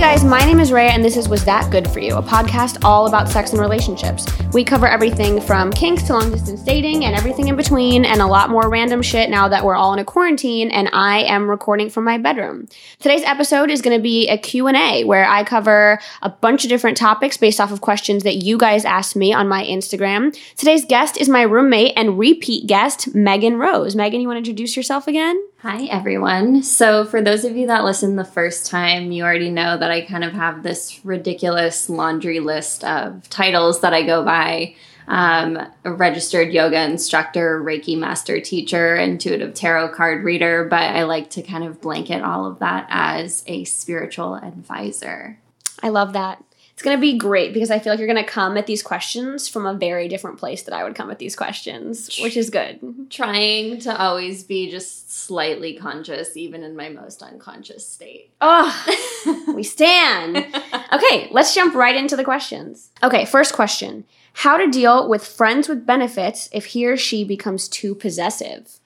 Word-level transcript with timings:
guys, 0.00 0.24
my 0.24 0.40
name 0.40 0.60
is 0.60 0.70
Raya, 0.70 0.88
and 0.88 1.04
this 1.04 1.18
is 1.18 1.28
Was 1.28 1.44
That 1.44 1.70
Good 1.70 1.86
For 1.86 2.00
You, 2.00 2.16
a 2.16 2.22
podcast 2.22 2.82
all 2.82 3.06
about 3.06 3.28
sex 3.28 3.50
and 3.50 3.60
relationships. 3.60 4.26
We 4.54 4.64
cover 4.64 4.88
everything 4.88 5.42
from 5.42 5.70
kinks 5.70 6.04
to 6.04 6.14
long 6.14 6.30
distance 6.30 6.62
dating 6.62 7.04
and 7.04 7.14
everything 7.14 7.48
in 7.48 7.54
between, 7.54 8.06
and 8.06 8.22
a 8.22 8.26
lot 8.26 8.48
more 8.48 8.70
random 8.70 9.02
shit 9.02 9.28
now 9.28 9.46
that 9.48 9.62
we're 9.62 9.74
all 9.74 9.92
in 9.92 9.98
a 9.98 10.04
quarantine, 10.04 10.70
and 10.70 10.88
I 10.94 11.24
am 11.24 11.50
recording 11.50 11.90
from 11.90 12.04
my 12.04 12.16
bedroom. 12.16 12.66
Today's 12.98 13.22
episode 13.24 13.70
is 13.70 13.82
going 13.82 13.94
to 13.94 14.02
be 14.02 14.26
a 14.28 14.38
Q&A 14.38 15.04
where 15.04 15.28
I 15.28 15.44
cover 15.44 16.00
a 16.22 16.30
bunch 16.30 16.64
of 16.64 16.70
different 16.70 16.96
topics 16.96 17.36
based 17.36 17.60
off 17.60 17.70
of 17.70 17.82
questions 17.82 18.22
that 18.22 18.36
you 18.36 18.56
guys 18.56 18.86
asked 18.86 19.16
me 19.16 19.34
on 19.34 19.48
my 19.48 19.62
Instagram. 19.64 20.34
Today's 20.56 20.86
guest 20.86 21.18
is 21.18 21.28
my 21.28 21.42
roommate 21.42 21.92
and 21.94 22.18
repeat 22.18 22.66
guest, 22.66 23.12
Meghan 23.12 23.60
Rose. 23.60 23.94
Meghan, 23.94 24.22
you 24.22 24.28
want 24.28 24.42
to 24.42 24.50
introduce 24.50 24.78
yourself 24.78 25.06
again? 25.06 25.38
Hi, 25.62 25.84
everyone. 25.90 26.62
So, 26.62 27.04
for 27.04 27.20
those 27.20 27.44
of 27.44 27.54
you 27.54 27.66
that 27.66 27.84
listened 27.84 28.18
the 28.18 28.24
first 28.24 28.64
time, 28.64 29.12
you 29.12 29.24
already 29.24 29.50
know 29.50 29.76
that 29.76 29.90
I 29.90 30.00
kind 30.00 30.24
of 30.24 30.32
have 30.32 30.62
this 30.62 31.04
ridiculous 31.04 31.90
laundry 31.90 32.40
list 32.40 32.82
of 32.82 33.28
titles 33.28 33.82
that 33.82 33.92
I 33.92 34.06
go 34.06 34.24
by 34.24 34.74
um, 35.06 35.58
registered 35.84 36.54
yoga 36.54 36.82
instructor, 36.82 37.62
Reiki 37.62 37.98
master 37.98 38.40
teacher, 38.40 38.96
intuitive 38.96 39.52
tarot 39.52 39.90
card 39.90 40.24
reader, 40.24 40.64
but 40.64 40.80
I 40.80 41.02
like 41.02 41.28
to 41.30 41.42
kind 41.42 41.64
of 41.64 41.82
blanket 41.82 42.22
all 42.22 42.46
of 42.46 42.60
that 42.60 42.86
as 42.88 43.44
a 43.46 43.64
spiritual 43.64 44.36
advisor. 44.36 45.38
I 45.82 45.90
love 45.90 46.14
that. 46.14 46.42
It's 46.80 46.84
going 46.86 46.96
to 46.96 47.00
be 47.02 47.18
great 47.18 47.52
because 47.52 47.70
I 47.70 47.78
feel 47.78 47.92
like 47.92 47.98
you're 47.98 48.08
going 48.08 48.24
to 48.24 48.30
come 48.30 48.56
at 48.56 48.66
these 48.66 48.82
questions 48.82 49.46
from 49.46 49.66
a 49.66 49.74
very 49.74 50.08
different 50.08 50.38
place 50.38 50.62
that 50.62 50.72
I 50.72 50.82
would 50.82 50.94
come 50.94 51.10
at 51.10 51.18
these 51.18 51.36
questions, 51.36 52.18
which 52.22 52.38
is 52.38 52.48
good. 52.48 53.10
Trying 53.10 53.80
to 53.80 53.94
always 53.94 54.44
be 54.44 54.70
just 54.70 55.12
slightly 55.12 55.74
conscious, 55.74 56.38
even 56.38 56.62
in 56.62 56.74
my 56.74 56.88
most 56.88 57.22
unconscious 57.22 57.86
state. 57.86 58.30
Oh, 58.40 59.44
we 59.54 59.62
stand. 59.62 60.38
Okay, 60.38 61.28
let's 61.30 61.54
jump 61.54 61.74
right 61.74 61.94
into 61.94 62.16
the 62.16 62.24
questions. 62.24 62.88
Okay, 63.02 63.26
first 63.26 63.52
question 63.52 64.06
How 64.32 64.56
to 64.56 64.66
deal 64.66 65.06
with 65.06 65.22
friends 65.22 65.68
with 65.68 65.84
benefits 65.84 66.48
if 66.50 66.64
he 66.64 66.86
or 66.86 66.96
she 66.96 67.24
becomes 67.24 67.68
too 67.68 67.94
possessive? 67.94 68.78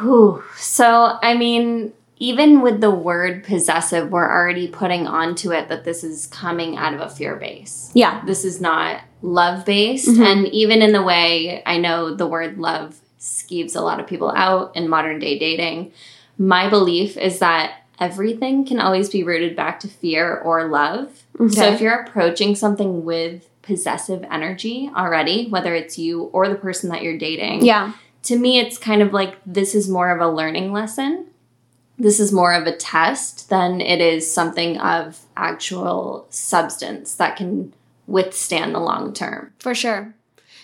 Whew. 0.00 0.42
So, 0.56 1.16
I 1.22 1.34
mean, 1.34 1.92
even 2.22 2.60
with 2.60 2.80
the 2.80 2.90
word 2.90 3.42
possessive, 3.42 4.08
we're 4.12 4.30
already 4.30 4.68
putting 4.68 5.08
onto 5.08 5.50
it 5.50 5.68
that 5.68 5.82
this 5.84 6.04
is 6.04 6.28
coming 6.28 6.76
out 6.76 6.94
of 6.94 7.00
a 7.00 7.08
fear 7.10 7.34
base. 7.34 7.90
Yeah. 7.94 8.22
This 8.24 8.44
is 8.44 8.60
not 8.60 9.00
love 9.22 9.64
based. 9.64 10.08
Mhm. 10.08 10.24
And 10.24 10.48
even 10.48 10.82
in 10.82 10.92
the 10.92 11.02
way 11.02 11.64
I 11.66 11.78
know 11.78 12.14
the 12.14 12.28
word 12.28 12.58
love 12.58 13.00
skeeves 13.18 13.74
a 13.74 13.80
lot 13.80 13.98
of 13.98 14.06
people 14.06 14.30
out 14.36 14.70
in 14.76 14.88
modern 14.88 15.18
day 15.18 15.36
dating, 15.36 15.90
my 16.38 16.68
belief 16.70 17.16
is 17.16 17.40
that 17.40 17.72
everything 17.98 18.64
can 18.64 18.78
always 18.78 19.08
be 19.10 19.24
rooted 19.24 19.56
back 19.56 19.80
to 19.80 19.88
fear 19.88 20.36
or 20.36 20.68
love. 20.68 21.24
So 21.48 21.64
if 21.64 21.80
you're 21.80 22.02
approaching 22.02 22.54
something 22.54 23.04
with 23.04 23.48
possessive 23.62 24.24
energy 24.30 24.88
already, 24.96 25.48
whether 25.48 25.74
it's 25.74 25.98
you 25.98 26.30
or 26.32 26.48
the 26.48 26.54
person 26.54 26.88
that 26.90 27.02
you're 27.02 27.18
dating, 27.18 27.64
Yeah. 27.64 27.94
to 28.24 28.36
me 28.38 28.60
it's 28.60 28.78
kind 28.78 29.02
of 29.02 29.12
like 29.12 29.34
this 29.44 29.74
is 29.74 29.88
more 29.88 30.10
of 30.10 30.20
a 30.20 30.28
learning 30.32 30.72
lesson 30.72 31.26
this 31.98 32.18
is 32.18 32.32
more 32.32 32.52
of 32.52 32.66
a 32.66 32.76
test 32.76 33.48
than 33.48 33.80
it 33.80 34.00
is 34.00 34.32
something 34.32 34.78
of 34.78 35.20
actual 35.36 36.26
substance 36.30 37.14
that 37.16 37.36
can 37.36 37.72
withstand 38.06 38.74
the 38.74 38.80
long 38.80 39.12
term 39.12 39.52
For 39.58 39.74
sure. 39.74 40.14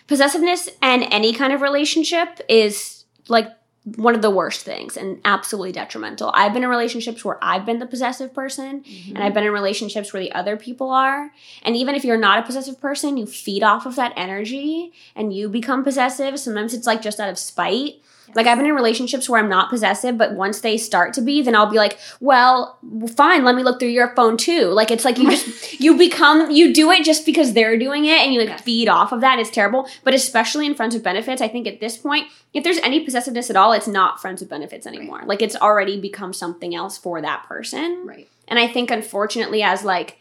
Possessiveness 0.06 0.68
and 0.80 1.04
any 1.10 1.34
kind 1.34 1.52
of 1.52 1.60
relationship 1.60 2.40
is 2.48 3.04
like 3.28 3.48
one 3.96 4.14
of 4.14 4.22
the 4.22 4.30
worst 4.30 4.64
things 4.64 4.96
and 4.96 5.20
absolutely 5.24 5.72
detrimental. 5.72 6.30
I've 6.34 6.52
been 6.52 6.62
in 6.62 6.68
relationships 6.68 7.24
where 7.24 7.38
I've 7.42 7.64
been 7.64 7.78
the 7.78 7.86
possessive 7.86 8.34
person, 8.34 8.82
mm-hmm. 8.82 9.14
and 9.14 9.24
I've 9.24 9.34
been 9.34 9.44
in 9.44 9.52
relationships 9.52 10.12
where 10.12 10.22
the 10.22 10.32
other 10.32 10.56
people 10.56 10.90
are. 10.90 11.30
And 11.62 11.76
even 11.76 11.94
if 11.94 12.04
you're 12.04 12.18
not 12.18 12.38
a 12.38 12.42
possessive 12.42 12.80
person, 12.80 13.16
you 13.16 13.26
feed 13.26 13.62
off 13.62 13.86
of 13.86 13.96
that 13.96 14.12
energy 14.16 14.92
and 15.14 15.32
you 15.32 15.48
become 15.48 15.84
possessive. 15.84 16.38
Sometimes 16.38 16.74
it's 16.74 16.86
like 16.86 17.02
just 17.02 17.20
out 17.20 17.30
of 17.30 17.38
spite. 17.38 18.02
Like 18.34 18.46
I've 18.46 18.58
been 18.58 18.66
in 18.66 18.74
relationships 18.74 19.28
where 19.28 19.40
I'm 19.40 19.48
not 19.48 19.70
possessive, 19.70 20.16
but 20.18 20.32
once 20.32 20.60
they 20.60 20.76
start 20.76 21.12
to 21.14 21.20
be, 21.20 21.42
then 21.42 21.54
I'll 21.54 21.70
be 21.70 21.76
like, 21.76 21.98
"Well, 22.20 22.78
fine, 23.16 23.44
let 23.44 23.54
me 23.54 23.62
look 23.62 23.78
through 23.78 23.88
your 23.88 24.14
phone 24.14 24.36
too." 24.36 24.66
Like 24.66 24.90
it's 24.90 25.04
like 25.04 25.18
you 25.18 25.30
just 25.30 25.80
you 25.80 25.96
become 25.96 26.50
you 26.50 26.72
do 26.72 26.90
it 26.90 27.04
just 27.04 27.24
because 27.26 27.52
they're 27.52 27.78
doing 27.78 28.04
it, 28.04 28.18
and 28.20 28.32
you 28.32 28.40
like 28.40 28.48
Yes. 28.50 28.60
feed 28.62 28.88
off 28.88 29.12
of 29.12 29.20
that. 29.20 29.38
It's 29.38 29.50
terrible. 29.50 29.88
But 30.04 30.14
especially 30.14 30.66
in 30.66 30.74
friends 30.74 30.94
with 30.94 31.02
benefits, 31.04 31.40
I 31.42 31.48
think 31.48 31.66
at 31.66 31.80
this 31.80 31.96
point, 31.96 32.26
if 32.54 32.64
there's 32.64 32.78
any 32.78 33.00
possessiveness 33.00 33.50
at 33.50 33.56
all, 33.56 33.72
it's 33.72 33.88
not 33.88 34.20
friends 34.20 34.40
with 34.40 34.50
benefits 34.50 34.86
anymore. 34.86 35.22
Like 35.26 35.42
it's 35.42 35.56
already 35.56 36.00
become 36.00 36.32
something 36.32 36.74
else 36.74 36.96
for 36.98 37.20
that 37.20 37.44
person. 37.46 38.02
right 38.06 38.28
And 38.46 38.58
I 38.58 38.68
think 38.68 38.90
unfortunately, 38.90 39.62
as 39.62 39.84
like 39.84 40.18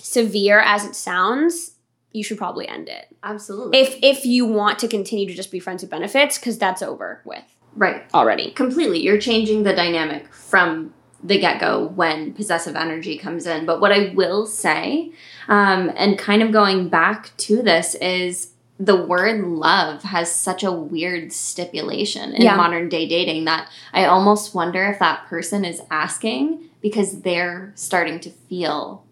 severe 0.00 0.60
as 0.60 0.84
it 0.84 0.94
sounds, 0.94 1.72
you 2.18 2.24
should 2.24 2.38
probably 2.38 2.66
end 2.68 2.88
it. 2.88 3.04
Absolutely. 3.22 3.78
If 3.78 3.98
if 4.02 4.24
you 4.26 4.44
want 4.44 4.78
to 4.80 4.88
continue 4.88 5.26
to 5.26 5.34
just 5.34 5.50
be 5.50 5.60
friends 5.60 5.82
with 5.82 5.90
benefits 5.90 6.38
because 6.38 6.58
that's 6.58 6.82
over 6.82 7.22
with 7.24 7.44
right. 7.76 8.02
already. 8.12 8.50
completely. 8.52 8.98
You're 9.00 9.20
changing 9.30 9.62
the 9.62 9.74
dynamic 9.74 10.22
from 10.34 10.92
the 11.22 11.38
get-go 11.38 11.86
when 12.00 12.32
possessive 12.32 12.76
energy 12.76 13.18
comes 13.18 13.44
in. 13.46 13.66
But 13.66 13.80
what 13.80 13.90
i 13.92 14.12
will 14.14 14.46
say 14.46 15.10
um, 15.48 15.90
and 15.96 16.16
kind 16.18 16.42
of 16.42 16.52
going 16.52 16.88
back 16.88 17.36
to 17.38 17.62
this 17.62 17.94
is 17.96 18.52
the 18.78 18.94
word 18.94 19.44
love 19.44 20.04
has 20.04 20.30
such 20.32 20.62
a 20.62 20.70
weird 20.70 21.32
stipulation 21.32 22.32
in 22.34 22.42
Yeah. 22.42 22.54
modern 22.56 22.88
day 22.88 23.08
dating 23.08 23.46
that 23.46 23.68
i 23.92 24.04
almost 24.04 24.54
wonder 24.54 24.84
if 24.92 25.00
that 25.00 25.26
person 25.26 25.64
is 25.64 25.82
asking 25.90 26.60
because 26.80 27.22
they're 27.22 27.72
starting 27.74 28.20
to 28.20 28.30
feel 28.30 29.04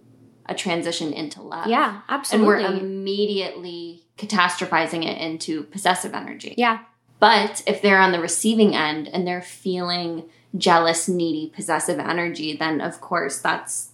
a 0.48 0.54
transition 0.54 1.12
into 1.12 1.42
love 1.42 1.66
Yeah, 1.66 2.00
absolutely. 2.08 2.64
and 2.64 2.74
we're 2.74 2.80
immediately 2.80 4.04
catastrophizing 4.18 5.04
it 5.04 5.20
into 5.20 5.64
possessive 5.64 6.14
energy 6.14 6.54
yeah, 6.56 6.80
but 7.18 7.62
if 7.66 7.82
they're 7.82 8.00
on 8.00 8.12
the 8.12 8.20
receiving 8.20 8.74
end 8.74 9.08
and 9.08 9.26
they're 9.26 9.42
feeling 9.42 10.24
jealous, 10.56 11.08
needy, 11.08 11.52
possessive 11.54 11.98
energy, 11.98 12.56
then 12.56 12.80
of 12.80 13.00
course 13.00 13.38
that's, 13.38 13.90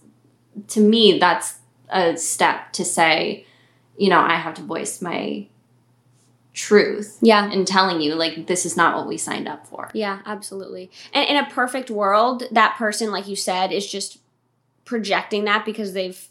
to 0.67 0.79
me, 0.79 1.17
that's 1.19 1.55
a 1.89 2.17
step 2.17 2.71
to 2.73 2.85
say, 2.85 3.45
you 3.97 4.09
know, 4.09 4.19
I 4.19 4.35
have 4.35 4.55
to 4.55 4.61
voice 4.61 5.01
my 5.01 5.47
truth 6.53 7.17
yeah. 7.21 7.51
And 7.51 7.65
telling 7.65 7.99
you, 8.01 8.13
like, 8.13 8.45
this 8.45 8.65
is 8.65 8.77
not 8.77 8.95
what 8.95 9.07
we 9.07 9.17
signed 9.17 9.47
up 9.47 9.65
for. 9.65 9.89
Yeah, 9.93 10.19
absolutely. 10.25 10.91
And 11.11 11.27
in 11.27 11.37
a 11.37 11.49
perfect 11.49 11.89
world, 11.89 12.43
that 12.51 12.75
person, 12.77 13.11
like 13.11 13.27
you 13.27 13.35
said, 13.35 13.71
is 13.71 13.91
just 13.91 14.19
projecting 14.85 15.45
that 15.45 15.65
because 15.65 15.93
they've 15.93 16.27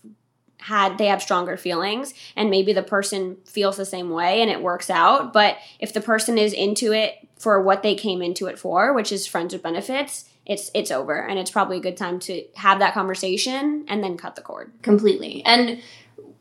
had 0.59 0.97
they 0.97 1.07
have 1.07 1.21
stronger 1.21 1.57
feelings 1.57 2.15
and 2.37 2.49
maybe 2.49 2.73
the 2.73 2.83
person 2.85 3.37
feels 3.45 3.77
the 3.77 3.85
same 3.85 4.11
way 4.11 4.41
and 4.41 4.49
it 4.51 4.63
works 4.63 4.89
out 4.91 5.33
but 5.33 5.57
if 5.81 5.93
the 5.93 6.01
person 6.01 6.39
is 6.39 6.53
into 6.53 6.93
it 6.93 7.15
for 7.37 7.61
what 7.61 7.83
they 7.83 7.97
came 7.97 8.23
into 8.23 8.47
it 8.47 8.57
for 8.59 8.93
which 8.93 9.11
is 9.11 9.27
friends 9.27 9.53
with 9.53 9.63
benefits 9.63 10.29
it's 10.47 10.71
it's 10.73 10.93
over 10.93 11.27
and 11.27 11.39
it's 11.39 11.51
probably 11.51 11.79
a 11.79 11.81
good 11.81 11.97
time 11.97 12.21
to 12.21 12.45
have 12.55 12.79
that 12.79 12.95
conversation 12.95 13.85
and 13.89 14.05
then 14.05 14.17
cut 14.17 14.37
the 14.37 14.41
cord 14.43 14.71
Completely. 14.83 15.43
And 15.45 15.81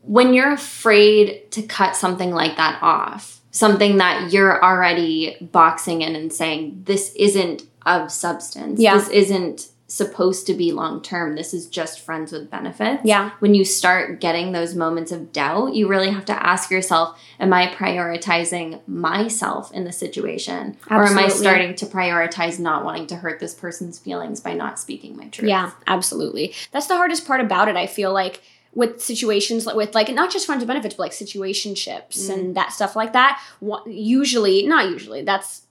when 0.02 0.34
you're 0.34 0.52
afraid 0.52 1.50
to 1.52 1.62
cut 1.62 1.94
something 1.94 2.32
like 2.32 2.56
that 2.56 2.80
off, 2.82 3.40
something 3.52 3.98
that 3.98 4.32
you're 4.32 4.60
already 4.64 5.36
boxing 5.40 6.02
in 6.02 6.16
and 6.16 6.32
saying, 6.32 6.82
this 6.86 7.14
isn't 7.14 7.62
of 7.86 8.10
substance, 8.10 8.80
Yeah. 8.80 8.96
this 8.98 9.08
isn't 9.10 9.68
supposed 9.92 10.46
to 10.46 10.54
be 10.54 10.72
long 10.72 11.02
term, 11.02 11.34
this 11.36 11.52
is 11.52 11.66
just 11.66 12.00
friends 12.00 12.32
with 12.32 12.50
benefits. 12.50 13.02
yeah 13.04 13.30
When 13.40 13.54
you 13.54 13.62
start 13.64 14.20
getting 14.20 14.52
those 14.52 14.74
moments 14.74 15.12
of 15.12 15.32
doubt, 15.32 15.74
you 15.74 15.86
really 15.86 16.10
have 16.10 16.24
to 16.26 16.46
ask 16.46 16.70
yourself, 16.70 17.18
am 17.38 17.52
I 17.52 17.66
prioritizing 17.66 18.80
myself 18.88 19.70
in 19.72 19.84
the 19.84 19.92
situation? 19.92 20.76
Or 20.90 21.04
am 21.06 21.18
I 21.18 21.28
starting 21.28 21.74
to 21.76 21.86
prioritize 21.86 22.58
not 22.58 22.84
wanting 22.86 23.06
to 23.08 23.16
hurt 23.16 23.38
this 23.38 23.54
person's 23.54 23.98
feelings 23.98 24.40
by 24.40 24.54
not 24.54 24.78
speaking 24.78 25.16
my 25.16 25.28
truth? 25.28 25.48
Yeah, 25.50 25.72
absolutely. 25.86 26.54
That's 26.70 26.86
the 26.86 26.96
hardest 26.96 27.26
part 27.26 27.40
about 27.42 27.68
it. 27.68 27.76
I 27.76 27.86
feel 27.86 28.12
like 28.14 28.40
with 28.74 29.02
situations 29.02 29.66
like- 29.66 29.76
with 29.76 29.94
like 29.94 30.08
not 30.14 30.30
just 30.32 30.46
friends 30.46 30.60
with 30.60 30.68
benefits, 30.68 30.94
but 30.94 31.02
like 31.02 31.12
situationships 31.12 32.16
Mm. 32.28 32.30
and 32.34 32.54
that 32.56 32.72
stuff 32.72 32.96
like 32.96 33.12
that. 33.12 33.38
Usually, 33.86 34.66
not 34.66 34.88
usually. 34.88 35.22
That's 35.22 35.62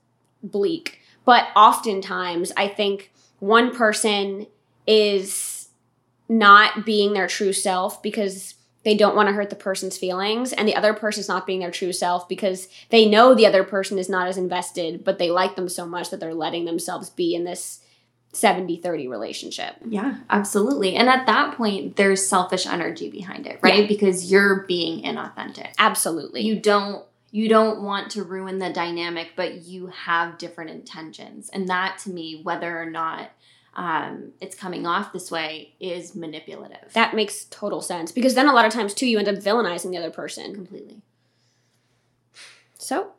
bleak, 0.44 1.00
but 1.26 1.48
oftentimes 1.56 2.52
I 2.56 2.68
think 2.68 3.12
one 3.42 3.76
person 3.76 4.46
is 4.86 5.68
not 6.30 6.86
being 6.86 7.14
their 7.14 7.28
true 7.28 7.52
self 7.52 8.02
because 8.02 8.54
they 8.84 8.96
don't 8.96 9.16
want 9.16 9.28
to 9.28 9.34
hurt 9.34 9.50
the 9.50 9.56
person's 9.56 9.98
feelings 9.98 10.54
and 10.54 10.68
the 10.68 10.76
other 10.76 10.94
person's 10.94 11.28
not 11.28 11.46
being 11.46 11.60
their 11.60 11.72
true 11.72 11.92
self 11.92 12.30
because 12.30 12.68
they 12.90 13.10
know 13.10 13.34
the 13.34 13.46
other 13.46 13.64
person 13.64 13.98
is 13.98 14.08
not 14.08 14.28
as 14.28 14.38
invested 14.38 15.04
but 15.04 15.18
they 15.18 15.32
like 15.32 15.56
them 15.56 15.68
so 15.68 15.86
much 15.86 16.10
that 16.12 16.20
they're 16.20 16.36
letting 16.36 16.66
themselves 16.66 17.10
be 17.10 17.36
in 17.36 17.44
this 17.44 17.82
70-30 18.34 19.10
relationship 19.10 19.76
Yeah, 19.86 20.18
absolutely. 20.30 20.96
And 20.96 21.10
at 21.10 21.26
that 21.26 21.58
point, 21.58 21.98
there's 21.98 22.26
selfish 22.26 22.66
energy 22.66 23.10
behind 23.10 23.46
it, 23.46 23.60
right? 23.62 23.82
Yeah. 23.82 23.88
Because 23.88 24.32
you're 24.32 24.62
being 24.68 25.04
inauthentic. 25.04 25.74
absolutely 25.80 26.42
You 26.42 26.58
don't 26.58 27.04
you 27.32 27.48
don't 27.48 27.82
want 27.82 28.12
to 28.12 28.24
ruin 28.24 28.60
the 28.60 28.70
dynamic, 28.70 29.32
but 29.36 29.64
you 29.64 29.88
have 29.88 30.38
different 30.38 30.70
intentions. 30.70 31.50
And 31.50 31.68
that 31.70 31.98
to 32.00 32.10
me, 32.10 32.42
whether 32.44 32.80
or 32.80 32.86
not 32.86 33.32
um, 33.74 34.34
it's 34.42 34.56
coming 34.56 34.86
off 34.86 35.14
this 35.14 35.32
way 35.32 35.74
is 35.80 36.14
manipulative. 36.14 36.92
That 36.94 37.16
makes 37.16 37.46
total 37.46 37.82
sense 37.82 38.12
because 38.12 38.36
then 38.36 38.48
a 38.48 38.54
lot 38.54 38.66
of 38.66 38.74
times 38.74 38.94
too 38.94 39.08
you 39.08 39.18
end 39.18 39.30
up 39.30 39.36
villainizing 39.36 39.92
the 39.92 39.98
other 39.98 40.12
person. 40.12 40.54
completely. 40.54 41.02
So 42.78 43.12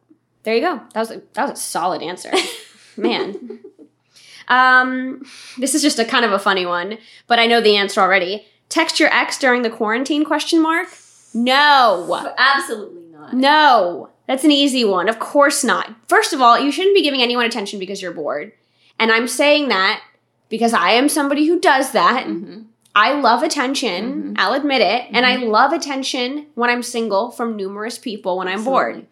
there 0.42 0.54
you 0.54 0.60
go. 0.60 0.82
That 0.92 1.00
was 1.00 1.10
a, 1.10 1.22
that 1.32 1.48
was 1.48 1.58
a 1.58 1.62
solid 1.62 2.02
answer, 2.02 2.30
man. 2.96 3.60
Um, 4.48 5.24
this 5.56 5.74
is 5.74 5.82
just 5.82 6.00
a 6.00 6.04
kind 6.04 6.24
of 6.24 6.32
a 6.32 6.38
funny 6.38 6.66
one, 6.66 6.98
but 7.26 7.38
I 7.38 7.46
know 7.46 7.60
the 7.60 7.76
answer 7.76 8.00
already. 8.00 8.44
Text 8.68 8.98
your 8.98 9.08
ex 9.10 9.38
during 9.38 9.62
the 9.62 9.70
quarantine? 9.70 10.24
Question 10.24 10.60
mark. 10.60 10.88
No, 11.32 12.04
Absolutely 12.36 13.01
not. 13.22 13.34
no. 13.34 14.08
That's 14.28 14.44
an 14.44 14.52
easy 14.52 14.84
one. 14.84 15.08
Of 15.08 15.18
course 15.18 15.64
not. 15.64 15.90
First 16.08 16.32
of 16.32 16.40
all, 16.40 16.58
you 16.58 16.70
shouldn't 16.70 16.94
be 16.94 17.02
giving 17.02 17.20
anyone 17.20 17.44
attention 17.44 17.78
because 17.80 18.00
you're 18.00 18.12
bored, 18.12 18.52
and 18.98 19.10
I'm 19.10 19.26
saying 19.26 19.68
that 19.68 20.00
because 20.48 20.72
I 20.72 20.92
am 20.92 21.08
somebody 21.08 21.46
who 21.46 21.58
does 21.58 21.90
that. 21.92 22.26
Mhm. 22.26 22.66
I 22.94 23.14
love 23.14 23.42
attention. 23.42 24.34
Mhm. 24.34 24.34
I'll 24.38 24.52
admit 24.52 24.80
it. 24.80 25.06
And 25.12 25.26
I 25.26 25.36
love 25.36 25.72
attention 25.72 26.46
when 26.54 26.70
I'm 26.70 26.82
single 26.82 27.30
from 27.30 27.56
numerous 27.56 27.98
people 27.98 28.38
when 28.38 28.48
I'm 28.48 28.62
bored. 28.64 29.06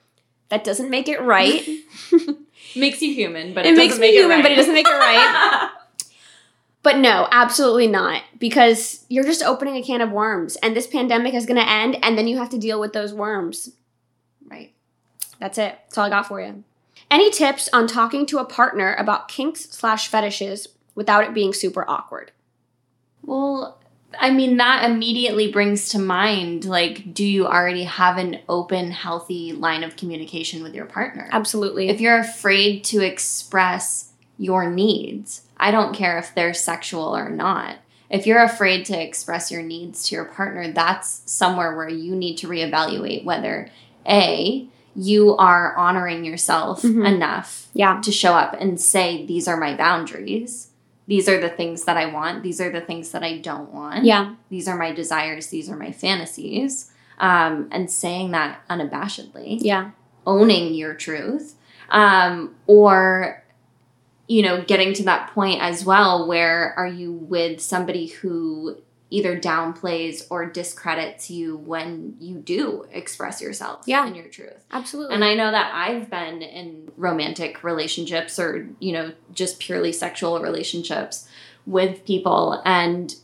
That 0.49 0.65
doesn't 0.65 0.91
make 0.91 1.09
it 1.09 1.21
right. 1.23 1.67
Makes 2.77 3.03
you 3.03 3.13
human, 3.13 3.53
but 3.53 3.67
it, 3.67 3.75
it, 3.75 3.77
makes 3.77 3.95
doesn't 3.95 4.01
me 4.03 4.09
make 4.09 4.15
human, 4.15 4.31
it 4.31 4.35
right. 4.35 4.43
but 4.43 4.53
it 4.53 4.57
doesn't 4.57 4.75
make 4.75 4.87
it 4.87 4.91
right. 4.91 5.71
but 6.83 6.99
no, 6.99 7.27
absolutely 7.33 7.89
not. 7.89 8.23
Because 8.39 9.05
you're 9.09 9.25
just 9.25 9.43
opening 9.43 9.77
a 9.77 9.83
can 9.83 10.01
of 10.01 10.13
worms. 10.13 10.57
And 10.57 10.77
this 10.77 10.87
pandemic 10.87 11.35
is 11.35 11.47
going 11.47 11.61
to 11.61 11.69
end. 11.69 11.97
And 12.03 12.17
then 12.17 12.29
you 12.29 12.39
have 12.39 12.51
to 12.51 12.59
deal 12.59 12.79
with 12.79 12.93
those 12.93 13.13
worms. 13.13 13.71
That's 15.41 15.59
it. 15.59 15.79
That's 15.85 15.99
all 15.99 16.05
I 16.05 16.11
got 16.11 16.27
for 16.27 16.41
you. 16.41 16.63
Any 17.11 17.31
tips 17.31 17.69
on 17.73 17.87
talking 17.87 18.27
to 18.27 18.39
a 18.39 18.45
partner 18.45 18.95
about 18.99 19.29
kinks 19.29 19.71
slash 19.71 20.09
fetishes 20.09 20.69
without 20.95 21.25
it 21.25 21.35
being 21.35 21.53
super 21.53 21.85
awkward? 21.89 22.31
Well, 23.23 23.81
I 24.19 24.31
mean, 24.31 24.57
that 24.57 24.89
immediately 24.89 25.51
brings 25.51 25.89
to 25.91 25.99
mind 25.99 26.65
like, 26.65 27.15
do 27.15 27.25
you 27.25 27.47
already 27.47 27.85
have 27.85 28.19
an 28.19 28.41
open, 28.49 28.91
healthy 28.91 29.53
line 29.53 29.83
of 29.85 29.97
communication 29.97 30.63
with 30.63 30.75
your 30.75 30.87
partner? 30.87 31.29
Absolutely. 31.33 31.89
If 31.89 32.01
you're 32.01 32.19
afraid 32.19 32.85
to 32.85 33.01
express 33.01 34.13
your 34.37 34.71
needs, 34.71 35.43
I 35.57 35.71
don't 35.71 35.95
care 35.95 36.19
if 36.19 36.35
they're 36.35 36.55
sexual 36.55 37.17
or 37.17 37.29
not. 37.29 37.77
If 38.09 38.27
you're 38.27 38.43
afraid 38.43 38.85
to 38.87 39.01
express 39.01 39.53
your 39.53 39.63
needs 39.63 40.09
to 40.09 40.17
your 40.17 40.25
partner, 40.25 40.73
that's 40.73 41.23
somewhere 41.31 41.77
where 41.77 41.89
you 41.89 42.17
need 42.17 42.37
to 42.39 42.49
reevaluate 42.49 43.25
whether 43.25 43.71
A, 44.09 44.69
you 44.97 45.37
are 45.37 45.77
honoring 45.77 46.25
yourself 46.25 46.83
Mhm. 46.83 47.07
enough 47.07 47.69
yeah. 47.75 48.01
to 48.01 48.11
show 48.13 48.33
up 48.35 48.57
and 48.61 48.81
say, 48.81 49.25
These 49.27 49.47
are 49.49 49.57
my 49.57 49.77
boundaries. 49.77 50.69
These 51.07 51.29
are 51.29 51.41
the 51.41 51.49
things 51.49 51.85
that 51.85 51.97
I 51.97 52.07
want. 52.07 52.43
These 52.43 52.61
are 52.61 52.71
the 52.71 52.81
things 52.81 53.11
that 53.11 53.23
I 53.23 53.39
don't 53.39 53.73
want. 53.73 54.05
Yeah. 54.05 54.35
These 54.49 54.69
are 54.69 54.77
my 54.77 54.93
desires. 54.93 55.49
These 55.49 55.69
are 55.71 55.77
my 55.77 55.91
fantasies. 55.93 56.91
Um, 57.19 57.69
and 57.71 57.91
saying 57.91 58.31
that 58.31 58.61
unabashedly 58.71 59.59
Yeah. 59.61 59.91
owning 60.27 60.75
your 60.75 60.95
truth 60.95 61.55
um, 61.91 62.55
or 62.67 63.43
you 64.29 64.43
know 64.43 64.63
getting 64.63 64.93
to 64.95 65.03
that 65.03 65.31
point 65.35 65.61
as 65.61 65.85
well 65.85 66.27
where 66.29 66.73
are 66.77 66.87
you 66.87 67.13
with 67.13 67.61
somebody 67.61 68.07
who 68.07 68.77
either 69.11 69.39
downplays 69.39 70.25
or 70.31 70.47
discredits 70.47 71.31
you 71.31 71.57
when 71.57 72.15
you 72.21 72.37
do 72.37 72.87
express 72.93 73.43
yourself 73.43 73.83
Yeah. 73.87 74.07
and 74.07 74.17
your 74.17 74.27
truth 74.27 74.65
Absolutely. 74.71 75.15
and 75.15 75.25
i 75.25 75.35
know 75.35 75.51
that 75.51 75.73
i've 75.75 76.09
been 76.09 76.43
in 76.43 76.91
romantic 76.97 77.63
relationships 77.65 78.39
or 78.39 78.69
you 78.79 78.93
know 78.93 79.13
just 79.33 79.59
purely 79.59 79.93
sexual 79.93 80.41
relationships 80.41 81.29
with 81.67 82.05
people 82.05 82.63
and 82.65 83.15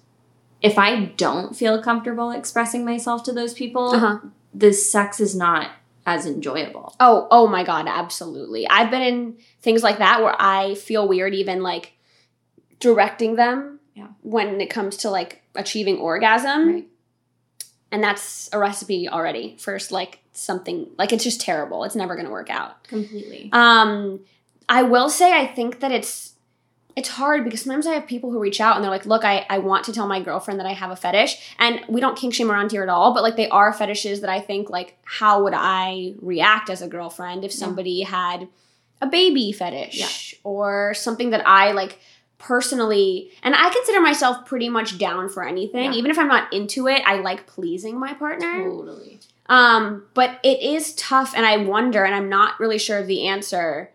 if 0.61 0.79
i 0.79 1.05
don't 1.05 1.57
feel 1.57 1.83
comfortable 1.83 2.31
expressing 2.31 2.85
myself 2.85 3.23
to 3.23 3.33
those 3.33 3.55
people 3.55 3.91
uh-huh. 3.95 4.19
the 4.55 4.73
sex 4.73 5.21
is 5.21 5.35
not 5.35 5.71
as 6.07 6.25
enjoyable. 6.25 6.95
Oh, 7.01 7.27
oh 7.33 7.49
my 7.49 7.65
god, 7.65 7.87
absolutely. 7.89 8.67
I've 8.69 8.93
been 8.93 9.03
in 9.03 9.37
things 9.61 9.83
like 9.83 9.99
that 9.99 10.23
where 10.23 10.37
I 10.39 10.77
feel 10.77 11.09
weird 11.09 11.35
even 11.35 11.65
like 11.65 11.95
directing 12.79 13.35
them 13.35 13.76
Yeah. 13.97 14.09
when 14.23 14.61
it 14.61 14.69
comes 14.71 14.99
to 14.99 15.11
like 15.11 15.43
achieving 15.55 15.97
orgasm. 15.99 16.69
Right. 16.75 16.89
And 17.91 18.03
that's 18.05 18.51
a 18.53 18.59
recipe 18.59 19.09
already 19.09 19.57
for 19.59 19.79
like 19.91 20.19
something 20.33 20.91
like 20.99 21.13
it's 21.13 21.25
just 21.25 21.41
terrible. 21.41 21.83
It's 21.85 21.97
never 21.97 22.15
going 22.15 22.27
to 22.27 22.33
work 22.33 22.51
out. 22.51 22.85
Completely. 22.85 23.49
Um 23.53 24.21
I 24.69 24.83
will 24.83 25.09
say 25.09 25.33
I 25.33 25.47
think 25.47 25.81
that 25.81 25.93
it's 25.93 26.35
it's 26.97 27.11
hard 27.11 27.45
because 27.45 27.61
sometimes 27.63 27.87
I 27.87 27.93
have 27.93 28.07
people 28.07 28.31
who 28.31 28.39
reach 28.39 28.59
out 28.61 28.75
and 28.77 28.83
they're 28.83 28.91
like, 28.91 29.05
look, 29.05 29.23
I, 29.23 29.45
I 29.51 29.59
want 29.59 29.85
to 29.85 29.93
tell 29.93 30.07
my 30.09 30.19
girlfriend 30.23 30.59
that 30.61 30.67
I 30.67 30.73
have 30.73 30.91
a 30.91 30.97
fetish. 30.97 31.55
And 31.59 31.83
we 31.91 32.01
don't 32.01 32.17
kink 32.17 32.33
shame 32.33 32.51
around 32.51 32.73
here 32.73 32.83
at 32.83 32.89
all, 32.89 33.13
but 33.13 33.23
like 33.23 33.37
they 33.37 33.51
are 33.51 33.71
fetishes 33.75 34.23
that 34.23 34.31
I 34.31 34.41
think 34.41 34.71
like 34.71 34.97
how 35.05 35.43
would 35.45 35.53
I 35.55 36.15
react 36.23 36.71
as 36.71 36.81
a 36.83 36.89
girlfriend 36.89 37.45
if 37.45 37.53
Yeah. 37.53 37.59
somebody 37.59 38.01
had 38.03 38.49
a 39.03 39.07
baby 39.07 39.53
fetish 39.53 40.35
or 40.43 40.95
something 40.95 41.31
that 41.31 41.47
I 41.47 41.73
like 41.73 41.99
personally 42.39 43.31
and 43.43 43.55
I 43.55 43.71
consider 43.71 44.01
myself 44.01 44.45
pretty 44.45 44.69
much 44.69 44.99
down 44.99 45.29
for 45.29 45.47
anything. 45.47 45.93
Yeah. 45.93 45.99
Even 45.99 46.11
if 46.11 46.19
I'm 46.19 46.29
not 46.29 46.53
into 46.53 46.87
it, 46.89 47.03
I 47.07 47.17
like 47.17 47.47
pleasing 47.47 47.99
my 47.99 48.15
partner. 48.15 48.65
Totally. 48.65 49.21
Um, 49.49 50.05
but 50.15 50.41
it 50.43 50.61
is 50.61 50.95
tough, 50.97 51.33
and 51.37 51.47
I 51.47 51.59
wonder, 51.59 52.05
and 52.05 52.15
I'm 52.15 52.29
not 52.29 52.59
really 52.59 52.79
sure 52.79 52.99
of 52.99 53.07
the 53.07 53.29
answer, 53.29 53.93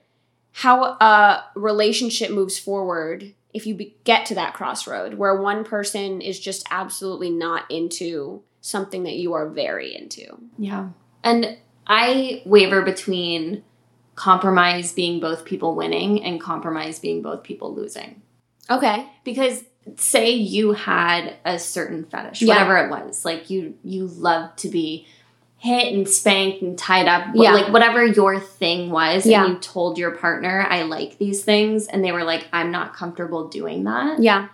how 0.53 0.83
a 0.83 1.43
relationship 1.55 2.31
moves 2.31 2.57
forward 2.57 3.33
if 3.53 3.65
you 3.65 3.75
be- 3.75 3.95
get 4.05 4.25
to 4.27 4.35
that 4.35 4.53
crossroad 4.53 5.15
where 5.15 5.35
one 5.35 5.63
person 5.65 6.21
is 6.21 6.39
just 6.39 6.65
absolutely 6.71 7.29
not 7.29 7.69
into 7.69 8.41
something 8.61 9.03
that 9.03 9.15
you 9.15 9.33
are 9.33 9.49
very 9.49 9.93
into. 9.95 10.37
Yeah. 10.57 10.89
And 11.23 11.57
I 11.85 12.43
waver 12.45 12.81
between 12.81 13.63
compromise 14.15 14.93
being 14.93 15.19
both 15.19 15.45
people 15.45 15.75
winning 15.75 16.23
and 16.23 16.39
compromise 16.39 16.99
being 16.99 17.21
both 17.21 17.43
people 17.43 17.73
losing. 17.73 18.21
Okay. 18.71 19.07
Because 19.23 19.63
say 19.97 20.31
you 20.31 20.73
had 20.73 21.35
a 21.45 21.57
certain 21.59 22.05
fetish, 22.05 22.41
Yeah. 22.41 22.53
whatever 22.55 22.77
it 22.77 22.89
was, 22.91 23.25
like 23.25 23.49
you 23.49 23.75
you 23.83 24.07
love 24.07 24.55
to 24.57 24.69
be 24.69 25.07
hit 25.57 25.93
and 25.93 26.07
spanked 26.09 26.61
and 26.63 26.77
tied 26.77 27.07
up, 27.07 27.27
Yeah. 27.35 27.53
like 27.53 27.71
whatever 27.71 28.03
your 28.05 28.39
thing 28.39 28.89
was, 28.89 29.25
Yeah. 29.25 29.43
and 29.45 29.53
you 29.53 29.59
told 29.59 29.97
your 29.97 30.11
partner, 30.11 30.65
I 30.69 30.83
like 30.83 31.17
these 31.19 31.43
things, 31.43 31.85
and 31.87 32.03
they 32.03 32.11
were 32.11 32.23
like, 32.23 32.47
I'm 32.51 32.71
not 32.71 32.95
comfortable 32.95 33.47
doing 33.47 33.83
that. 33.85 34.19
Yeah. 34.21 34.47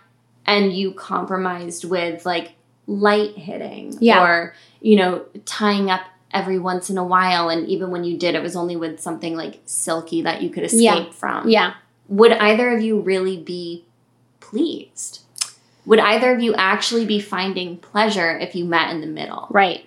and 0.46 0.72
you 0.72 0.92
compromised 0.92 1.84
with 1.84 2.24
like 2.24 2.52
light 2.86 3.36
hitting 3.36 3.94
Yeah. 4.00 4.22
or 4.24 4.54
you 4.80 4.96
know 4.96 5.24
tying 5.44 5.90
up 5.90 6.00
every 6.32 6.58
once 6.58 6.88
in 6.88 6.96
a 6.96 7.04
while 7.04 7.50
and 7.50 7.68
even 7.68 7.90
when 7.90 8.02
you 8.04 8.16
did 8.16 8.34
it 8.34 8.42
was 8.42 8.56
only 8.56 8.74
with 8.74 8.98
something 8.98 9.36
like 9.36 9.60
silky 9.66 10.22
that 10.22 10.40
you 10.42 10.48
could 10.48 10.62
escape 10.62 10.80
Yeah. 10.80 11.10
from 11.12 11.48
Yeah. 11.50 11.72
would 12.08 12.32
either 12.32 12.74
of 12.74 12.80
you 12.82 12.98
really 12.98 13.36
be 13.36 13.84
pleased 14.50 15.20
would 15.86 15.98
either 15.98 16.32
of 16.34 16.40
you 16.42 16.54
actually 16.54 17.06
be 17.06 17.18
finding 17.20 17.78
pleasure 17.78 18.36
if 18.38 18.54
you 18.54 18.64
met 18.64 18.90
in 18.90 19.00
the 19.00 19.06
middle 19.06 19.46
Right. 19.50 19.84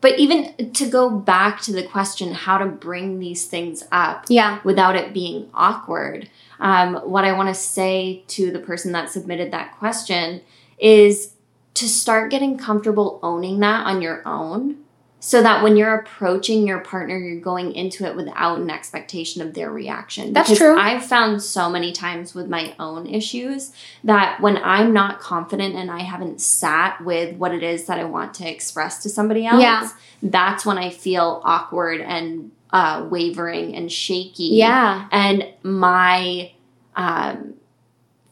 but 0.00 0.18
even 0.18 0.72
to 0.72 0.86
go 0.88 1.10
back 1.10 1.60
to 1.62 1.72
the 1.72 1.82
question 1.82 2.32
how 2.32 2.58
to 2.58 2.66
bring 2.66 3.18
these 3.18 3.46
things 3.46 3.84
up 3.90 4.26
Yeah. 4.28 4.58
without 4.64 4.96
it 4.96 5.12
being 5.12 5.48
awkward. 5.54 6.28
Um, 6.60 6.96
what 6.96 7.24
I 7.24 7.32
want 7.32 7.48
to 7.48 7.54
say 7.54 8.22
to 8.28 8.50
the 8.50 8.58
person 8.58 8.92
that 8.92 9.10
submitted 9.10 9.50
that 9.52 9.76
question 9.78 10.40
is 10.78 11.32
to 11.74 11.88
start 11.88 12.30
getting 12.30 12.56
comfortable 12.58 13.18
owning 13.22 13.60
that 13.60 13.86
on 13.86 14.02
your 14.02 14.22
own 14.26 14.76
so 15.28 15.42
that 15.42 15.62
when 15.62 15.76
you're 15.76 15.94
approaching 15.94 16.66
your 16.66 16.78
partner, 16.78 17.18
you're 17.18 17.38
going 17.38 17.74
into 17.74 18.06
it 18.06 18.16
without 18.16 18.58
an 18.60 18.70
expectation 18.70 19.42
of 19.42 19.52
their 19.52 19.70
reaction. 19.70 20.32
That's 20.32 20.48
Because 20.48 20.58
true. 20.58 20.78
I've 20.78 21.04
found 21.04 21.42
so 21.42 21.68
many 21.68 21.92
times 21.92 22.34
with 22.34 22.48
my 22.48 22.74
own 22.78 23.06
issues 23.06 23.70
that 24.04 24.40
when 24.40 24.56
I'm 24.56 24.94
not 24.94 25.20
confident 25.20 25.74
and 25.74 25.90
I 25.90 26.00
haven't 26.00 26.40
sat 26.40 27.04
with 27.04 27.36
what 27.36 27.52
it 27.52 27.62
is 27.62 27.84
that 27.88 27.98
I 27.98 28.04
want 28.04 28.32
to 28.36 28.48
express 28.50 29.02
to 29.02 29.10
somebody 29.10 29.44
else, 29.44 29.60
Yeah. 29.60 29.90
that's 30.22 30.64
when 30.64 30.78
I 30.78 30.88
feel 30.88 31.42
awkward 31.44 32.00
and 32.00 32.50
uh, 32.72 33.06
wavering 33.10 33.76
and 33.76 33.92
shaky. 33.92 34.44
Yeah. 34.54 35.08
And 35.12 35.46
my 35.62 36.52
um, 36.96 37.52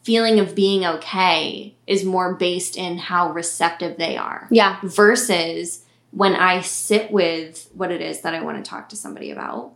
feeling 0.01 0.39
of 0.39 0.55
being 0.55 0.83
okay 0.83 1.75
is 1.85 2.03
more 2.03 2.33
based 2.33 2.75
in 2.75 2.97
how 2.97 3.29
receptive 3.33 3.97
they 3.97 4.17
are 4.17 4.47
Yeah. 4.49 4.77
versus 4.81 5.83
when 6.11 6.35
I 6.35 6.61
sit 6.61 7.11
with 7.11 7.69
what 7.73 7.91
it 7.91 8.01
is 8.01 8.21
that 8.21 8.33
I 8.33 8.41
want 8.41 8.63
to 8.63 8.69
talk 8.69 8.89
to 8.89 8.95
somebody 8.95 9.31
about, 9.31 9.73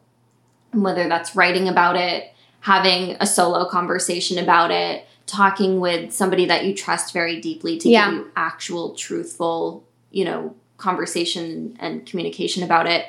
whether 0.74 1.08
that's 1.08 1.36
writing 1.36 1.68
about 1.68 1.96
it, 1.98 2.34
having 2.62 3.18
a 3.20 3.28
solo 3.28 3.68
conversation 3.70 4.38
about 4.38 4.72
it, 4.72 5.06
talking 5.26 5.80
with 5.80 6.12
somebody 6.12 6.46
that 6.46 6.66
you 6.66 6.74
trust 6.74 7.14
very 7.14 7.40
deeply 7.40 7.78
to 7.80 7.90
Yeah. 7.90 8.10
give 8.10 8.20
you 8.20 8.32
actual, 8.36 8.92
truthful, 8.96 9.84
you 10.12 10.26
know, 10.26 10.56
conversation 10.78 11.78
and 11.80 12.06
communication 12.06 12.64
about 12.64 12.88
it. 12.88 13.06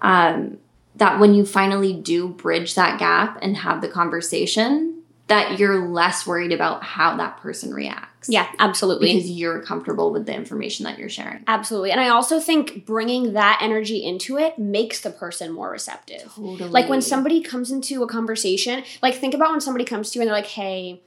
Um, 0.00 0.58
that 0.96 1.18
when 1.18 1.34
you 1.34 1.44
finally 1.44 1.92
do 1.92 2.28
bridge 2.28 2.74
that 2.74 2.98
gap 2.98 3.38
and 3.42 3.56
have 3.58 3.80
the 3.82 3.88
conversation, 3.88 5.02
that 5.26 5.58
you're 5.58 5.86
less 5.88 6.26
worried 6.26 6.52
about 6.52 6.82
how 6.82 7.16
that 7.16 7.36
person 7.38 7.74
reacts. 7.74 8.05
Yeah, 8.28 8.48
absolutely. 8.58 9.14
Because 9.14 9.30
you're 9.30 9.62
comfortable 9.62 10.10
with 10.10 10.26
the 10.26 10.34
information 10.34 10.84
that 10.84 10.98
you're 10.98 11.08
sharing. 11.08 11.44
Absolutely. 11.46 11.90
And 11.92 12.00
I 12.00 12.08
also 12.08 12.40
think 12.40 12.84
bringing 12.86 13.34
that 13.34 13.60
energy 13.62 14.04
into 14.04 14.36
it 14.38 14.58
makes 14.58 15.00
the 15.00 15.10
person 15.10 15.52
more 15.52 15.70
receptive. 15.70 16.32
Totally. 16.34 16.70
Like 16.70 16.88
when 16.88 17.02
somebody 17.02 17.40
comes 17.40 17.70
into 17.70 18.02
a 18.02 18.08
conversation, 18.08 18.82
like 19.02 19.14
think 19.14 19.34
about 19.34 19.50
when 19.50 19.60
somebody 19.60 19.84
comes 19.84 20.10
to 20.10 20.18
you 20.18 20.22
and 20.22 20.28
they're 20.28 20.36
like, 20.36 20.46
hey, 20.46 21.00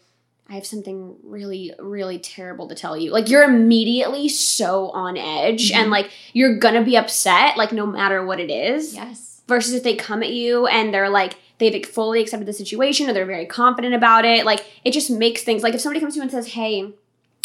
I 0.49 0.53
have 0.53 0.65
something 0.65 1.15
really, 1.23 1.73
really 1.77 2.17
terrible 2.19 2.67
to 2.69 2.75
tell 2.75 2.97
you. 2.97 3.11
Like 3.11 3.29
you're 3.29 3.43
immediately 3.43 4.29
so 4.29 4.89
on 4.91 5.15
edge 5.17 5.71
Mhm. 5.71 5.75
and 5.75 5.91
like 5.91 6.09
you're 6.33 6.57
gonna 6.57 6.83
be 6.83 6.97
upset, 6.97 7.57
like 7.57 7.71
no 7.71 7.85
matter 7.85 8.25
what 8.25 8.39
it 8.39 8.49
is. 8.49 8.95
Yes. 8.95 9.41
Versus 9.47 9.73
if 9.73 9.83
they 9.83 9.95
come 9.95 10.23
at 10.23 10.29
you 10.31 10.67
and 10.67 10.93
they're 10.93 11.09
like, 11.09 11.35
they've 11.59 11.85
fully 11.85 12.21
accepted 12.21 12.47
the 12.47 12.53
situation 12.53 13.09
or 13.09 13.13
they're 13.13 13.25
very 13.25 13.45
confident 13.45 13.93
about 13.93 14.25
it. 14.25 14.45
Like 14.45 14.65
it 14.83 14.91
just 14.91 15.11
makes 15.11 15.43
things 15.43 15.61
like 15.61 15.73
if 15.73 15.81
somebody 15.81 15.99
comes 15.99 16.13
to 16.13 16.17
you 16.17 16.21
and 16.23 16.31
says, 16.31 16.47
hey, 16.47 16.93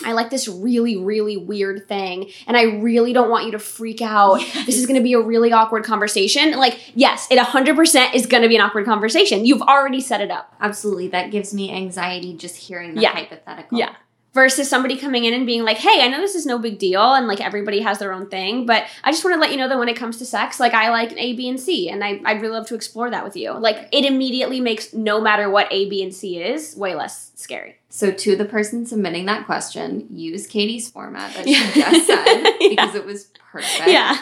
I 0.04 0.12
like 0.12 0.28
this 0.30 0.49
really, 0.49 0.97
really 0.97 1.37
weird 1.37 1.87
thing, 1.87 2.28
and 2.49 2.56
I 2.56 2.62
really 2.64 3.12
don't 3.12 3.30
want 3.30 3.44
you 3.47 3.52
to 3.52 3.61
freak 3.61 4.02
out. 4.02 4.40
This 4.66 4.76
is 4.76 4.87
gonna 4.87 5.00
be 5.00 5.12
a 5.12 5.21
really 5.21 5.52
awkward 5.52 5.85
conversation. 5.85 6.50
Like, 6.52 6.80
yes, 6.97 7.28
it 7.30 7.38
100% 7.38 8.12
is 8.12 8.26
gonna 8.26 8.49
be 8.49 8.56
an 8.56 8.61
awkward 8.61 8.87
conversation. 8.87 9.47
You've 9.47 9.62
already 9.62 10.00
set 10.00 10.21
it 10.21 10.33
up. 10.33 10.52
Absolutely. 10.61 11.06
That 11.09 11.30
gives 11.30 11.54
me 11.54 11.71
anxiety 11.71 12.35
just 12.35 12.56
hearing 12.56 12.94
the 12.94 13.02
Yeah. 13.02 13.11
hypothetical. 13.12 13.78
Yeah. 13.78 13.94
Versus 14.35 14.69
somebody 14.69 14.97
coming 14.97 15.25
in 15.25 15.33
and 15.33 15.47
being 15.47 15.62
like, 15.64 15.76
hey, 15.76 16.03
I 16.03 16.09
know 16.09 16.19
this 16.19 16.35
is 16.35 16.45
no 16.45 16.59
big 16.59 16.81
deal, 16.81 17.14
and 17.14 17.29
like 17.29 17.41
everybody 17.41 17.81
has 17.83 18.00
their 18.00 18.12
own 18.12 18.29
thing, 18.29 18.67
but 18.67 18.85
I 19.05 19.12
just 19.12 19.25
wanna 19.25 19.37
let 19.37 19.53
you 19.53 19.57
know 19.57 19.69
that 19.69 19.79
when 19.79 19.88
it 19.88 19.97
comes 19.97 20.19
to 20.19 20.26
sex, 20.26 20.59
like 20.59 20.75
I 20.75 20.91
like 20.91 21.12
A, 21.17 21.35
B, 21.35 21.49
and 21.49 21.61
C, 21.61 21.88
and 21.88 22.03
I, 22.03 22.21
I'd 22.25 22.41
really 22.43 22.55
love 22.55 22.67
to 22.67 22.75
explore 22.75 23.09
that 23.11 23.23
with 23.25 23.37
you. 23.37 23.53
Like, 23.53 23.88
it 23.93 24.05
immediately 24.05 24.61
makes 24.61 24.93
no 24.93 25.21
matter 25.21 25.49
what 25.49 25.69
A, 25.71 25.88
B, 25.88 26.03
and 26.03 26.12
C 26.12 26.43
is, 26.43 26.75
way 26.75 26.97
less 26.97 27.31
scary. 27.37 27.76
So 27.91 28.11
to 28.11 28.35
the 28.35 28.45
person 28.45 28.85
submitting 28.87 29.26
that 29.26 29.47
question, 29.47 30.09
use 30.11 30.49
Katie's 30.49 30.91
format 30.91 31.33
that 31.37 31.47
Yeah. 31.47 31.71
she 31.71 31.81
just 31.93 32.07
said 32.09 32.26
Yeah. 32.61 32.69
because 32.71 32.95
it 32.97 33.07
was 33.07 33.26
perfect. 33.53 33.87
Yeah. 33.87 34.21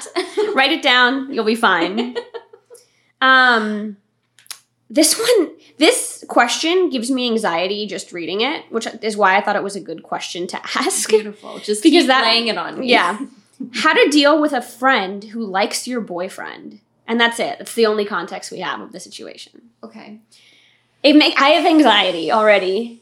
write 0.54 0.72
it 0.72 0.82
down 0.82 1.32
you'll 1.32 1.42
be 1.46 1.54
fine 1.54 2.14
um 3.22 3.96
this 4.98 5.18
one 5.26 5.50
this 5.78 6.22
question 6.28 6.90
gives 6.90 7.10
me 7.10 7.26
anxiety 7.30 7.86
just 7.86 8.12
reading 8.12 8.40
it 8.42 8.64
which 8.70 8.86
is 9.02 9.16
why 9.16 9.36
i 9.36 9.40
thought 9.40 9.56
it 9.56 9.62
was 9.62 9.76
a 9.76 9.80
good 9.80 10.02
question 10.02 10.46
to 10.46 10.56
ask 10.76 11.08
Beautiful. 11.08 11.58
Just 11.58 11.82
Because 11.82 12.02
keep 12.02 12.06
that- 12.08 12.24
laying 12.24 12.46
it 12.48 12.58
on 12.58 12.78
me. 12.80 12.88
yeah 12.90 13.18
how 13.74 13.92
to 13.92 14.08
deal 14.10 14.40
with 14.40 14.52
a 14.52 14.62
friend 14.62 15.24
who 15.24 15.44
likes 15.44 15.86
your 15.88 16.00
boyfriend 16.00 16.80
and 17.08 17.20
that's 17.20 17.38
it 17.40 17.56
that's 17.58 17.74
the 17.74 17.86
only 17.86 18.04
context 18.04 18.50
we 18.52 18.58
have 18.60 18.80
of 18.80 18.92
the 18.92 19.00
situation 19.00 19.62
Okay. 19.82 20.20
it 21.02 21.14
make 21.16 21.40
i 21.40 21.48
have 21.50 21.66
anxiety 21.66 22.30
already 22.30 23.01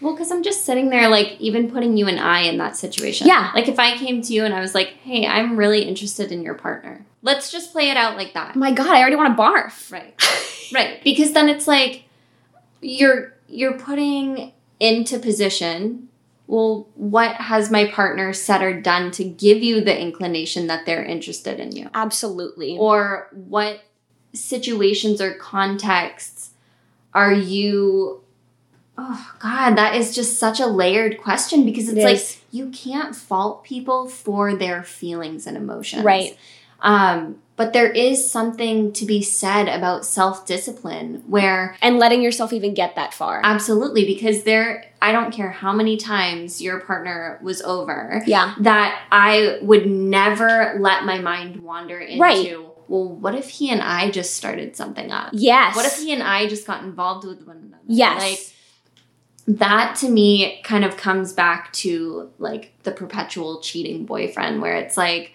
Well, 0.00 0.14
because 0.14 0.30
I'm 0.30 0.42
just 0.42 0.64
sitting 0.64 0.90
there, 0.90 1.08
like, 1.08 1.36
even 1.40 1.70
putting 1.70 1.96
you 1.96 2.06
and 2.06 2.20
I 2.20 2.40
in 2.42 2.58
that 2.58 2.76
situation. 2.76 3.26
Yeah. 3.26 3.50
Like, 3.54 3.68
if 3.68 3.78
I 3.78 3.96
came 3.96 4.20
to 4.22 4.32
you 4.32 4.44
and 4.44 4.52
I 4.54 4.60
was 4.60 4.74
like, 4.74 4.88
hey, 5.02 5.26
I'm 5.26 5.56
really 5.56 5.82
interested 5.82 6.32
in 6.32 6.42
your 6.42 6.54
partner, 6.54 7.04
let's 7.22 7.50
just 7.50 7.72
play 7.72 7.90
it 7.90 7.96
out 7.96 8.16
like 8.16 8.34
that. 8.34 8.54
my 8.56 8.70
god 8.72 8.88
i 8.88 9.00
already 9.00 9.16
want 9.16 9.36
to 9.36 9.42
barf 9.42 9.90
Right. 9.90 10.14
Right. 10.74 11.02
Because 11.04 11.32
then 11.32 11.48
it's 11.48 11.68
like 11.68 12.04
you're 12.80 13.34
you're 13.48 13.78
putting 13.78 14.52
into 14.80 15.18
position, 15.18 16.08
well, 16.48 16.88
what 16.96 17.36
has 17.36 17.70
my 17.70 17.86
partner 17.86 18.32
said 18.32 18.62
or 18.62 18.80
done 18.80 19.10
to 19.12 19.24
give 19.24 19.62
you 19.62 19.80
the 19.80 19.96
inclination 19.98 20.66
that 20.66 20.84
they're 20.84 21.04
interested 21.04 21.60
in 21.60 21.72
you? 21.72 21.88
absolutely 21.94 22.76
Or 22.78 23.28
what 23.32 23.80
situations 24.34 25.20
or 25.20 25.34
contexts 25.34 26.50
are 27.14 27.32
you 27.32 28.22
Oh 28.98 29.32
god, 29.40 29.74
that 29.76 29.94
is 29.94 30.14
just 30.14 30.38
such 30.38 30.58
a 30.60 30.66
layered 30.66 31.18
question 31.18 31.64
because 31.64 31.88
it's 31.88 31.98
It 31.98 32.04
like 32.04 32.38
you 32.50 32.70
can't 32.70 33.14
fault 33.14 33.62
people 33.64 34.08
for 34.08 34.54
their 34.54 34.82
feelings 34.82 35.46
and 35.46 35.56
emotions. 35.56 36.02
Right. 36.04 36.36
Um, 36.80 37.38
but 37.56 37.72
there 37.72 37.90
is 37.90 38.30
something 38.30 38.92
to 38.94 39.06
be 39.06 39.22
said 39.22 39.66
about 39.68 40.04
self 40.04 40.46
discipline 40.46 41.22
where 41.26 41.76
and 41.80 41.98
letting 41.98 42.20
yourself 42.22 42.52
even 42.52 42.74
get 42.74 42.94
that 42.96 43.14
far 43.14 43.40
absolutely, 43.44 44.04
because 44.04 44.42
there, 44.44 44.84
I 45.00 45.12
don't 45.12 45.32
care 45.32 45.50
how 45.50 45.72
many 45.72 45.96
times 45.96 46.60
your 46.60 46.80
partner 46.80 47.38
was 47.42 47.62
over, 47.62 48.22
yeah 48.26 48.54
that 48.60 49.00
I 49.10 49.58
would 49.62 49.86
never 49.86 50.76
let 50.78 51.04
my 51.04 51.18
mind 51.18 51.62
wander 51.62 51.98
into, 51.98 52.22
Right. 52.22 52.56
well, 52.88 53.08
what 53.08 53.34
if 53.34 53.48
he 53.48 53.70
and 53.70 53.80
I 53.82 54.10
just 54.10 54.34
started 54.36 54.76
something 54.76 55.10
up? 55.10 55.30
yes 55.32 55.74
What 55.74 55.86
if 55.86 55.96
he 55.98 56.12
and 56.12 56.22
I 56.22 56.46
just 56.46 56.66
got 56.66 56.82
involved 56.82 57.26
with 57.26 57.46
one 57.46 57.56
another? 57.56 57.82
yes 57.88 58.20
Like, 58.20 58.52
that 59.48 59.96
to 59.96 60.08
me 60.10 60.60
kind 60.64 60.84
of 60.84 60.96
comes 60.96 61.32
back 61.32 61.72
to 61.72 62.30
like 62.38 62.72
the 62.82 62.90
perpetual 62.90 63.60
cheating 63.60 64.04
boyfriend 64.04 64.60
where 64.60 64.74
it's 64.76 64.96
like 64.96 65.32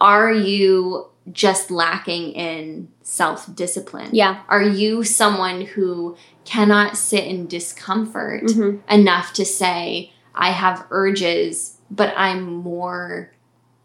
are 0.00 0.32
you 0.32 1.06
just 1.32 1.70
lacking 1.70 2.32
in 2.32 2.88
self-discipline? 3.02 4.10
Yeah. 4.12 4.42
Are 4.48 4.62
you 4.62 5.02
someone 5.02 5.62
who 5.62 6.16
cannot 6.44 6.96
sit 6.96 7.24
in 7.24 7.46
discomfort 7.46 8.44
Mhm. 8.44 8.80
enough 8.90 9.32
to 9.34 9.44
say 9.44 10.12
i 10.34 10.50
have 10.50 10.86
urges 10.90 11.78
but 11.90 12.12
i'm 12.16 12.42
more 12.42 13.32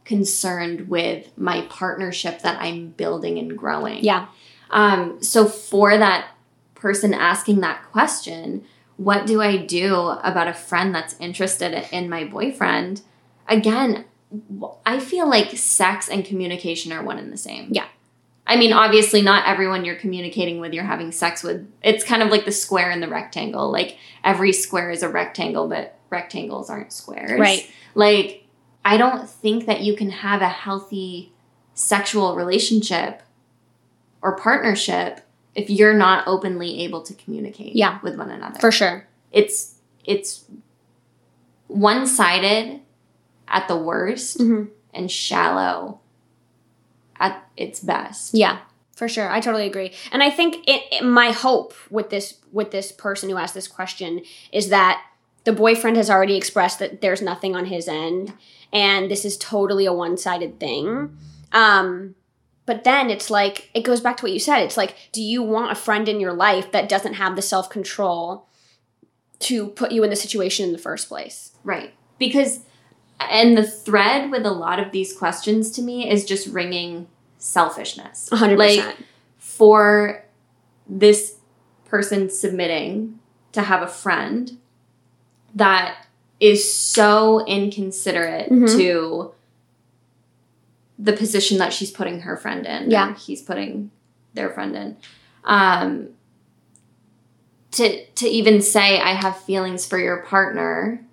concerned 0.05 0.89
with 0.89 1.29
my 1.37 1.61
partnership 1.69 2.41
that 2.41 2.61
i'm 2.61 2.89
building 2.89 3.39
and 3.39 3.57
growing? 3.57 4.03
Yeah. 4.03 4.27
Um, 4.69 5.21
so 5.23 5.45
for 5.47 5.97
that 5.97 6.27
person 6.75 7.13
asking 7.13 7.59
that 7.61 7.83
question, 7.91 8.63
what 9.01 9.25
do 9.25 9.41
I 9.41 9.57
do 9.57 9.95
about 9.95 10.47
a 10.47 10.53
friend 10.53 10.93
that's 10.93 11.15
interested 11.19 11.87
in 11.91 12.07
my 12.07 12.23
boyfriend? 12.23 13.01
Again, 13.47 14.05
I 14.85 14.99
feel 14.99 15.27
like 15.27 15.57
sex 15.57 16.07
and 16.07 16.23
communication 16.23 16.91
are 16.91 17.03
one 17.03 17.17
and 17.17 17.33
the 17.33 17.37
same. 17.37 17.69
Yeah. 17.71 17.87
I 18.45 18.57
mean, 18.57 18.73
obviously, 18.73 19.23
not 19.23 19.47
everyone 19.47 19.85
you're 19.85 19.95
communicating 19.95 20.59
with, 20.59 20.71
you're 20.71 20.83
having 20.83 21.11
sex 21.11 21.41
with. 21.41 21.67
It's 21.81 22.03
kind 22.03 22.21
of 22.21 22.29
like 22.29 22.45
the 22.45 22.51
square 22.51 22.91
and 22.91 23.01
the 23.01 23.07
rectangle. 23.07 23.71
Like 23.71 23.97
every 24.23 24.53
square 24.53 24.91
is 24.91 25.01
a 25.01 25.09
rectangle, 25.09 25.67
but 25.67 25.97
rectangles 26.11 26.69
aren't 26.69 26.93
squares. 26.93 27.39
Right. 27.39 27.67
Like, 27.95 28.45
I 28.85 28.97
don't 28.97 29.27
think 29.27 29.65
that 29.65 29.81
you 29.81 29.95
can 29.95 30.11
have 30.11 30.43
a 30.43 30.49
healthy 30.49 31.33
sexual 31.73 32.35
relationship 32.35 33.23
or 34.21 34.35
partnership 34.35 35.21
if 35.55 35.69
you're 35.69 35.93
not 35.93 36.27
openly 36.27 36.81
able 36.83 37.01
to 37.03 37.13
communicate 37.13 37.75
Yeah. 37.75 37.99
with 38.03 38.15
one 38.17 38.31
another. 38.31 38.59
for 38.59 38.71
sure 38.71 39.07
it's 39.31 39.75
it's 40.05 40.45
one-sided 41.67 42.79
at 43.47 43.67
the 43.67 43.77
worst 43.77 44.39
Mhm. 44.39 44.69
and 44.93 45.09
shallow 45.11 45.99
at 47.19 47.47
its 47.55 47.79
best. 47.79 48.33
Yeah, 48.33 48.59
for 48.95 49.07
sure. 49.07 49.29
I 49.29 49.39
totally 49.39 49.67
agree. 49.67 49.91
And 50.11 50.23
I 50.23 50.29
think 50.29 50.55
it, 50.67 50.83
it- 50.91 51.03
my 51.05 51.31
hope 51.31 51.73
with 51.89 52.09
this 52.09 52.35
with 52.51 52.71
this 52.71 52.91
person 52.91 53.29
who 53.29 53.37
asked 53.37 53.53
this 53.53 53.67
question 53.67 54.21
is 54.51 54.69
that 54.69 55.01
the 55.45 55.53
boyfriend 55.53 55.95
has 55.97 56.09
already 56.09 56.35
expressed 56.35 56.79
that 56.79 57.01
there's 57.01 57.21
nothing 57.21 57.55
on 57.55 57.65
his 57.65 57.87
end 57.87 58.33
and 58.73 59.09
this 59.09 59.23
is 59.25 59.37
totally 59.37 59.85
a 59.85 59.93
one-sided 59.93 60.59
thing. 60.59 61.17
Um 61.53 62.15
but 62.65 62.83
then 62.83 63.09
it's 63.09 63.29
like 63.29 63.69
it 63.73 63.81
goes 63.83 64.01
back 64.01 64.17
to 64.17 64.23
what 64.23 64.31
you 64.31 64.39
said. 64.39 64.59
It's 64.63 64.77
like 64.77 64.95
do 65.11 65.21
you 65.21 65.41
want 65.43 65.71
a 65.71 65.75
friend 65.75 66.07
in 66.07 66.19
your 66.19 66.33
life 66.33 66.71
that 66.71 66.89
doesn't 66.89 67.15
have 67.15 67.35
the 67.35 67.41
self-control 67.41 68.45
to 69.39 69.67
put 69.69 69.91
you 69.91 70.03
in 70.03 70.09
the 70.09 70.15
situation 70.15 70.65
in 70.65 70.71
the 70.71 70.77
first 70.77 71.07
place? 71.07 71.51
Right. 71.63 71.93
Because 72.19 72.59
and 73.19 73.57
the 73.57 73.63
thread 73.65 74.31
with 74.31 74.45
a 74.45 74.51
lot 74.51 74.79
of 74.79 74.91
these 74.91 75.15
questions 75.15 75.71
to 75.71 75.81
me 75.81 76.09
is 76.09 76.25
just 76.25 76.47
ringing 76.47 77.07
selfishness. 77.37 78.29
100%. 78.31 78.57
Like 78.57 78.97
for 79.37 80.23
this 80.87 81.37
person 81.85 82.29
submitting 82.29 83.19
to 83.51 83.61
have 83.61 83.81
a 83.81 83.87
friend 83.87 84.57
that 85.53 86.05
is 86.39 86.73
so 86.73 87.45
inconsiderate 87.45 88.49
Mhm. 88.49 88.75
to 88.77 89.31
the 91.01 91.13
position 91.13 91.57
that 91.57 91.73
she's 91.73 91.91
putting 91.91 92.21
her 92.21 92.37
friend 92.37 92.65
in. 92.65 92.91
Yeah. 92.91 93.11
or 93.11 93.13
he's 93.15 93.41
putting 93.41 93.91
their 94.33 94.49
friend 94.49 94.75
in. 94.75 94.97
Um, 95.43 96.09
to 97.71 98.05
to 98.05 98.27
even 98.27 98.61
say 98.61 98.99
I 98.99 99.13
have 99.13 99.37
feelings 99.37 99.85
for 99.87 99.97
your 99.97 100.23
partner, 100.23 101.03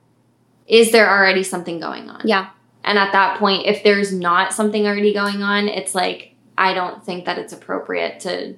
is 0.66 0.92
there 0.92 1.08
already 1.08 1.42
something 1.42 1.80
going 1.80 2.10
on? 2.10 2.22
yeah. 2.24 2.50
And 2.84 2.98
at 2.98 3.12
that 3.12 3.38
point, 3.38 3.66
if 3.66 3.82
there's 3.82 4.12
not 4.14 4.52
something 4.54 4.86
already 4.86 5.12
going 5.12 5.42
on, 5.42 5.68
it's 5.68 5.94
like, 5.94 6.34
I 6.56 6.72
don't 6.72 7.04
think 7.04 7.26
that 7.26 7.36
it's 7.36 7.52
appropriate 7.52 8.20
to 8.20 8.54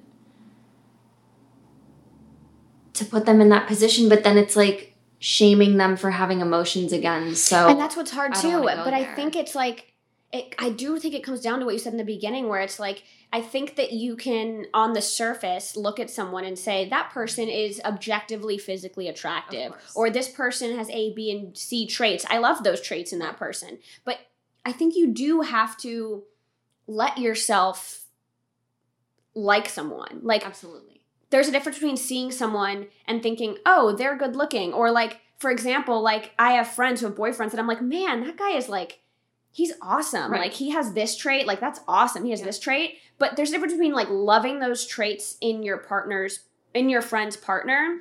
to 2.92 3.04
put 3.04 3.24
them 3.24 3.40
in 3.40 3.48
that 3.48 3.66
position, 3.66 4.08
but 4.08 4.24
then 4.24 4.36
it's 4.36 4.56
like 4.56 4.94
shaming 5.18 5.76
them 5.76 5.96
for 5.96 6.10
having 6.10 6.40
emotions 6.40 6.92
again. 6.92 7.34
So 7.34 7.68
and 7.68 7.78
that's 7.78 7.96
what's 7.96 8.10
hard 8.10 8.34
too 8.34 8.62
but 8.62 8.94
i 8.94 9.04
think 9.14 9.36
it's 9.36 9.54
like 9.54 9.89
it, 10.32 10.54
I 10.58 10.70
do 10.70 10.98
think 10.98 11.14
it 11.14 11.24
comes 11.24 11.40
down 11.40 11.58
to 11.58 11.64
what 11.64 11.74
you 11.74 11.80
said 11.80 11.92
in 11.92 11.98
the 11.98 12.04
beginning, 12.04 12.48
where 12.48 12.60
it's 12.60 12.78
like, 12.78 13.02
I 13.32 13.40
think 13.40 13.76
that 13.76 13.92
you 13.92 14.16
can, 14.16 14.66
on 14.72 14.92
the 14.92 15.02
surface, 15.02 15.76
look 15.76 15.98
at 15.98 16.10
someone 16.10 16.44
and 16.44 16.58
say, 16.58 16.88
that 16.88 17.10
person 17.10 17.48
is 17.48 17.80
objectively 17.84 18.56
physically 18.56 19.08
attractive, 19.08 19.72
or 19.94 20.08
this 20.08 20.28
person 20.28 20.76
has 20.76 20.88
A, 20.90 21.12
B, 21.14 21.30
and 21.32 21.56
C 21.56 21.86
traits. 21.86 22.24
I 22.30 22.38
love 22.38 22.62
those 22.62 22.80
traits 22.80 23.12
in 23.12 23.18
that 23.20 23.38
person. 23.38 23.78
But 24.04 24.18
I 24.64 24.72
think 24.72 24.94
you 24.94 25.08
do 25.08 25.40
have 25.40 25.76
to 25.78 26.24
let 26.86 27.18
yourself 27.18 28.04
like 29.34 29.68
someone. 29.68 30.20
Like, 30.22 30.46
Absolutely. 30.46 31.02
there's 31.30 31.48
a 31.48 31.52
difference 31.52 31.78
between 31.78 31.96
seeing 31.96 32.30
someone 32.30 32.86
and 33.06 33.22
thinking, 33.22 33.58
oh, 33.66 33.96
they're 33.96 34.16
good 34.16 34.36
looking. 34.36 34.72
Or 34.72 34.90
like, 34.90 35.20
for 35.38 35.50
example, 35.50 36.02
like 36.02 36.32
I 36.38 36.52
have 36.52 36.68
friends 36.68 37.00
who 37.00 37.06
have 37.06 37.16
boyfriends 37.16 37.50
and 37.50 37.60
I'm 37.60 37.66
like, 37.66 37.82
man, 37.82 38.24
that 38.24 38.36
guy 38.36 38.50
is 38.50 38.68
like, 38.68 39.00
he's 39.52 39.72
awesome. 39.82 40.30
Right. 40.32 40.42
Like 40.42 40.52
he 40.54 40.70
has 40.70 40.92
this 40.92 41.16
trait, 41.16 41.46
like 41.46 41.60
that's 41.60 41.80
awesome. 41.88 42.24
He 42.24 42.30
has 42.30 42.40
Yeah. 42.40 42.46
this 42.46 42.58
trait. 42.58 42.98
But 43.18 43.36
there's 43.36 43.50
a 43.50 43.52
difference 43.52 43.72
between 43.74 43.92
like 43.92 44.08
loving 44.08 44.60
those 44.60 44.86
traits 44.86 45.36
in 45.40 45.62
your 45.62 45.76
partner's, 45.78 46.40
in 46.74 46.88
your 46.88 47.02
friend's 47.02 47.36
partner 47.36 48.00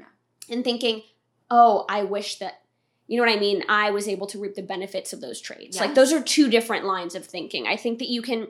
and 0.49 0.63
thinking, 0.63 1.01
oh, 1.49 1.85
I 1.89 2.03
wish 2.03 2.37
that 2.39 2.61
you 3.07 3.17
know 3.17 3.25
what 3.25 3.35
I 3.35 3.39
mean? 3.39 3.63
I 3.67 3.89
was 3.89 4.07
able 4.07 4.27
to 4.27 4.37
reap 4.39 4.53
the 4.53 4.61
benefits 4.61 5.13
of 5.13 5.19
those 5.21 5.41
traits. 5.41 5.79
Like 5.79 5.95
those 5.95 6.13
are 6.13 6.21
two 6.21 6.47
different 6.47 6.85
lines 6.85 7.15
of 7.15 7.25
thinking. 7.25 7.65
I 7.65 7.75
think 7.75 7.97
that 7.97 8.07
you 8.07 8.21
can 8.21 8.49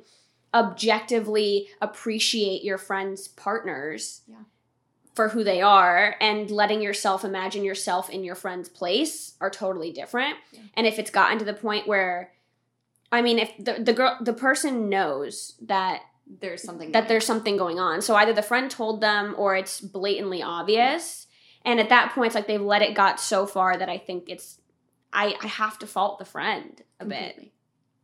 objectively 0.53 1.67
appreciate 1.81 2.63
your 2.63 2.77
friends' 2.77 3.27
partners 3.29 4.21
Yeah. 4.27 4.35
for 5.15 5.29
who 5.29 5.43
they 5.45 5.61
are 5.61 6.15
and 6.19 6.51
letting 6.51 6.81
yourself 6.81 7.23
imagine 7.23 7.63
yourself 7.63 8.09
in 8.09 8.23
your 8.25 8.35
friend's 8.35 8.67
place 8.69 9.35
are 9.39 9.49
totally 9.49 9.91
different. 9.91 10.35
Yeah. 10.51 10.61
And 10.75 10.85
if 10.85 10.99
it's 10.99 11.09
gotten 11.11 11.39
to 11.39 11.45
the 11.45 11.53
point 11.53 11.87
where 11.87 12.33
I 13.11 13.21
mean 13.21 13.39
if 13.39 13.51
the 13.57 13.81
the 13.83 13.93
girl 13.93 14.17
the 14.21 14.33
person 14.33 14.89
knows 14.89 15.55
that 15.61 16.01
There's 16.41 16.63
something 16.63 16.91
that 16.91 17.07
there's 17.07 17.25
something 17.25 17.57
going 17.57 17.79
on. 17.79 18.01
So 18.01 18.15
either 18.15 18.33
the 18.33 18.41
friend 18.43 18.69
told 18.69 19.01
them 19.01 19.35
or 19.37 19.55
it's 19.55 19.81
blatantly 19.81 20.41
obvious. 20.43 21.27
And 21.65 21.79
at 21.79 21.89
that 21.89 22.13
point, 22.13 22.27
it's 22.27 22.35
like 22.35 22.47
they've 22.47 22.61
let 22.61 22.81
it 22.81 22.93
got 22.95 23.19
so 23.19 23.45
far 23.45 23.77
that 23.77 23.89
I 23.89 23.97
think 23.97 24.29
it's 24.29 24.59
I 25.11 25.35
I 25.41 25.47
have 25.47 25.77
to 25.79 25.87
fault 25.87 26.19
the 26.19 26.25
friend 26.25 26.81
a 26.99 27.03
on. 27.03 27.09
bit. 27.09 27.35
Completely. 27.35 27.51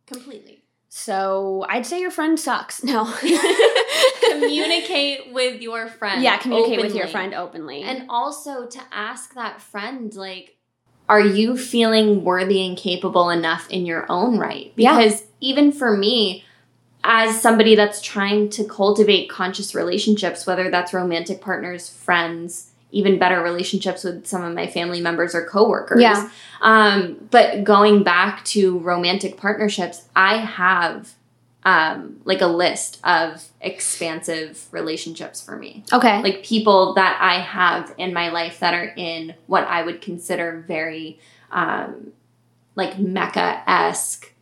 Completely. 0.07 0.61
So 0.89 1.65
I'd 1.67 1.85
say 1.85 1.99
your 1.99 2.11
friend 2.11 2.39
sucks. 2.39 2.83
No. 2.93 3.05
communicate 4.31 5.19
with 5.33 5.61
your 5.61 5.87
friend. 5.87 6.21
Yeah, 6.23 6.37
communicate 6.37 6.81
with 6.81 6.95
your 6.95 7.07
friend 7.07 7.33
openly. 7.33 7.81
And 7.81 8.05
also 8.09 8.65
to 8.67 8.79
ask 8.91 9.33
that 9.35 9.61
friend, 9.61 10.13
like, 10.15 10.57
are 11.07 11.21
you 11.21 11.57
feeling 11.57 12.23
worthy 12.23 12.65
and 12.65 12.77
capable 12.77 13.29
enough 13.29 13.69
in 13.69 13.85
your 13.85 14.05
own 14.09 14.37
right? 14.37 14.73
Yeah. 14.75 14.97
Because 14.97 15.23
even 15.39 15.71
for 15.71 15.95
me, 15.95 16.43
as 17.03 17.39
somebody 17.39 17.75
that's 17.75 18.01
trying 18.01 18.49
to 18.49 18.63
cultivate 18.63 19.29
conscious 19.29 19.75
relationships, 19.75 20.47
whether 20.47 20.71
that's 20.71 20.93
romantic 20.93 21.39
partners, 21.41 21.87
friends, 21.87 22.71
even 22.91 23.19
better 23.19 23.41
relationships 23.41 24.03
with 24.03 24.25
some 24.25 24.43
of 24.43 24.53
my 24.55 24.65
family 24.65 25.01
members 25.01 25.35
or 25.35 25.45
coworkers. 25.45 26.01
Yeah. 26.01 26.29
Um, 26.61 27.27
but 27.29 27.63
going 27.63 28.03
back 28.03 28.43
to 28.45 28.79
romantic 28.79 29.37
partnerships, 29.37 30.05
I 30.15 30.37
have 30.37 31.13
um, 31.65 32.21
like 32.25 32.41
a 32.41 32.47
list 32.47 32.99
of 33.03 33.49
expansive 33.59 34.67
relationships 34.71 35.43
for 35.43 35.57
me 35.57 35.83
okay. 35.91 36.21
like 36.21 36.43
people 36.43 36.93
that 36.93 37.17
I 37.19 37.39
have 37.39 37.93
in 37.97 38.13
my 38.13 38.29
life 38.29 38.59
that 38.59 38.73
are 38.73 38.93
in 38.95 39.33
what 39.47 39.65
I 39.65 39.81
would 39.81 40.01
consider 40.01 40.63
very 40.67 41.19
um, 41.51 42.11
like 42.75 42.99
Mecca 42.99 43.63
esque, 43.67 44.33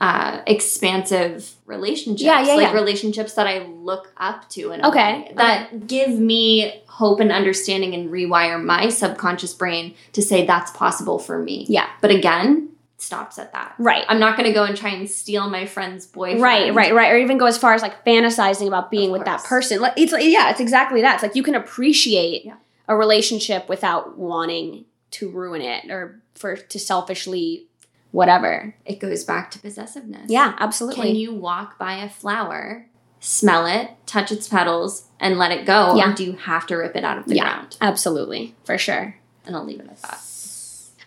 uh, 0.00 0.42
expansive 0.46 1.54
relationships. 1.66 2.22
Yeah, 2.22 2.42
yeah, 2.42 2.54
like 2.54 2.68
yeah. 2.68 2.72
relationships 2.72 3.34
that 3.34 3.46
I 3.46 3.66
look 3.66 4.12
up 4.16 4.48
to 4.50 4.72
in 4.72 4.80
a 4.80 4.88
Okay, 4.88 5.32
that 5.36 5.86
give 5.86 6.10
me 6.10 6.82
hope 6.86 7.20
and 7.20 7.32
understanding 7.32 7.94
and 7.94 8.10
rewire 8.10 8.62
my 8.62 8.88
subconscious 8.88 9.54
brain 9.54 9.94
to 10.12 10.22
say 10.22 10.46
that's 10.46 10.70
possible 10.70 11.18
for 11.18 11.38
me. 11.38 11.66
Yeah. 11.68 11.88
But 12.00 12.10
again, 12.10 12.70
stops 13.00 13.38
at 13.38 13.52
that. 13.52 13.74
right. 13.78 14.04
I'm 14.08 14.18
not 14.18 14.36
going 14.36 14.48
to 14.48 14.52
go 14.52 14.64
and 14.64 14.76
try 14.76 14.90
and 14.90 15.08
steal 15.08 15.48
my 15.48 15.66
friend's 15.66 16.04
boyfriend. 16.06 16.42
Right, 16.42 16.74
right, 16.74 16.92
right. 16.92 17.12
Or 17.12 17.16
even 17.16 17.38
go 17.38 17.46
as 17.46 17.56
far 17.56 17.72
as 17.74 17.80
like 17.80 18.04
fantasizing 18.04 18.66
about 18.66 18.90
being 18.90 19.10
with 19.12 19.24
that 19.24 19.44
person. 19.44 19.80
Like, 19.80 19.94
It's 19.96 20.12
like, 20.12 20.24
yeah, 20.24 20.50
it's 20.50 20.60
exactly 20.60 21.00
that. 21.02 21.14
It's 21.14 21.22
like 21.22 21.36
you 21.36 21.42
can 21.44 21.54
appreciate 21.54 22.44
Yeah. 22.44 22.56
a 22.88 22.96
relationship 22.96 23.68
without 23.68 24.18
wanting 24.18 24.84
to 25.12 25.30
ruin 25.30 25.62
it 25.62 25.90
or 25.90 26.20
for 26.34 26.56
to 26.56 26.78
selfishly 26.78 27.66
whatever. 28.10 28.74
It 28.84 28.98
goes 28.98 29.22
back 29.24 29.50
to 29.52 29.58
possessiveness. 29.60 30.28
Yeah, 30.28 30.54
absolutely. 30.58 31.06
Can 31.06 31.14
you 31.16 31.32
walk 31.34 31.78
by 31.78 31.98
a 32.02 32.08
flower, 32.08 32.86
smell 33.20 33.66
it, 33.66 33.90
touch 34.06 34.32
its 34.32 34.48
petals, 34.48 35.04
and 35.20 35.38
let 35.38 35.52
it 35.52 35.64
go? 35.66 35.94
Yeah. 35.94 36.10
Or 36.10 36.14
do 36.14 36.24
you 36.24 36.32
have 36.32 36.66
to 36.66 36.76
rip 36.76 36.96
it 36.96 37.04
out 37.04 37.18
of 37.18 37.26
the 37.26 37.36
Yeah. 37.36 37.44
ground? 37.44 37.76
Absolutely, 37.80 38.56
for 38.64 38.76
sure. 38.76 39.16
And 39.46 39.54
I'll 39.54 39.64
leave 39.64 39.78
it 39.80 39.86
at 39.88 40.02
that. 40.02 40.20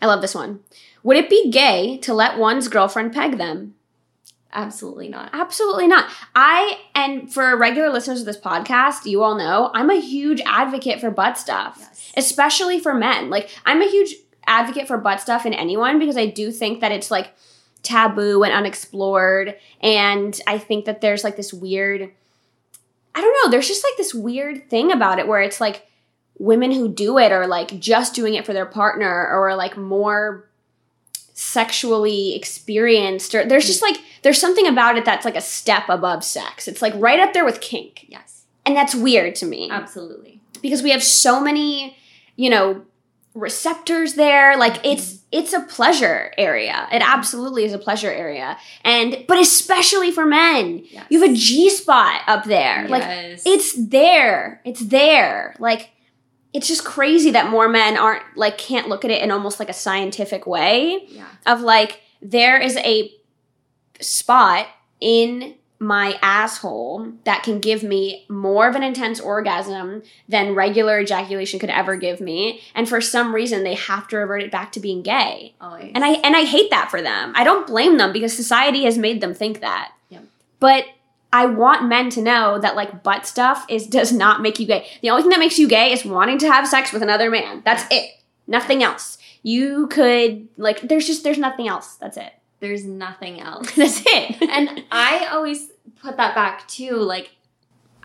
I 0.01 0.07
love 0.07 0.21
this 0.21 0.33
one. 0.33 0.61
Would 1.03 1.17
it 1.17 1.29
be 1.29 1.49
gay 1.49 1.97
to 1.99 2.13
let 2.13 2.37
one's 2.37 2.67
girlfriend 2.67 3.13
peg 3.13 3.37
them? 3.37 3.75
Absolutely 4.53 5.07
not. 5.07 5.29
Absolutely 5.33 5.87
not. 5.87 6.09
I, 6.35 6.77
and 6.93 7.33
for 7.33 7.55
regular 7.57 7.89
listeners 7.89 8.19
of 8.19 8.25
this 8.25 8.39
podcast, 8.39 9.05
you 9.05 9.23
all 9.23 9.35
know 9.35 9.71
I'm 9.73 9.89
a 9.89 9.99
huge 9.99 10.41
advocate 10.45 10.99
for 10.99 11.09
butt 11.09 11.37
stuff, 11.37 11.77
Yes. 11.79 12.11
especially 12.17 12.79
for 12.79 12.93
men. 12.93 13.29
Like, 13.29 13.49
I'm 13.65 13.81
a 13.81 13.89
huge 13.89 14.13
advocate 14.45 14.87
for 14.87 14.97
butt 14.97 15.21
stuff 15.21 15.45
in 15.45 15.53
anyone 15.53 15.99
because 15.99 16.17
I 16.17 16.25
do 16.25 16.51
think 16.51 16.81
that 16.81 16.91
it's 16.91 17.09
like 17.09 17.33
taboo 17.81 18.43
and 18.43 18.53
unexplored. 18.53 19.55
And 19.79 20.39
I 20.45 20.57
think 20.57 20.83
that 20.85 20.99
there's 20.99 21.23
like 21.23 21.37
this 21.37 21.53
weird, 21.53 22.11
I 23.15 23.21
don't 23.21 23.45
know, 23.45 23.51
there's 23.51 23.69
just 23.69 23.85
like 23.85 23.95
this 23.97 24.13
weird 24.13 24.69
thing 24.69 24.91
about 24.91 25.17
it 25.19 25.27
where 25.29 25.41
it's 25.41 25.61
like 25.61 25.87
women 26.37 26.71
who 26.71 26.89
do 26.89 27.17
it 27.17 27.31
are 27.31 27.47
like 27.47 27.79
just 27.79 28.13
doing 28.15 28.33
it 28.33 28.45
for 28.45 28.51
their 28.51 28.65
partner 28.65 29.29
or 29.31 29.55
like 29.55 29.77
more 29.77 30.49
sexually 31.41 32.35
experienced 32.35 33.33
or 33.33 33.43
there's 33.43 33.65
just 33.65 33.81
like 33.81 33.97
there's 34.21 34.39
something 34.39 34.67
about 34.67 34.95
it 34.95 35.03
that's 35.03 35.25
like 35.25 35.35
a 35.35 35.41
step 35.41 35.89
above 35.89 36.23
sex. 36.23 36.67
It's 36.67 36.83
like 36.83 36.93
right 36.97 37.19
up 37.19 37.33
there 37.33 37.43
with 37.43 37.61
kink. 37.61 38.05
Yes. 38.07 38.45
and 38.63 38.75
that's 38.75 38.93
weird 38.93 39.33
to 39.35 39.47
me. 39.47 39.67
Absolutely. 39.71 40.39
because 40.61 40.83
we 40.83 40.91
have 40.91 41.01
so 41.01 41.41
many 41.41 41.97
you 42.35 42.49
know 42.49 42.83
receptors 43.33 44.13
there. 44.13 44.55
Like 44.55 44.75
mm-hmm. 44.75 44.91
it's 44.91 45.19
it's 45.31 45.53
a 45.53 45.61
pleasure 45.61 46.31
area. 46.37 46.87
It 46.91 47.01
absolutely 47.03 47.65
is 47.65 47.73
a 47.73 47.79
pleasure 47.79 48.11
area. 48.11 48.57
And 48.83 49.25
but 49.27 49.39
especially 49.39 50.11
for 50.11 50.27
men. 50.27 50.83
Yes. 50.91 51.07
you 51.09 51.21
have 51.21 51.31
a 51.31 51.33
g 51.33 51.71
spot 51.71 52.21
up 52.27 52.43
there. 52.43 52.87
Like 52.87 53.03
it's 53.45 53.73
there. 53.73 54.61
It's 54.63 54.81
there. 54.81 55.55
Like 55.57 55.89
it's 56.53 56.67
just 56.67 56.83
crazy 56.83 57.31
that 57.31 57.49
more 57.49 57.69
men 57.69 57.97
aren't 57.97 58.23
like 58.35 58.57
can't 58.57 58.89
look 58.89 59.05
at 59.05 59.11
it 59.11 59.21
in 59.21 59.31
almost 59.31 59.59
like 59.59 59.69
a 59.69 59.73
scientific 59.73 60.45
way 60.45 61.05
yeah. 61.07 61.27
of 61.45 61.61
like 61.61 62.01
there 62.21 62.59
is 62.59 62.77
a 62.77 63.11
spot 63.99 64.67
in 64.99 65.55
my 65.79 66.19
asshole 66.21 67.11
that 67.23 67.41
can 67.41 67.59
give 67.59 67.81
me 67.81 68.23
more 68.29 68.67
of 68.69 68.75
an 68.75 68.83
intense 68.83 69.19
orgasm 69.19 70.03
than 70.29 70.53
regular 70.53 70.99
ejaculation 70.99 71.59
could 71.59 71.71
ever 71.71 71.95
give 71.95 72.21
me 72.21 72.61
and 72.75 72.87
for 72.87 73.01
some 73.01 73.33
reason 73.33 73.63
they 73.63 73.73
have 73.73 74.07
to 74.07 74.15
revert 74.17 74.43
it 74.43 74.51
back 74.51 74.71
to 74.71 74.79
being 74.79 75.01
gay 75.01 75.55
Always. 75.59 75.91
and 75.95 76.05
i 76.05 76.11
and 76.11 76.35
i 76.35 76.43
hate 76.43 76.69
that 76.69 76.91
for 76.91 77.01
them 77.01 77.33
i 77.35 77.43
don't 77.43 77.65
blame 77.65 77.97
them 77.97 78.13
because 78.13 78.35
society 78.35 78.83
has 78.83 78.97
made 78.97 79.21
them 79.21 79.33
think 79.33 79.61
that 79.61 79.91
Yep. 80.09 80.23
but 80.59 80.85
i 81.33 81.45
want 81.45 81.87
men 81.87 82.09
to 82.09 82.21
know 82.21 82.59
that 82.59 82.75
like 82.75 83.03
butt 83.03 83.25
stuff 83.25 83.65
is 83.69 83.87
does 83.87 84.11
not 84.11 84.41
make 84.41 84.59
you 84.59 84.65
gay. 84.65 84.87
The 85.01 85.09
only 85.09 85.23
thing 85.23 85.31
that 85.31 85.39
makes 85.39 85.59
you 85.59 85.67
gay 85.67 85.91
is 85.91 86.05
wanting 86.05 86.37
to 86.39 86.51
have 86.51 86.67
sex 86.67 86.91
with 86.91 87.03
another 87.03 87.29
man. 87.29 87.61
That's 87.65 87.85
it. 87.91 88.11
Nothing 88.47 88.83
else. 88.83 89.17
You 89.43 89.87
could 89.87 90.47
like 90.57 90.81
there's 90.81 91.07
just 91.07 91.23
there's 91.23 91.37
nothing 91.37 91.67
else. 91.67 91.95
That's 91.95 92.17
it. 92.17 92.33
There's 92.59 92.85
nothing 92.85 93.39
else. 93.49 93.73
that's 93.75 94.01
it. 94.05 94.41
And 94.49 94.83
I 94.91 95.27
always 95.31 95.71
put 96.01 96.17
that 96.17 96.35
back 96.35 96.67
too. 96.67 96.95
Like, 96.95 97.31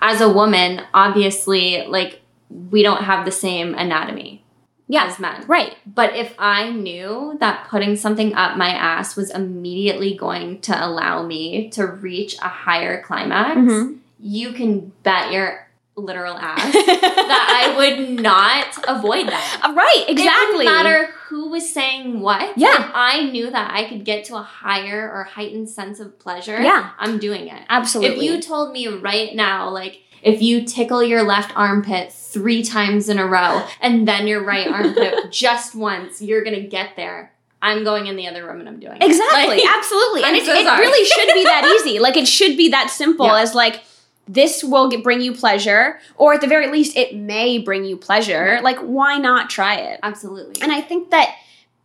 as 0.01 0.21
a 0.21 0.29
woman, 0.29 0.83
obviously, 0.93 1.87
like, 1.87 2.21
we 2.51 2.83
don't 2.83 3.03
have 3.03 3.25
the 3.25 3.33
same 3.33 3.75
anatomy 3.75 4.45
yeah 4.89 5.05
as 5.07 5.19
men. 5.19 5.45
right 5.47 5.77
But 5.87 6.15
if 6.17 6.35
I 6.39 6.71
knew 6.71 7.37
that 7.41 7.67
putting 7.69 7.97
something 7.97 8.35
up 8.35 8.57
my 8.57 8.71
ass 8.71 9.17
was 9.17 9.31
immediately 9.31 10.15
going 10.17 10.61
to 10.63 10.87
allow 10.87 11.23
me 11.23 11.69
to 11.71 11.87
reach 11.87 12.37
a 12.43 12.49
higher 12.49 13.03
climax, 13.03 13.57
Mhm. 13.59 13.99
you 14.21 14.53
can 14.53 14.93
bet 15.03 15.33
your 15.33 15.67
literal 15.99 16.37
ass 16.53 16.73
that 16.73 17.73
I 17.73 17.77
would 17.77 18.21
not 18.21 18.67
avoid 18.87 19.29
that. 19.29 19.61
Uh, 19.65 19.73
right 19.73 20.05
It 20.07 20.13
exactly 20.13 20.65
didn't 20.67 20.75
matter 20.83 21.07
who 21.29 21.49
was 21.49 21.69
saying 21.71 22.21
what. 22.21 22.57
Yeah. 22.59 22.85
If 22.85 22.91
I 22.95 23.23
knew 23.31 23.51
that 23.51 23.71
I 23.73 23.85
could 23.89 24.05
get 24.05 24.25
to 24.27 24.37
a 24.37 24.43
higher 24.43 25.11
or 25.11 25.25
heightened 25.25 25.69
sense 25.71 25.99
of 25.99 26.19
pleasure, 26.19 26.61
Yeah. 26.63 26.91
I'm 26.99 27.19
doing 27.19 27.49
it. 27.49 27.63
absolutely 27.71 28.17
If 28.19 28.23
you 28.23 28.41
told 28.43 28.73
me 28.73 28.87
right 28.89 29.35
now, 29.35 29.71
like, 29.71 30.03
if 30.23 30.43
you 30.43 30.65
tickle 30.65 31.03
your 31.03 31.23
left 31.23 31.53
armpit 31.57 32.13
three 32.37 32.63
times 32.63 33.09
in 33.09 33.19
a 33.19 33.27
row 33.27 33.67
and 33.81 34.07
then 34.07 34.27
your 34.27 34.43
right 34.45 34.67
armpit 34.69 35.31
just 35.31 35.75
once, 35.75 36.21
you're 36.21 36.45
gonna 36.45 36.61
get 36.61 36.91
there. 36.97 37.33
I'm 37.63 37.83
going 37.85 38.07
in 38.07 38.17
the 38.17 38.27
other 38.29 38.47
room 38.47 38.61
and 38.61 38.69
I'm 38.69 38.79
doing 38.79 38.99
Exactly, 39.01 39.57
Like, 39.57 39.77
absolutely. 39.77 40.23
And 40.23 40.37
I'm 40.37 40.43
it, 40.43 40.45
so 40.45 40.53
it 40.53 40.79
really 40.79 41.05
should 41.07 41.33
be 41.35 41.45
that 41.45 41.65
easy. 41.87 41.99
Like 41.99 42.17
it 42.17 42.29
should 42.29 42.57
be 42.57 42.69
that 42.71 42.91
simple 42.91 43.27
Yeah. 43.27 43.41
as 43.41 43.55
like 43.55 43.83
this 44.29 44.63
will 44.63 44.91
get, 44.91 45.03
bring 45.05 45.21
you 45.21 45.33
pleasure, 45.33 45.99
or 46.17 46.35
at 46.35 46.41
the 46.41 46.47
very 46.49 46.69
least, 46.71 46.97
it 46.97 47.15
may 47.17 47.59
bring 47.59 47.85
you 47.85 47.97
pleasure. 47.97 48.45
Right. 48.57 48.63
Like 48.63 48.79
why 48.81 49.17
not 49.19 49.49
try 49.51 49.77
it? 49.77 50.01
Absolutely. 50.03 50.61
And 50.63 50.71
I 50.73 50.81
think 50.83 51.11
that 51.11 51.35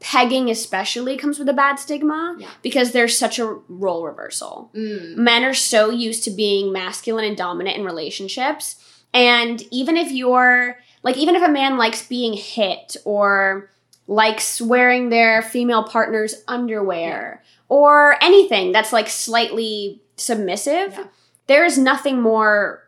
pegging 0.01 0.49
especially 0.49 1.15
comes 1.17 1.37
with 1.39 1.47
a 1.47 1.53
bad 1.53 1.75
stigma 1.77 2.35
Yeah. 2.39 2.47
because 2.63 2.91
there's 2.91 3.17
such 3.17 3.39
a 3.39 3.45
role 3.69 4.03
reversal. 4.05 4.71
Mm. 4.75 5.15
Men 5.15 5.45
are 5.45 5.53
so 5.53 5.89
used 5.91 6.23
to 6.25 6.31
being 6.31 6.73
masculine 6.73 7.23
and 7.25 7.37
dominant 7.37 7.77
in 7.77 7.85
relationships. 7.85 8.75
And 9.13 9.61
even 9.71 9.97
if 9.97 10.11
you're 10.11 10.77
like, 11.03 11.17
even 11.17 11.35
if 11.35 11.43
a 11.43 11.51
man 11.51 11.77
likes 11.77 12.07
being 12.07 12.33
hit 12.33 12.95
or 13.05 13.69
likes 14.07 14.61
wearing 14.61 15.09
their 15.09 15.41
female 15.41 15.83
partner's 15.83 16.43
underwear 16.47 17.43
or 17.69 18.15
anything 18.21 18.71
that's 18.71 18.91
like 18.93 19.07
slightly 19.09 20.01
submissive, 20.17 20.93
Yeah. 20.93 21.05
there 21.47 21.65
is 21.65 21.77
nothing 21.77 22.21
more 22.21 22.83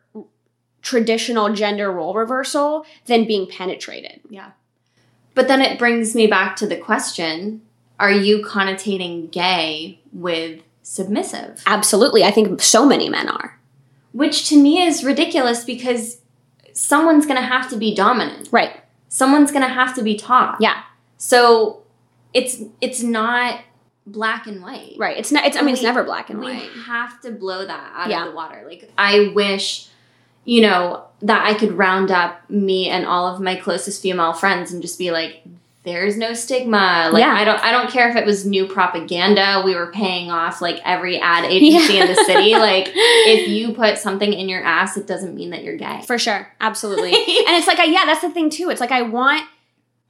traditional 0.81 1.53
gender 1.53 1.91
role 1.91 2.13
reversal 2.13 2.85
than 3.05 3.25
being 3.25 3.47
penetrated. 3.47 4.19
Yeah. 4.29 4.51
But 5.33 5.47
then 5.47 5.61
it 5.61 5.79
brings 5.79 6.13
me 6.13 6.27
back 6.27 6.55
to 6.57 6.67
the 6.67 6.77
question 6.77 7.61
are 7.99 8.11
you 8.11 8.43
connotating 8.43 9.27
gay 9.31 9.99
with 10.11 10.61
submissive? 10.81 11.61
Absolutely. 11.65 12.23
I 12.23 12.31
think 12.31 12.61
so 12.61 12.85
many 12.85 13.07
men 13.07 13.29
are. 13.29 13.57
Which 14.13 14.47
to 14.49 14.57
me 14.57 14.81
is 14.81 15.03
ridiculous 15.03 15.63
because 15.65 16.19
someone's 16.73 17.25
going 17.25 17.37
to 17.39 17.45
have 17.45 17.69
to 17.71 17.77
be 17.77 17.93
dominant. 17.93 18.49
Right. 18.51 18.79
Someone's 19.09 19.51
going 19.51 19.63
to 19.67 19.73
have 19.73 19.93
to 19.95 20.01
be 20.03 20.15
top. 20.15 20.57
Yeah. 20.61 20.81
So 21.17 21.83
it's 22.33 22.61
it's 22.81 23.01
not 23.03 23.61
black 24.07 24.47
and 24.47 24.61
white. 24.63 24.95
Right. 24.97 25.17
It's 25.17 25.31
not 25.31 25.45
it's 25.45 25.55
I 25.57 25.61
mean 25.61 25.73
it's 25.73 25.83
never 25.83 26.03
black 26.03 26.29
and 26.29 26.39
we 26.39 26.45
white. 26.47 26.69
We 26.75 26.81
have 26.83 27.21
to 27.21 27.31
blow 27.31 27.65
that 27.65 27.91
out 27.95 28.09
Yeah. 28.09 28.23
of 28.25 28.29
the 28.31 28.35
water. 28.35 28.63
Like 28.67 28.91
I 28.97 29.31
wish, 29.35 29.87
you 30.45 30.61
know, 30.61 31.05
that 31.21 31.45
I 31.45 31.53
could 31.53 31.73
round 31.73 32.11
up 32.11 32.49
me 32.49 32.89
and 32.89 33.05
all 33.05 33.27
of 33.33 33.39
my 33.41 33.55
closest 33.55 34.01
female 34.01 34.33
friends 34.33 34.71
and 34.73 34.81
just 34.81 34.97
be 34.99 35.11
like, 35.11 35.43
there's 35.83 36.17
no 36.17 36.33
stigma. 36.33 37.09
Like 37.11 37.21
Yeah. 37.21 37.33
I 37.33 37.43
don't 37.43 37.59
I 37.63 37.71
don't 37.71 37.89
care 37.89 38.09
if 38.09 38.15
it 38.15 38.25
was 38.25 38.45
new 38.45 38.65
propaganda. 38.67 39.61
We 39.65 39.75
were 39.75 39.91
paying 39.91 40.31
off 40.31 40.61
like 40.61 40.79
every 40.85 41.19
ad 41.19 41.45
agency 41.45 41.99
in 41.99 42.07
the 42.07 42.15
city. 42.15 42.53
Like 42.63 42.91
if 42.95 43.49
you 43.49 43.73
put 43.73 43.97
something 43.97 44.31
in 44.31 44.47
your 44.47 44.63
ass, 44.63 44.95
it 44.95 45.05
doesn't 45.07 45.35
mean 45.35 45.49
that 45.49 45.63
you're 45.63 45.75
gay. 45.75 46.01
For 46.07 46.17
sure. 46.17 46.47
Absolutely. 46.61 47.11
and 47.13 47.55
it's 47.57 47.67
like 47.67 47.79
I, 47.79 47.85
yeah, 47.85 48.05
that's 48.05 48.21
the 48.21 48.29
thing 48.29 48.49
too. 48.49 48.69
It's 48.69 48.79
like 48.79 48.91
I 48.91 49.01
want 49.01 49.43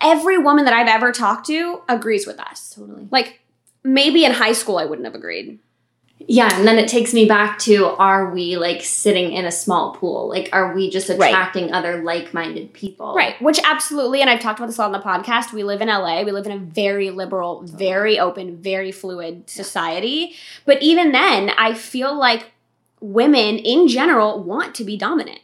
every 0.02 0.38
woman 0.38 0.66
that 0.66 0.74
I've 0.74 0.88
ever 0.88 1.12
talked 1.12 1.48
to 1.48 1.82
agrees 1.90 2.28
with 2.28 2.40
us. 2.40 2.74
totally. 2.76 3.08
Like 3.10 3.40
maybe 3.84 4.26
in 4.26 4.34
high 4.34 4.54
school 4.54 4.78
I 4.78 4.86
wouldn't 4.86 5.06
have 5.06 5.16
agreed. 5.16 5.60
Yeah, 6.28 6.50
and 6.58 6.68
then 6.68 6.78
it 6.78 6.88
takes 6.88 7.14
me 7.14 7.26
back 7.26 7.60
to 7.60 7.86
are 7.86 8.30
we 8.32 8.56
like 8.58 8.82
sitting 8.84 9.32
in 9.34 9.46
a 9.46 9.52
small 9.52 9.94
pool? 9.96 10.30
Like 10.30 10.50
are 10.54 10.74
we 10.74 10.90
just 10.90 11.10
Right. 11.10 11.30
attracting 11.30 11.74
other 11.74 12.02
like-minded 12.02 12.74
people? 12.74 13.14
Right. 13.14 13.42
Which 13.42 13.60
absolutely, 13.66 14.22
and 14.22 14.30
I've 14.30 14.40
talked 14.40 14.60
about 14.60 14.68
this 14.68 14.78
a 14.78 14.82
lot 14.82 14.88
on 14.88 14.92
the 14.94 15.00
podcast. 15.00 15.52
We 15.54 15.64
live 15.64 15.82
in 15.82 15.88
LA. 15.90 16.24
We 16.24 16.32
live 16.32 16.46
in 16.46 16.52
a 16.52 16.58
very 16.58 17.10
liberal, 17.10 17.62
very 17.64 18.20
open, 18.20 18.58
very 18.58 18.92
fluid 18.92 19.50
society. 19.50 20.34
But 20.66 20.82
even 20.82 21.12
then, 21.12 21.52
I 21.58 21.74
feel 21.74 22.18
like 22.18 22.52
women 23.02 23.58
in 23.58 23.88
general 23.88 24.42
want 24.44 24.76
to 24.76 24.84
be 24.84 24.96
dominant. 24.98 25.40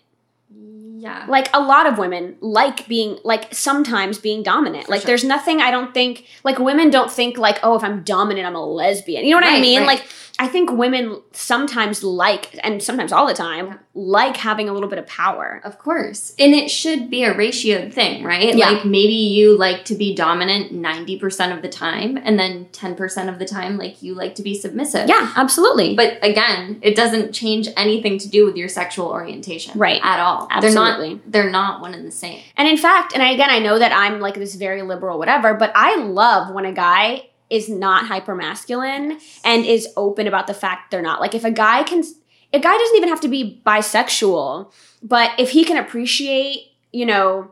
Yeah. 1.01 1.25
like 1.29 1.47
a 1.53 1.61
lot 1.61 1.87
of 1.87 1.97
women 1.97 2.35
like 2.41 2.85
being 2.89 3.19
like 3.23 3.53
sometimes 3.53 4.17
being 4.17 4.43
dominant 4.43 4.87
For 4.87 4.91
like 4.91 5.01
sure. 5.01 5.07
there's 5.07 5.23
nothing 5.23 5.61
i 5.61 5.71
don't 5.71 5.93
think 5.93 6.25
like 6.43 6.59
women 6.59 6.89
don't 6.89 7.09
think 7.09 7.37
like 7.37 7.57
oh 7.63 7.77
if 7.77 7.85
i'm 7.85 8.03
dominant 8.03 8.45
i'm 8.45 8.53
a 8.55 8.65
lesbian 8.65 9.23
you 9.23 9.31
know 9.31 9.37
what 9.37 9.45
i 9.45 9.61
mean 9.61 9.79
right. 9.79 9.87
like 9.87 10.05
i 10.39 10.47
think 10.47 10.71
women 10.71 11.21
sometimes 11.33 12.03
like 12.03 12.57
and 12.63 12.81
sometimes 12.81 13.11
all 13.11 13.27
the 13.27 13.33
time 13.33 13.67
Yeah. 13.67 13.77
like 13.93 14.37
having 14.37 14.67
a 14.69 14.73
little 14.73 14.89
bit 14.89 14.97
of 14.99 15.07
power 15.07 15.61
Of 15.63 15.77
course. 15.77 16.33
And 16.39 16.53
it 16.53 16.69
should 16.71 17.09
be 17.09 17.23
a 17.23 17.33
ratioed 17.33 17.93
thing, 17.93 18.23
right? 18.23 18.55
Yeah. 18.55 18.69
Like 18.71 18.85
maybe 18.85 19.13
you 19.37 19.57
like 19.57 19.83
to 19.85 19.95
be 19.95 20.15
dominant 20.15 20.71
90% 20.73 21.55
of 21.55 21.61
the 21.61 21.67
time, 21.69 22.17
and 22.17 22.39
then 22.39 22.67
10% 22.71 23.29
of 23.29 23.39
the 23.39 23.45
time, 23.45 23.77
like 23.77 24.01
you 24.01 24.13
like 24.15 24.35
to 24.35 24.43
be 24.43 24.53
submissive. 24.55 25.09
yeah 25.09 25.33
absolutely 25.35 25.95
But 25.95 26.17
again, 26.23 26.79
it 26.81 26.95
doesn't 26.95 27.33
change 27.33 27.67
anything 27.75 28.17
to 28.19 28.27
do 28.29 28.45
with 28.45 28.55
your 28.55 28.69
sexual 28.69 29.07
orientation. 29.07 29.77
Right. 29.77 30.01
At 30.03 30.19
all. 30.19 30.47
Absolutely. 30.49 31.15
They're 31.15 31.15
not 31.25 31.31
they're 31.33 31.49
not 31.51 31.81
one 31.81 31.93
and 31.93 32.05
the 32.07 32.11
same. 32.25 32.39
and 32.57 32.67
in 32.67 32.77
fact 32.77 33.13
and 33.13 33.21
again 33.23 33.49
i 33.49 33.59
know 33.59 33.77
that 33.79 33.91
i'm 34.03 34.19
like 34.19 34.35
this 34.35 34.55
very 34.55 34.81
liberal 34.81 35.17
whatever 35.17 35.53
but 35.53 35.71
i 35.75 35.95
love 35.97 36.53
when 36.55 36.65
a 36.65 36.71
guy 36.73 37.28
is 37.49 37.69
not 37.69 38.05
hyper 38.07 38.35
masculine 38.35 39.19
and 39.43 39.65
is 39.65 39.87
open 39.97 40.27
about 40.27 40.47
the 40.47 40.53
fact 40.53 40.91
they're 40.91 41.01
not. 41.01 41.19
Like 41.19 41.35
if 41.35 41.43
a 41.43 41.51
guy 41.51 41.83
can 41.83 42.03
a 42.51 42.59
guy 42.59 42.77
doesn't 42.77 42.97
even 42.97 43.09
have 43.09 43.21
to 43.21 43.27
be 43.27 43.61
bisexual, 43.65 44.71
but 45.03 45.31
if 45.37 45.51
he 45.51 45.63
can 45.63 45.77
appreciate, 45.77 46.71
you 46.91 47.05
know, 47.05 47.51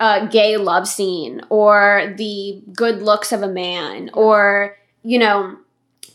a 0.00 0.26
gay 0.26 0.56
love 0.56 0.88
scene 0.88 1.42
or 1.48 2.14
the 2.16 2.62
good 2.74 3.02
looks 3.02 3.30
of 3.30 3.42
a 3.42 3.48
man 3.48 4.10
or, 4.14 4.76
you 5.02 5.18
know, 5.18 5.56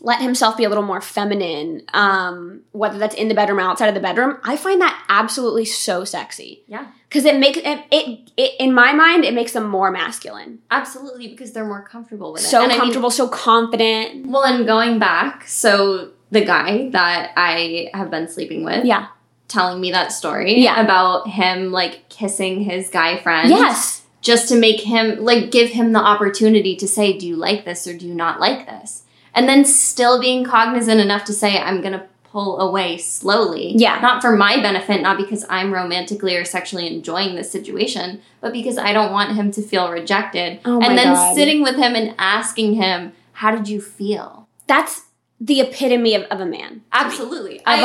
let 0.00 0.20
himself 0.22 0.56
be 0.56 0.64
a 0.64 0.68
little 0.68 0.84
more 0.84 1.00
feminine, 1.00 1.82
um, 1.94 2.60
whether 2.72 2.98
that's 2.98 3.14
in 3.14 3.28
the 3.28 3.34
bedroom 3.34 3.58
or 3.58 3.62
outside 3.62 3.88
of 3.88 3.94
the 3.94 4.00
bedroom, 4.00 4.38
I 4.44 4.56
find 4.56 4.80
that 4.80 5.04
absolutely 5.08 5.64
so 5.64 6.04
sexy. 6.04 6.62
Yeah. 6.66 6.86
Because 7.08 7.24
it 7.24 7.38
makes 7.38 7.58
it, 7.58 7.84
it, 7.90 8.30
it, 8.36 8.52
in 8.60 8.72
my 8.74 8.92
mind, 8.92 9.24
it 9.24 9.34
makes 9.34 9.52
them 9.52 9.68
more 9.68 9.90
masculine. 9.90 10.58
Absolutely, 10.70 11.28
because 11.28 11.52
they're 11.52 11.66
more 11.66 11.82
comfortable 11.82 12.32
with 12.32 12.42
it. 12.42 12.46
So 12.46 12.62
And 12.62 12.70
I 12.70 12.74
mean, 12.74 12.80
comfortable, 12.82 13.10
so 13.10 13.28
confident. 13.28 14.26
well, 14.26 14.44
and 14.44 14.66
going 14.66 14.98
back, 14.98 15.46
so 15.48 16.10
the 16.30 16.44
guy 16.44 16.90
that 16.90 17.32
I 17.36 17.90
have 17.94 18.10
been 18.10 18.28
sleeping 18.28 18.62
with, 18.64 18.84
Yeah. 18.84 19.06
telling 19.48 19.80
me 19.80 19.90
that 19.92 20.12
story 20.12 20.60
Yeah. 20.60 20.80
about 20.80 21.26
him 21.28 21.72
like 21.72 22.08
kissing 22.10 22.60
his 22.62 22.90
guy 22.90 23.18
friend. 23.18 23.48
Yes. 23.50 24.02
just 24.20 24.48
to 24.48 24.56
make 24.58 24.80
him 24.80 25.24
like 25.24 25.50
give 25.52 25.70
him 25.70 25.92
the 25.92 26.00
opportunity 26.00 26.74
to 26.76 26.88
say 26.88 27.16
do 27.16 27.24
you 27.26 27.36
like 27.36 27.64
this 27.64 27.86
or 27.86 27.96
do 27.96 28.04
you 28.06 28.12
not 28.12 28.40
like 28.40 28.66
this 28.66 29.04
and 29.38 29.48
then 29.48 29.64
still 29.64 30.20
being 30.20 30.44
cognizant 30.44 31.00
enough 31.00 31.24
to 31.24 31.32
say 31.32 31.58
i'm 31.58 31.80
gonna 31.80 32.06
pull 32.24 32.60
away 32.60 32.98
slowly 32.98 33.72
Yeah. 33.76 34.00
not 34.00 34.20
for 34.20 34.36
my 34.36 34.60
benefit 34.60 35.00
not 35.00 35.16
because 35.16 35.44
i'm 35.48 35.72
romantically 35.72 36.36
or 36.36 36.44
sexually 36.44 36.86
enjoying 36.94 37.36
this 37.36 37.50
situation 37.50 38.20
but 38.42 38.52
because 38.52 38.76
i 38.78 38.92
don't 38.92 39.12
want 39.12 39.32
him 39.34 39.50
to 39.52 39.62
feel 39.62 39.90
rejected 39.90 40.60
Oh 40.64 40.78
my 40.80 40.86
and 40.86 40.98
then 40.98 41.14
God. 41.14 41.34
sitting 41.34 41.62
with 41.62 41.76
him 41.76 41.94
and 41.94 42.14
asking 42.18 42.74
him 42.74 43.12
how 43.32 43.50
did 43.56 43.68
you 43.68 43.80
feel 43.80 44.48
That's 44.66 45.06
the 45.40 45.60
epitome 45.60 46.14
of, 46.16 46.22
of 46.24 46.40
a 46.40 46.46
man. 46.46 46.82
absolutely 46.92 47.58
Of 47.60 47.64
I, 47.66 47.80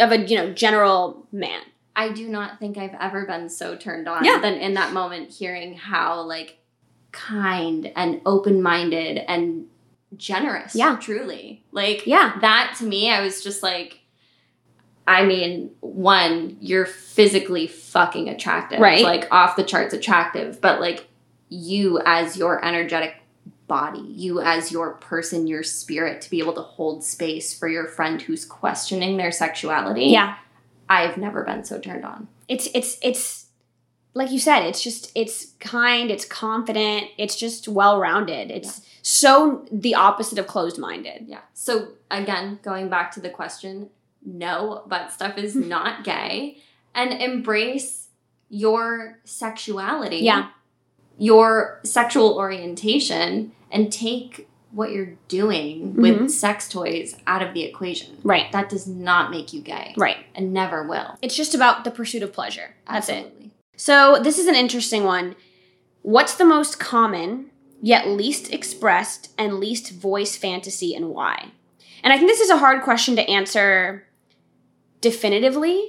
a 0.00 0.04
of 0.04 0.10
a 0.12 0.18
you 0.26 0.36
know 0.38 0.52
general 0.54 1.26
man. 1.30 1.60
I 1.94 2.10
do 2.10 2.28
not 2.28 2.58
think 2.58 2.76
i've 2.78 2.96
ever 2.98 3.26
been 3.26 3.48
so 3.48 3.76
turned 3.76 4.08
on 4.08 4.24
Yeah. 4.24 4.38
than 4.40 4.54
in 4.54 4.74
that 4.74 4.92
moment 4.92 5.30
hearing 5.30 5.74
how 5.76 6.22
like 6.22 6.58
kind 7.12 7.92
and 7.94 8.20
open-minded 8.26 9.18
and 9.28 9.66
generous 10.16 10.74
Yeah. 10.74 10.96
truly 11.00 11.64
like 11.72 12.06
Yeah. 12.06 12.36
that 12.40 12.74
to 12.78 12.84
me 12.84 13.10
i 13.10 13.20
was 13.22 13.42
just 13.42 13.62
like 13.62 14.00
i 15.06 15.24
mean 15.24 15.70
one 15.80 16.56
you're 16.60 16.86
physically 16.86 17.66
fucking 17.66 18.28
attractive 18.28 18.80
Right. 18.80 19.02
like 19.04 19.26
off 19.30 19.56
the 19.56 19.64
charts 19.64 19.94
attractive 19.94 20.60
but 20.60 20.80
like 20.80 21.06
you 21.48 22.00
as 22.04 22.36
your 22.36 22.64
energetic 22.64 23.14
body 23.66 24.00
you 24.00 24.40
as 24.40 24.70
your 24.72 24.92
person 24.94 25.46
your 25.46 25.62
spirit 25.62 26.20
to 26.22 26.30
be 26.30 26.38
able 26.38 26.52
to 26.54 26.60
hold 26.62 27.02
space 27.02 27.58
for 27.58 27.66
your 27.68 27.86
friend 27.86 28.20
who's 28.20 28.44
questioning 28.44 29.16
their 29.16 29.32
sexuality 29.32 30.06
Yeah. 30.06 30.36
i've 30.88 31.16
never 31.16 31.44
been 31.44 31.64
so 31.64 31.78
turned 31.78 32.04
on 32.04 32.28
It's 32.48 32.68
it's 32.74 32.98
it's 33.02 33.43
like 34.14 34.30
you 34.30 34.38
said, 34.38 34.60
it's 34.64 34.82
just 34.82 35.10
it's 35.14 35.46
kind, 35.60 36.10
it's 36.10 36.24
confident, 36.24 37.08
it's 37.18 37.36
just 37.36 37.66
well 37.68 37.98
rounded. 37.98 38.50
It's 38.50 38.80
so 39.02 39.66
the 39.70 39.94
opposite 39.94 40.38
of 40.38 40.46
closed 40.46 40.78
minded. 40.78 41.24
Yeah. 41.26 41.40
So 41.52 41.88
again, 42.10 42.60
going 42.62 42.88
back 42.88 43.10
to 43.12 43.20
the 43.20 43.28
question, 43.30 43.90
no, 44.24 44.82
butt 44.86 45.12
stuff 45.12 45.36
is 45.36 45.54
not 45.74 46.04
gay. 46.04 46.58
And 46.94 47.12
embrace 47.20 48.08
your 48.48 49.18
sexuality. 49.24 50.18
Yeah. 50.18 50.50
Your 51.18 51.80
sexual 51.84 52.36
orientation 52.36 53.52
and 53.70 53.92
take 53.92 54.48
what 54.70 54.90
you're 54.92 55.14
doing 55.28 55.94
with 55.94 56.18
Mhm. 56.22 56.30
sex 56.30 56.68
toys 56.68 57.16
out 57.26 57.42
of 57.42 57.54
the 57.54 57.62
equation. 57.62 58.16
Right. 58.24 58.50
That 58.52 58.68
does 58.68 58.86
not 58.88 59.30
make 59.30 59.52
you 59.52 59.60
gay. 59.60 59.94
Right. 59.96 60.18
And 60.34 60.52
never 60.52 60.82
will. 60.86 61.16
It's 61.22 61.36
just 61.36 61.54
about 61.54 61.84
the 61.84 61.90
pursuit 61.92 62.22
of 62.22 62.32
pleasure. 62.32 62.74
That's 62.88 63.08
it. 63.08 63.32
So 63.76 64.18
this 64.22 64.38
is 64.38 64.46
an 64.46 64.54
interesting 64.54 65.04
one. 65.04 65.36
What's 66.02 66.34
the 66.34 66.44
most 66.44 66.78
common 66.78 67.50
yet 67.82 68.08
least 68.08 68.52
expressed 68.52 69.32
and 69.36 69.58
least 69.58 69.92
voiced 69.92 70.38
fantasy 70.38 70.94
and 70.94 71.10
why? 71.10 71.52
And 72.02 72.12
I 72.12 72.16
think 72.16 72.28
this 72.28 72.40
is 72.40 72.50
a 72.50 72.58
hard 72.58 72.82
question 72.82 73.16
to 73.16 73.28
answer 73.28 74.06
definitively 75.00 75.88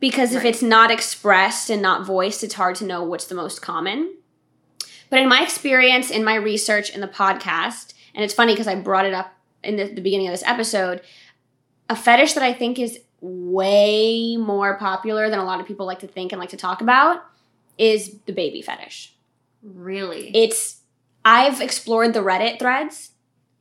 because 0.00 0.34
if 0.34 0.44
it's 0.44 0.62
not 0.62 0.90
expressed 0.90 1.70
and 1.70 1.80
not 1.80 2.04
voiced, 2.04 2.42
it's 2.42 2.54
hard 2.54 2.74
to 2.76 2.84
know 2.84 3.04
what's 3.04 3.26
the 3.26 3.36
most 3.36 3.62
common. 3.62 4.16
But 5.10 5.20
in 5.20 5.28
my 5.28 5.42
experience, 5.42 6.10
in 6.10 6.24
my 6.24 6.34
research, 6.34 6.90
in 6.90 7.00
the 7.00 7.06
podcast, 7.06 7.94
and 8.14 8.24
it's 8.24 8.34
funny 8.34 8.52
because 8.52 8.66
I 8.66 8.74
brought 8.74 9.06
it 9.06 9.14
up 9.14 9.32
in 9.62 9.76
the, 9.76 9.84
the 9.84 10.00
beginning 10.00 10.26
of 10.26 10.32
this 10.32 10.42
episode. 10.44 11.02
A 11.88 11.94
fetish 11.94 12.32
that 12.32 12.42
I 12.42 12.52
think 12.52 12.78
is 12.78 12.98
way 13.22 14.36
more 14.36 14.76
popular 14.76 15.30
than 15.30 15.38
a 15.38 15.44
lot 15.44 15.60
of 15.60 15.66
people 15.66 15.86
like 15.86 16.00
to 16.00 16.08
think 16.08 16.32
and 16.32 16.40
like 16.40 16.50
to 16.50 16.56
talk 16.56 16.80
about 16.82 17.22
is 17.78 18.18
the 18.26 18.32
baby 18.32 18.60
fetish. 18.60 19.14
Really? 19.62 20.30
It's 20.36 20.80
I've 21.24 21.60
explored 21.60 22.12
the 22.14 22.20
Reddit 22.20 22.58
threads. 22.58 23.12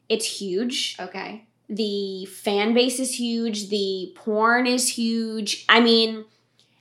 It's 0.09 0.25
huge. 0.25 0.97
okay. 0.99 1.45
The 1.69 2.25
fan 2.25 2.73
base 2.73 2.99
is 2.99 3.17
huge. 3.17 3.69
The 3.69 4.11
porn 4.15 4.67
is 4.67 4.89
huge. 4.89 5.63
I 5.69 5.79
mean, 5.79 6.25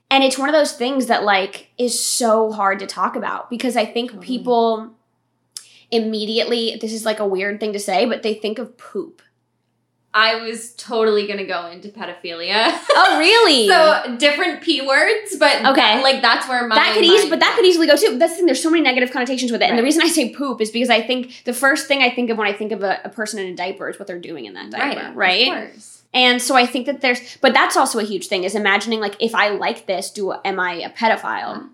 and 0.09 0.21
it's 0.21 0.37
one 0.37 0.49
of 0.49 0.53
those 0.53 0.73
things 0.73 1.05
that 1.05 1.23
like 1.23 1.69
is 1.77 2.03
so 2.03 2.51
hard 2.51 2.79
to 2.79 2.87
talk 2.87 3.15
about 3.15 3.49
because 3.49 3.77
I 3.77 3.85
think 3.85 4.09
Totally. 4.11 4.27
people 4.27 4.91
immediately 5.91 6.77
this 6.81 6.91
is 6.93 7.05
like 7.05 7.19
a 7.19 7.27
weird 7.27 7.59
thing 7.59 7.71
to 7.73 7.79
say, 7.79 8.05
but 8.05 8.23
they 8.23 8.33
think 8.33 8.59
of 8.59 8.77
poop. 8.77 9.21
I 10.13 10.35
was 10.41 10.73
totally 10.73 11.25
gonna 11.25 11.45
go 11.45 11.67
into 11.67 11.87
pedophilia. 11.89 12.77
Oh, 12.93 13.17
really? 13.17 13.67
so 13.67 14.17
different 14.17 14.61
p 14.61 14.85
words, 14.85 15.37
but 15.37 15.65
Okay. 15.65 16.01
like 16.03 16.21
that's 16.21 16.47
where 16.49 16.67
my 16.67 16.75
that 16.75 16.93
could 16.93 17.05
easily, 17.05 17.29
but 17.29 17.39
that 17.39 17.55
could 17.55 17.65
easily 17.65 17.87
go 17.87 17.95
too. 17.95 18.17
That's 18.17 18.33
the 18.33 18.37
thing. 18.37 18.45
There's 18.45 18.61
so 18.61 18.69
many 18.69 18.83
negative 18.83 19.11
connotations 19.11 19.51
with 19.51 19.61
it, 19.61 19.69
and 19.69 19.79
the 19.79 19.83
reason 19.83 20.01
I 20.01 20.07
say 20.07 20.33
poop 20.33 20.59
is 20.61 20.69
because 20.71 20.89
I 20.89 21.01
think 21.01 21.43
the 21.45 21.53
first 21.53 21.87
thing 21.87 22.01
I 22.01 22.09
think 22.09 22.29
of 22.29 22.37
when 22.37 22.47
I 22.47 22.53
think 22.53 22.71
of 22.73 22.83
a, 22.83 22.99
a 23.05 23.09
person 23.09 23.39
in 23.39 23.53
a 23.53 23.55
diaper 23.55 23.89
is 23.89 23.97
what 23.97 24.07
they're 24.07 24.19
doing 24.19 24.45
in 24.45 24.53
that 24.55 24.71
diaper, 24.71 25.13
right? 25.15 25.47
Of 25.47 25.69
course. 25.71 26.03
And 26.13 26.41
so 26.41 26.55
I 26.55 26.65
think 26.65 26.87
that 26.87 26.99
there's, 26.99 27.37
but 27.37 27.53
that's 27.53 27.77
also 27.77 27.97
a 27.97 28.03
huge 28.03 28.27
thing 28.27 28.43
is 28.43 28.53
imagining 28.53 28.99
like 28.99 29.15
if 29.21 29.33
I 29.33 29.49
like 29.49 29.85
this, 29.85 30.11
do 30.11 30.33
am 30.43 30.59
I 30.59 30.73
a 30.73 30.89
pedophile? 30.89 31.69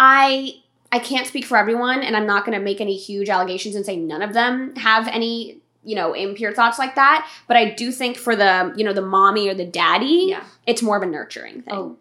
I 0.00 0.54
I 0.92 0.98
can't 1.00 1.26
speak 1.26 1.44
for 1.44 1.56
everyone, 1.58 2.02
and 2.02 2.16
I'm 2.16 2.26
not 2.26 2.46
going 2.46 2.56
to 2.56 2.64
make 2.64 2.80
any 2.80 2.96
huge 2.96 3.28
allegations 3.28 3.74
and 3.74 3.84
say 3.84 3.96
none 3.96 4.22
of 4.22 4.32
them 4.32 4.74
have 4.76 5.08
any 5.08 5.60
you 5.86 5.94
know 5.96 6.12
impure 6.12 6.52
thoughts 6.52 6.78
like 6.78 6.94
that. 6.96 7.26
But 7.48 7.56
I 7.56 7.70
do 7.70 7.90
think 7.92 8.16
for 8.18 8.34
the 8.36 8.72
you 8.76 8.84
know 8.84 8.92
the 8.92 9.02
mommy 9.16 9.48
or 9.48 9.54
the 9.54 9.64
daddy, 9.66 10.26
Yeah. 10.28 10.44
it's 10.66 10.82
more 10.82 10.96
of 10.98 11.02
a 11.02 11.06
nurturing 11.06 11.62
thing, 11.62 11.74
Oh, 11.74 11.96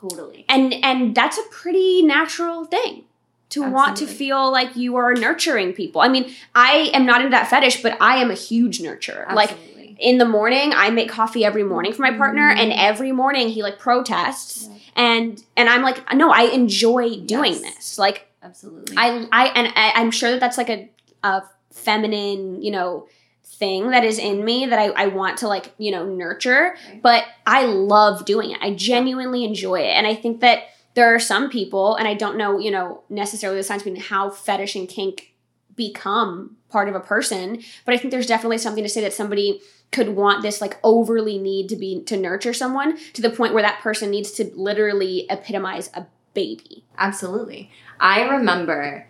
totally. 0.00 0.44
and 0.48 0.72
and 0.84 1.14
that's 1.14 1.38
a 1.38 1.42
pretty 1.50 2.02
natural 2.02 2.64
thing. 2.64 3.04
To 3.50 3.62
want 3.70 3.96
to 3.98 4.06
feel 4.06 4.50
like 4.50 4.76
you 4.76 4.96
are 4.96 5.12
nurturing 5.12 5.74
people. 5.74 6.00
I 6.00 6.08
mean, 6.08 6.32
I 6.54 6.90
am 6.94 7.04
not 7.04 7.20
into 7.20 7.32
that 7.32 7.48
fetish, 7.50 7.82
but 7.82 7.98
I 8.00 8.16
am 8.16 8.30
a 8.30 8.34
huge 8.34 8.78
nurturer. 8.78 9.30
Like 9.34 9.52
in 9.98 10.16
the 10.18 10.24
morning 10.24 10.72
i 10.74 10.88
make 10.90 11.08
coffee 11.08 11.44
every 11.44 11.62
morning 11.62 11.92
for 11.92 12.00
my 12.02 12.10
partner 12.10 12.50
Mhm. 12.52 12.58
and 12.58 12.72
every 12.72 13.12
morning 13.12 13.50
he 13.50 13.62
like 13.62 13.78
protests 13.78 14.66
Yeah. 14.68 14.78
and 15.04 15.44
and 15.56 15.68
i'm 15.68 15.82
like 15.82 15.98
no 16.14 16.32
i 16.32 16.44
enjoy 16.44 17.20
doing 17.20 17.52
Yes. 17.52 17.60
this 17.76 17.98
like 17.98 18.26
Absolutely. 18.42 18.96
i 18.96 19.28
i 19.30 19.44
and 19.54 19.68
I, 19.76 19.92
i'm 19.96 20.10
sure 20.10 20.30
that 20.32 20.40
that's 20.40 20.58
like 20.58 20.70
a, 20.70 20.88
a 21.22 21.42
feminine 21.72 22.62
you 22.62 22.70
know 22.70 23.06
thing 23.62 23.90
that 23.94 24.04
is 24.10 24.18
in 24.18 24.44
me 24.44 24.66
that 24.66 24.78
I, 24.84 24.86
I 25.04 25.06
want 25.06 25.38
to 25.38 25.46
like 25.54 25.66
you 25.78 25.90
know 25.94 26.04
nurture 26.04 26.64
Right. 26.88 27.02
but 27.08 27.24
i 27.46 27.60
love 27.64 28.24
doing 28.24 28.50
it. 28.52 28.58
I 28.60 28.70
genuinely 28.74 29.44
enjoy 29.44 29.80
it. 29.88 29.94
And 29.98 30.06
i 30.12 30.14
think 30.22 30.40
that 30.40 30.58
there 30.94 31.14
are 31.14 31.20
some 31.32 31.48
people 31.58 31.94
and 31.98 32.06
i 32.12 32.14
don't 32.22 32.36
know 32.36 32.58
you 32.58 32.70
know 32.76 32.86
necessarily 33.08 33.58
the 33.60 33.62
science 33.68 33.84
between 33.84 34.02
how 34.10 34.30
fetish 34.30 34.74
and 34.78 34.88
kink 34.88 35.34
become 35.76 36.56
part 36.68 36.88
of 36.90 36.94
a 36.94 37.00
person 37.14 37.46
but 37.84 37.94
i 37.94 37.98
think 37.98 38.10
there's 38.10 38.26
definitely 38.34 38.58
something 38.58 38.84
to 38.84 38.90
say 38.90 39.00
that 39.00 39.12
somebody 39.20 39.48
could 39.90 40.10
want 40.22 40.42
this 40.42 40.60
like 40.60 40.78
overly 40.82 41.38
need 41.38 41.68
to 41.68 41.76
be 41.76 42.02
to 42.10 42.16
nurture 42.16 42.54
someone 42.62 42.96
to 43.12 43.22
the 43.22 43.30
point 43.30 43.52
where 43.54 43.62
that 43.62 43.80
person 43.80 44.10
needs 44.10 44.32
to 44.32 44.50
literally 44.54 45.26
epitomize 45.30 45.90
a 45.94 46.06
baby. 46.34 46.84
Absolutely. 46.98 47.70
I 48.00 48.22
remember 48.22 49.06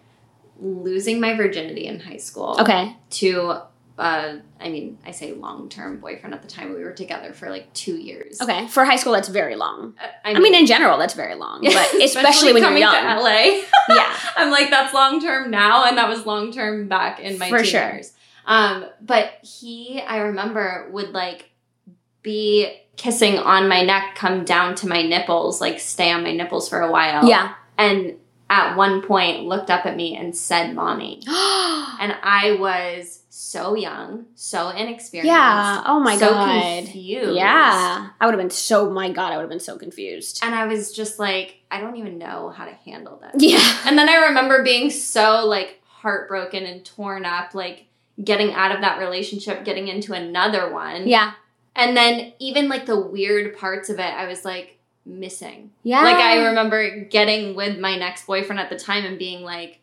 losing 0.61 1.21
my 1.21 1.35
virginity 1.37 1.87
in 1.87 2.01
high 2.01 2.17
school 2.17 2.57
okay. 2.61 2.97
to 3.11 3.63
uh 3.99 4.37
I 4.61 4.69
mean, 4.69 4.99
I 5.05 5.11
say 5.11 5.33
long-term 5.33 5.99
boyfriend 5.99 6.35
at 6.35 6.43
the 6.43 6.49
time 6.49 6.73
we 6.75 6.83
were 6.83 6.93
together 6.93 7.33
for 7.33 7.51
like 7.51 7.73
2 7.75 7.97
years. 7.97 8.41
okay 8.41 8.67
for 8.69 8.85
high 8.85 8.97
school 8.97 9.13
that's 9.13 9.29
very 9.29 9.57
long 9.57 9.95
Uh, 10.03 10.07
i 10.25 10.39
mean 10.39 10.55
in 10.55 10.67
general 10.67 10.97
that's 10.99 11.15
very 11.15 11.35
long 11.35 11.61
but 11.79 11.95
especially, 12.03 12.53
when 12.53 12.63
you're 12.63 12.69
coming 12.71 12.81
young 12.83 12.95
to 12.95 13.21
LA. 13.23 13.63
yeah 13.97 14.17
I'm 14.37 14.51
like, 14.51 14.71
that's 14.71 14.95
long 14.95 15.21
term 15.21 15.51
now, 15.51 15.85
and 15.85 15.99
that 15.99 16.09
was 16.09 16.25
long 16.27 16.53
term 16.53 16.89
back 16.89 17.21
in 17.21 17.39
my 17.39 17.49
For 17.51 17.63
sure. 17.65 17.81
years. 17.93 18.13
Um, 18.47 18.87
but 19.01 19.35
he, 19.43 20.01
I 20.01 20.19
remember, 20.19 20.89
would 20.91 21.11
like 21.11 21.51
be 22.23 22.73
kissing 22.97 23.39
on 23.39 23.69
my 23.69 23.83
neck, 23.85 24.15
come 24.15 24.45
down 24.45 24.75
to 24.77 24.89
my 24.89 25.03
nipples, 25.03 25.61
like 25.61 25.81
stay 25.81 26.11
on 26.13 26.23
my 26.23 26.33
nipples 26.33 26.69
for 26.69 26.81
a 26.81 26.91
while. 26.91 27.27
yeah 27.29 27.55
And 27.79 28.17
at 28.49 28.75
one 28.77 29.03
point 29.03 29.45
looked 29.45 29.71
up 29.71 29.87
at 29.87 29.97
me 29.97 30.17
and 30.17 30.35
said, 30.37 30.75
Mommy. 30.75 31.21
And 32.03 32.17
I 32.23 32.57
was 32.59 33.22
so 33.35 33.75
young, 33.75 34.27
so 34.35 34.69
inexperienced. 34.69 35.27
yeah 35.27 35.83
oh 35.87 35.99
my 35.99 36.19
so 36.19 36.29
god 36.29 36.85
confused. 36.85 37.35
yeah 37.35 38.11
i 38.21 38.27
would 38.27 38.35
have 38.35 38.41
been 38.41 38.51
so 38.51 38.91
my 38.91 39.11
god 39.11 39.33
i 39.33 39.37
would 39.37 39.43
have 39.43 39.49
been 39.49 39.59
so 39.59 39.79
confused 39.79 40.39
And 40.43 40.55
I 40.55 40.67
was 40.67 40.93
just 40.93 41.19
like, 41.19 41.57
I 41.71 41.81
don't 41.81 41.97
even 41.97 42.19
know 42.19 42.51
how 42.51 42.67
to 42.67 42.73
handle 42.85 43.23
this. 43.23 43.43
yeah 43.43 43.79
And 43.87 43.97
then 43.97 44.11
I 44.11 44.27
remember 44.29 44.63
being 44.63 44.91
so 44.91 45.47
like 45.47 45.81
heartbroken 45.87 46.65
and 46.65 46.85
torn 46.85 47.25
up, 47.25 47.55
like 47.55 47.87
getting 48.23 48.53
out 48.53 48.71
of 48.75 48.83
that 48.83 48.99
relationship, 48.99 49.65
getting 49.65 49.89
into 49.89 50.13
another 50.13 50.71
one. 50.71 51.09
yeah 51.09 51.33
And 51.75 51.97
then 51.97 52.35
even 52.39 52.69
like 52.69 52.85
the 52.85 53.01
weird 53.01 53.57
parts 53.57 53.89
of 53.89 53.99
it, 53.99 54.03
I 54.03 54.27
was 54.27 54.45
like 54.45 54.79
missing. 55.07 55.71
yeah 55.85 56.03
Like 56.03 56.17
I 56.17 56.49
remember 56.49 57.05
getting 57.07 57.55
with 57.55 57.79
my 57.79 57.97
next 57.97 58.27
boyfriend 58.27 58.61
at 58.61 58.69
the 58.69 58.79
time 58.79 59.07
and 59.07 59.19
being 59.19 59.43
like, 59.43 59.79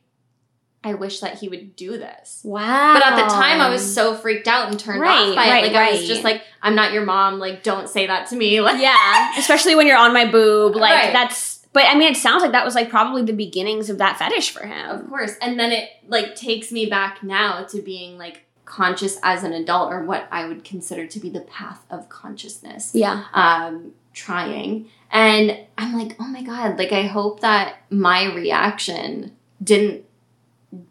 I 0.84 0.94
wish 0.94 1.20
that 1.20 1.40
he 1.40 1.50
would 1.50 1.76
do 1.76 1.98
this. 1.98 2.40
wow 2.44 2.94
But 2.94 3.04
at 3.06 3.16
the 3.18 3.28
time, 3.34 3.60
I 3.60 3.70
was 3.70 3.94
so 3.94 4.16
freaked 4.16 4.48
out 4.48 4.70
and 4.70 4.80
turned 4.80 5.02
Right, 5.02 5.30
off 5.30 5.36
by 5.36 5.50
right, 5.50 5.64
it. 5.66 5.74
Like 5.74 5.76
I 5.76 5.92
was 5.92 6.08
just 6.08 6.24
like, 6.24 6.42
I'm 6.62 6.74
not 6.76 6.94
your 6.94 7.04
mom. 7.06 7.38
Like, 7.40 7.64
don't 7.64 7.90
say 7.90 8.08
that 8.08 8.28
to 8.30 8.36
me. 8.38 8.62
Like, 8.70 8.82
yeah 8.82 9.38
especially 9.38 9.76
when 9.76 9.88
you're 9.88 9.98
on 9.98 10.14
my 10.14 10.26
boob 10.30 10.76
like 10.76 10.94
Right. 10.94 11.14
that's 11.14 11.68
but 11.74 11.84
i 11.86 11.96
mean 11.96 12.12
it 12.12 12.18
sounds 12.18 12.42
like 12.42 12.52
that 12.54 12.66
was 12.66 12.76
like 12.76 12.90
probably 12.90 13.22
the 13.24 13.34
beginnings 13.34 13.90
of 13.90 13.98
that 14.00 14.18
fetish 14.18 14.52
for 14.52 14.66
him. 14.66 14.90
Of 14.90 15.08
course. 15.10 15.36
And 15.42 15.60
then 15.60 15.72
it 15.72 15.90
like 16.08 16.36
takes 16.36 16.72
me 16.72 16.86
back 16.86 17.22
now 17.24 17.64
to 17.66 17.82
being 17.82 18.18
like 18.18 18.46
conscious 18.66 19.18
as 19.24 19.44
an 19.44 19.52
adult 19.54 19.92
or 19.92 20.04
what 20.06 20.28
I 20.32 20.48
would 20.48 20.64
consider 20.64 21.08
to 21.08 21.20
be 21.20 21.30
the 21.30 21.42
path 21.42 21.84
of 21.90 22.08
consciousness. 22.10 22.92
yeah 22.94 23.26
Um 23.34 23.94
trying. 24.14 24.88
And 25.12 25.58
I'm 25.78 25.98
like, 25.98 26.16
"Oh 26.20 26.28
my 26.28 26.44
god, 26.44 26.78
like 26.78 26.92
I 26.92 27.04
hope 27.04 27.40
that 27.42 27.78
my 27.90 28.26
reaction 28.34 29.32
didn't 29.64 30.06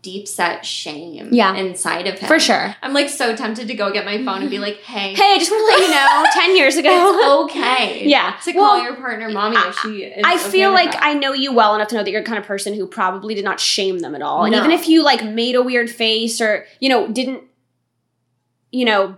deep 0.02 0.26
set 0.26 0.66
shame 0.66 1.28
Yeah. 1.30 1.54
inside 1.54 2.08
of 2.08 2.18
him. 2.18 2.26
for 2.26 2.40
sure 2.40 2.74
I'm 2.82 2.92
like 2.92 3.08
so 3.08 3.36
tempted 3.36 3.68
to 3.68 3.74
go 3.74 3.92
get 3.92 4.04
my 4.04 4.16
phone 4.24 4.40
and 4.40 4.50
be 4.50 4.56
mm-hmm. 4.56 4.62
like, 4.64 4.82
"Hey, 4.82 5.14
hey 5.14 5.34
i 5.34 5.38
just 5.38 5.52
want 5.52 5.60
to 5.60 5.66
let 5.66 5.88
you 5.88 5.94
know 5.94 6.24
10 6.46 6.56
years 6.56 6.76
ago 6.76 7.44
okay." 7.44 8.04
yeah 8.06 8.36
To 8.44 8.52
call 8.52 8.74
Well, 8.76 8.82
your 8.82 8.96
partner 8.96 9.30
mommy 9.30 9.56
if 9.56 9.78
she 9.78 10.02
is 10.04 10.22
I 10.24 10.34
okay 10.34 10.50
feel 10.50 10.72
like 10.72 10.90
that. 10.92 11.02
I 11.04 11.14
know 11.14 11.32
you 11.32 11.52
well 11.52 11.76
enough 11.76 11.88
to 11.88 11.94
know 11.94 12.02
that 12.02 12.10
you're 12.10 12.22
the 12.22 12.26
kind 12.26 12.38
of 12.40 12.44
person 12.44 12.74
who 12.74 12.86
probably 12.88 13.34
did 13.36 13.44
not 13.44 13.60
shame 13.60 14.00
them 14.00 14.16
at 14.16 14.22
all. 14.22 14.44
And 14.44 14.54
even 14.54 14.72
if 14.72 14.88
you 14.88 15.04
like 15.04 15.24
made 15.24 15.54
a 15.54 15.62
weird 15.62 15.88
face 15.90 16.40
or, 16.40 16.66
you 16.80 16.88
know, 16.88 17.06
didn't, 17.06 17.44
you 18.72 18.84
know, 18.84 19.16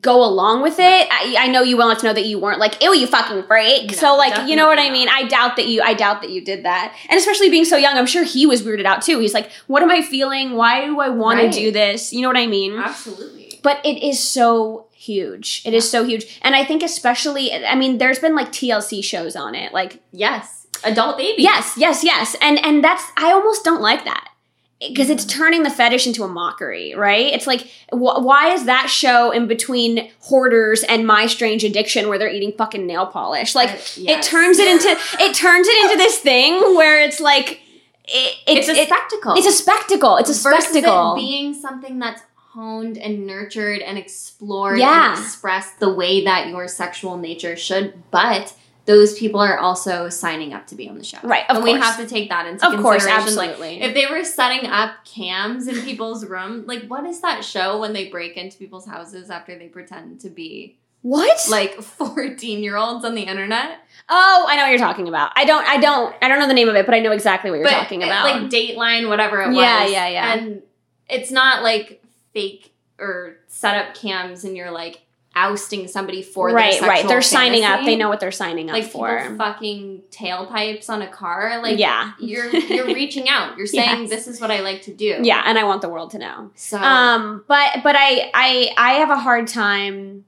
go 0.00 0.24
along 0.24 0.62
with 0.62 0.78
it, 0.78 1.08
I, 1.10 1.36
I 1.38 1.46
know 1.48 1.62
you 1.62 1.76
well 1.76 1.88
enough 1.88 2.00
to 2.00 2.06
know 2.06 2.12
that 2.12 2.26
you 2.26 2.38
weren't 2.38 2.58
like, 2.58 2.82
ew, 2.82 2.92
you 2.94 3.06
fucking 3.06 3.44
freak. 3.44 3.90
No, 3.92 3.96
so 3.96 4.16
like, 4.16 4.48
you 4.48 4.56
know 4.56 4.66
what 4.66 4.78
I 4.78 4.90
mean? 4.90 5.06
not. 5.06 5.22
I 5.22 5.28
doubt 5.28 5.56
that 5.56 5.68
you, 5.68 5.80
I 5.82 5.94
doubt 5.94 6.22
that 6.22 6.30
you 6.30 6.40
did 6.44 6.64
that. 6.64 6.94
And 7.08 7.16
especially 7.18 7.50
being 7.50 7.64
so 7.64 7.76
young, 7.76 7.96
I'm 7.96 8.06
sure 8.06 8.24
he 8.24 8.46
was 8.46 8.62
weirded 8.62 8.84
out 8.84 9.02
too. 9.02 9.18
He's 9.20 9.32
like, 9.34 9.50
what 9.68 9.82
am 9.82 9.90
I 9.90 10.02
feeling? 10.02 10.54
Why 10.54 10.84
do 10.86 10.98
I 11.00 11.08
want 11.08 11.38
Right. 11.38 11.52
to 11.52 11.58
do 11.58 11.70
this? 11.70 12.12
You 12.12 12.22
know 12.22 12.28
what 12.28 12.36
I 12.36 12.46
mean? 12.46 12.76
Absolutely. 12.76 13.60
but 13.62 13.80
it 13.84 14.02
is 14.02 14.18
so 14.22 14.86
huge. 14.92 15.62
It 15.64 15.72
is 15.74 15.88
so 15.88 16.04
huge. 16.04 16.38
And 16.42 16.56
I 16.56 16.64
think 16.64 16.82
especially 16.82 17.52
I 17.52 17.74
mean 17.76 17.98
there's 17.98 18.18
been 18.18 18.34
like 18.34 18.50
TLC 18.50 19.04
shows 19.04 19.36
on 19.36 19.54
it. 19.54 19.72
Like 19.72 20.02
Yes. 20.12 20.66
Adult 20.84 21.16
baby. 21.16 21.42
yes, 21.42 21.74
yes, 21.76 22.02
yes. 22.04 22.34
And 22.40 22.58
and 22.64 22.82
that's 22.82 23.04
I 23.16 23.30
almost 23.32 23.64
don't 23.64 23.80
like 23.80 24.04
that. 24.04 24.28
Because 24.78 25.08
it's 25.08 25.24
turning 25.24 25.62
the 25.62 25.70
fetish 25.70 26.06
into 26.06 26.22
a 26.22 26.28
mockery, 26.28 26.94
right? 26.94 27.32
It's 27.32 27.46
like, 27.46 27.62
wh- 27.90 28.20
why 28.20 28.52
is 28.52 28.66
that 28.66 28.88
show 28.90 29.30
in 29.30 29.46
between 29.46 30.10
Hoarders 30.20 30.82
and 30.84 31.06
My 31.06 31.26
Strange 31.26 31.64
Addiction 31.64 32.08
where 32.10 32.18
they're 32.18 32.28
eating 32.28 32.52
fucking 32.52 32.86
nail 32.86 33.06
polish? 33.06 33.54
Like, 33.54 33.70
Uh, 33.70 33.76
it 33.96 34.22
turns 34.22 34.58
it 34.58 34.68
into 34.68 34.88
it 35.24 35.34
turns 35.34 35.66
it 35.66 35.84
into 35.84 35.96
this 35.96 36.18
thing 36.18 36.58
where 36.76 37.00
it's 37.02 37.20
like, 37.20 37.60
it, 38.04 38.36
It's, 38.46 38.68
it's 38.68 38.78
a 38.78 38.82
it- 38.82 38.88
spectacle. 38.88 39.34
it's 39.34 39.46
a 39.46 39.52
spectacle. 39.52 40.16
It's 40.18 40.28
a 40.28 40.34
Versus 40.50 40.64
spectacle. 40.68 41.14
Being 41.16 41.54
something 41.54 41.98
that's 41.98 42.20
honed 42.52 42.98
and 42.98 43.26
nurtured 43.26 43.80
and 43.80 43.96
explored 43.96 44.78
Yeah. 44.78 45.12
and 45.14 45.22
expressed 45.24 45.80
the 45.80 45.92
way 45.92 46.22
that 46.24 46.48
your 46.48 46.68
sexual 46.68 47.16
nature 47.16 47.56
should, 47.56 47.94
but 48.10 48.52
those 48.86 49.18
people 49.18 49.40
are 49.40 49.58
also 49.58 50.08
signing 50.08 50.54
up 50.54 50.66
to 50.68 50.74
be 50.74 50.88
on 50.88 50.96
the 50.96 51.04
show. 51.04 51.18
Right, 51.22 51.44
of 51.50 51.56
and 51.56 51.64
course. 51.64 51.74
we 51.74 51.80
have 51.80 51.96
to 51.98 52.06
take 52.06 52.28
that 52.30 52.46
into 52.46 52.60
consideration. 52.60 52.78
of 52.78 52.82
course, 52.82 53.04
consideration. 53.04 53.36
Like, 53.36 53.50
absolutely. 53.50 53.82
if 53.82 53.94
they 53.94 54.06
were 54.06 54.24
setting 54.24 54.70
up 54.70 55.04
cams 55.04 55.66
in 55.66 55.82
people's 55.84 56.24
room, 56.24 56.64
like 56.66 56.86
what 56.86 57.04
is 57.04 57.20
that 57.20 57.44
show 57.44 57.80
when 57.80 57.92
they 57.92 58.08
break 58.08 58.36
into 58.36 58.56
people's 58.56 58.86
houses 58.86 59.28
after 59.28 59.58
they 59.58 59.68
pretend 59.68 60.20
to 60.20 60.30
be 60.30 60.78
what? 61.02 61.46
like 61.50 61.74
14 61.82 62.62
year 62.62 62.76
olds 62.76 63.04
on 63.04 63.14
the 63.14 63.22
internet? 63.22 63.80
Oh, 64.08 64.46
I 64.48 64.56
know 64.56 64.62
what 64.62 64.70
you're 64.70 64.78
talking 64.78 65.08
about. 65.08 65.32
I 65.34 65.44
don't, 65.44 65.66
I 65.66 65.78
don't, 65.78 66.14
I 66.22 66.28
don't 66.28 66.38
know 66.38 66.46
the 66.46 66.54
name 66.54 66.68
of 66.68 66.76
it, 66.76 66.86
but 66.86 66.94
I 66.94 67.00
know 67.00 67.12
exactly 67.12 67.50
what 67.50 67.58
you're 67.58 67.68
but 67.68 67.78
talking 67.78 68.04
about. 68.04 68.24
like 68.24 68.50
Dateline, 68.50 69.08
whatever 69.08 69.42
it 69.42 69.48
was. 69.48 69.56
Yeah, 69.56 69.86
yeah, 69.86 70.08
yeah. 70.08 70.34
And 70.34 70.62
it's 71.08 71.32
not 71.32 71.64
like 71.64 72.02
fake 72.32 72.72
or 72.98 73.36
set 73.48 73.76
up 73.76 73.94
cams 73.94 74.44
and 74.44 74.56
you're 74.56 74.70
like 74.70 75.02
ousting 75.36 75.86
somebody 75.86 76.22
for 76.22 76.48
right, 76.48 76.80
right. 76.80 77.06
They're 77.06 77.20
signing 77.22 77.62
up. 77.62 77.84
They 77.84 77.94
know 77.94 78.08
what 78.08 78.18
they're 78.20 78.32
signing 78.32 78.70
up 78.70 78.74
like 78.74 78.90
for. 78.90 79.20
people 79.20 79.36
fucking 79.36 80.02
tailpipes 80.10 80.88
on 80.90 81.02
a 81.02 81.06
car. 81.08 81.60
Like 81.62 81.78
yeah, 81.78 82.12
you're 82.18 82.48
you're 82.56 82.86
reaching 83.02 83.28
out. 83.28 83.56
You're 83.58 83.66
saying 83.66 84.00
Yes. 84.02 84.10
this 84.10 84.26
is 84.26 84.40
what 84.40 84.50
I 84.50 84.60
like 84.60 84.82
to 84.82 84.94
do. 84.94 85.18
yeah, 85.22 85.42
and 85.46 85.58
I 85.58 85.64
want 85.64 85.82
the 85.82 85.88
world 85.88 86.10
to 86.12 86.18
know. 86.18 86.50
So 86.56 86.78
Um, 86.78 87.44
but 87.46 87.82
but 87.84 87.94
I 87.96 88.30
I 88.34 88.70
I 88.76 88.92
have 88.94 89.10
a 89.10 89.18
hard 89.18 89.46
time. 89.46 90.24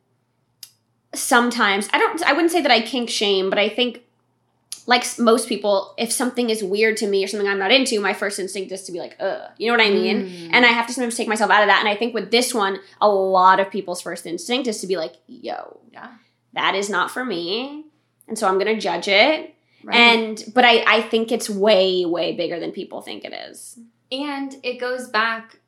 Sometimes 1.15 1.89
I 1.93 1.99
don't. 1.99 2.23
I 2.23 2.33
wouldn't 2.35 2.53
say 2.53 2.61
that 2.61 2.71
I 2.71 2.83
kink 2.83 3.09
shame, 3.11 3.49
but 3.51 3.59
I 3.59 3.69
think. 3.69 4.03
Like 4.89 5.05
most 5.19 5.51
people, 5.51 5.95
if 5.99 6.11
something 6.11 6.49
is 6.49 6.65
weird 6.65 6.97
to 6.97 7.07
me 7.07 7.23
or 7.23 7.29
something 7.29 7.47
I'm 7.47 7.59
not 7.59 7.71
into, 7.71 8.01
my 8.01 8.15
first 8.15 8.39
instinct 8.39 8.73
is 8.73 8.85
to 8.85 8.93
be 8.93 8.99
like, 8.99 9.17
ugh. 9.21 9.51
You 9.59 9.71
know 9.71 9.77
what 9.77 9.87
I 9.87 9.91
mean? 9.91 10.23
Mm. 10.25 10.51
And 10.55 10.65
I 10.65 10.71
have 10.71 10.87
to 10.87 10.95
sometimes 10.95 11.15
take 11.15 11.29
myself 11.29 11.51
out 11.51 11.63
of 11.63 11.69
that. 11.69 11.81
And 11.81 11.89
I 11.91 11.95
think 11.95 12.15
with 12.15 12.31
this 12.31 12.55
one, 12.55 12.81
a 12.99 13.07
lot 13.07 13.61
of 13.61 13.71
people's 13.71 14.01
first 14.01 14.25
instinct 14.25 14.67
is 14.67 14.81
to 14.81 14.87
be 14.87 14.97
like, 14.97 15.17
yo, 15.27 15.81
yeah. 15.93 16.13
that 16.55 16.75
is 16.75 16.89
not 16.89 17.11
for 17.11 17.23
me. 17.23 17.85
And 18.29 18.39
so 18.39 18.49
I'm 18.49 18.59
going 18.59 18.75
to 18.75 18.81
judge 18.81 19.09
it. 19.09 19.55
Right. 19.85 19.95
And, 19.95 20.43
but 20.55 20.65
I, 20.65 20.83
I 20.87 21.03
think 21.03 21.31
it's 21.33 21.51
way, 21.51 22.07
way 22.07 22.35
bigger 22.35 22.59
than 22.59 22.73
people 22.73 23.03
think 23.03 23.25
it 23.25 23.35
is. 23.35 23.79
And 24.11 24.57
it 24.63 24.81
goes 24.81 25.07
back 25.07 25.59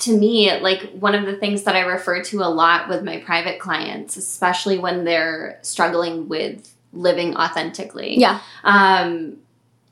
to 0.00 0.14
me, 0.14 0.54
like 0.60 0.82
one 0.98 1.14
of 1.14 1.24
the 1.24 1.36
things 1.36 1.62
that 1.62 1.76
I 1.76 1.80
refer 1.80 2.22
to 2.24 2.42
a 2.42 2.50
lot 2.50 2.90
with 2.90 3.02
my 3.02 3.18
private 3.20 3.58
clients, 3.58 4.18
especially 4.18 4.78
when 4.78 5.04
they're 5.04 5.58
struggling 5.62 6.28
with 6.28 6.75
living 6.96 7.36
authentically, 7.36 8.18
Yeah. 8.18 8.40
um, 8.64 9.36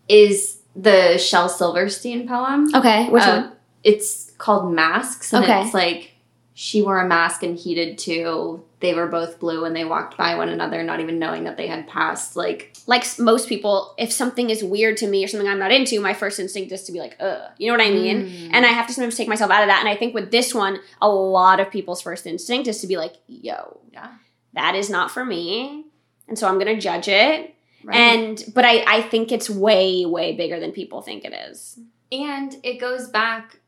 is 0.09 0.59
the 0.77 1.19
Shel 1.19 1.49
Silverstein 1.49 2.27
poem. 2.27 2.75
Okay. 2.75 3.09
Which 3.09 3.23
Uh, 3.23 3.43
one? 3.43 3.53
It's 3.85 4.33
called 4.39 4.73
Masks, 4.73 5.33
and 5.33 5.45
Okay. 5.45 5.63
it's 5.63 5.75
like 5.75 6.11
she 6.57 6.81
wore 6.83 7.01
a 7.01 7.07
mask 7.07 7.43
and 7.43 7.59
he 7.59 7.75
did 7.75 7.99
too. 7.99 8.63
They 8.81 8.95
were 8.95 9.09
both 9.09 9.41
blue 9.41 9.65
and 9.65 9.75
they 9.75 9.85
walked 9.85 10.17
by 10.17 10.37
one 10.37 10.49
another, 10.49 10.83
not 10.85 11.01
even 11.01 11.19
knowing 11.19 11.45
that 11.45 11.57
they 11.57 11.67
had 11.67 11.89
passed. 11.89 12.37
Like, 12.37 12.73
Like 12.87 13.05
most 13.19 13.49
people, 13.49 13.93
if 13.99 14.13
something 14.13 14.51
is 14.51 14.63
weird 14.63 14.97
to 14.99 15.07
me 15.09 15.25
or 15.25 15.27
something 15.29 15.49
I'm 15.49 15.59
not 15.59 15.73
into, 15.73 16.01
my 16.01 16.15
first 16.15 16.39
instinct 16.39 16.71
is 16.71 16.85
to 16.85 16.93
be 16.93 17.01
like, 17.01 17.17
ugh. 17.19 17.41
You 17.59 17.67
know 17.73 17.77
what 17.79 17.87
I 17.87 17.91
mean? 17.91 18.27
mm. 18.27 18.51
And 18.53 18.65
I 18.65 18.69
have 18.69 18.87
to 18.87 18.93
sometimes 18.93 19.17
take 19.17 19.27
myself 19.27 19.51
out 19.51 19.63
of 19.63 19.69
that. 19.69 19.81
And 19.81 19.89
I 19.89 19.97
think 19.97 20.15
with 20.15 20.31
this 20.31 20.55
one, 20.55 20.79
a 21.03 21.09
lot 21.09 21.59
of 21.61 21.71
people's 21.71 22.01
first 22.03 22.25
instinct 22.27 22.69
is 22.69 22.81
to 22.83 22.87
be 22.87 22.97
like, 22.97 23.15
yo, 23.27 23.81
yeah, 23.93 24.09
that 24.53 24.75
is 24.77 24.89
not 24.91 25.11
for 25.11 25.25
me. 25.25 25.84
And 26.29 26.39
so 26.39 26.49
I'm 26.49 26.55
going 26.59 26.75
to 26.75 26.81
judge 26.81 27.09
it. 27.09 27.55
right. 27.85 27.97
And, 27.97 28.43
but 28.55 28.65
I, 28.65 28.85
I 28.87 29.03
think 29.03 29.31
it's 29.33 29.49
way, 29.51 30.07
way 30.07 30.35
bigger 30.35 30.59
than 30.59 30.73
people 30.73 31.03
think 31.03 31.25
it 31.25 31.33
is. 31.51 31.79
And 32.13 32.57
it 32.63 32.79
goes 32.81 33.09
back 33.09 33.61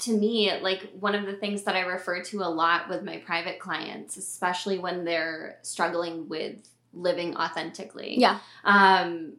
to 0.00 0.16
me, 0.16 0.52
like 0.60 0.90
one 0.98 1.14
of 1.14 1.26
the 1.26 1.34
things 1.34 1.62
that 1.64 1.76
I 1.76 1.80
refer 1.80 2.22
to 2.24 2.40
a 2.42 2.48
lot 2.48 2.88
with 2.88 3.02
my 3.02 3.18
private 3.18 3.58
clients, 3.60 4.16
especially 4.16 4.78
when 4.78 5.04
they're 5.04 5.58
struggling 5.62 6.28
with 6.28 6.68
living 6.92 7.36
authentically. 7.36 8.18
Yeah. 8.18 8.38
Um, 8.64 9.34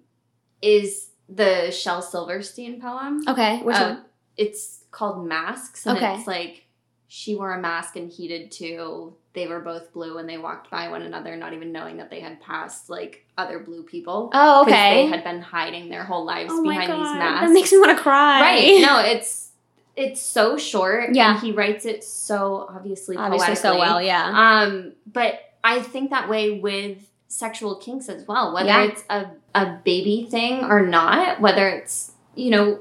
is 0.62 1.10
the 1.30 1.72
Shel 1.72 2.02
Silverstein 2.02 2.80
poem. 2.82 3.22
Okay. 3.28 3.60
Which 3.64 3.76
Uh, 3.76 3.96
one? 3.96 4.06
It's 4.38 4.84
called 4.92 5.26
Masks. 5.28 5.86
And 5.86 5.98
Okay. 5.98 6.16
it's 6.18 6.28
like 6.28 6.66
she 7.08 7.36
wore 7.36 7.54
a 7.54 7.60
mask 7.62 7.96
and 7.96 8.12
he 8.12 8.28
did 8.28 8.52
too. 8.52 9.16
They 9.34 9.48
were 9.48 9.60
both 9.60 9.92
blue 9.94 10.20
and 10.20 10.30
they 10.30 10.38
walked 10.38 10.70
by 10.70 10.90
one 10.90 11.02
another, 11.02 11.36
not 11.36 11.54
even 11.54 11.72
knowing 11.72 11.98
that 11.98 12.12
they 12.12 12.20
had 12.20 12.40
passed 12.40 12.88
like 12.90 13.26
other 13.38 13.58
blue 13.60 13.82
people. 13.82 14.30
Oh, 14.32 14.62
okay. 14.62 15.04
They 15.04 15.08
had 15.08 15.24
been 15.24 15.42
hiding 15.42 15.90
their 15.90 16.04
whole 16.04 16.24
lives 16.24 16.52
oh 16.54 16.62
my 16.62 16.74
behind 16.74 16.88
God. 16.92 16.98
these 17.00 17.18
masks. 17.18 17.48
That 17.48 17.52
makes 17.54 17.72
me 17.72 17.80
want 17.80 17.98
to 17.98 18.04
cry. 18.04 18.42
Right. 18.42 18.82
No, 18.82 19.00
it's 19.00 19.52
it's 19.96 20.22
so 20.22 20.58
short. 20.58 21.14
Yeah. 21.16 21.32
And 21.34 21.40
he 21.40 21.52
writes 21.52 21.86
it 21.86 22.04
so 22.04 22.68
obviously 22.70 23.18
Obviously, 23.18 23.56
so 23.56 23.78
well. 23.80 24.00
Yeah. 24.02 24.24
Um, 24.26 24.94
but 25.12 25.40
I 25.64 25.82
think 25.82 26.12
that 26.12 26.30
way 26.30 26.60
with 26.60 27.00
sexual 27.28 27.78
kinks 27.78 28.10
as 28.10 28.28
well, 28.28 28.54
whether 28.54 28.68
Yeah. 28.70 28.84
it's 28.86 29.04
a, 29.10 29.32
a 29.56 29.80
baby 29.84 30.28
thing 30.30 30.64
or 30.64 30.86
not, 30.86 31.42
whether 31.42 31.68
it's, 31.70 32.12
you 32.36 32.52
know, 32.52 32.80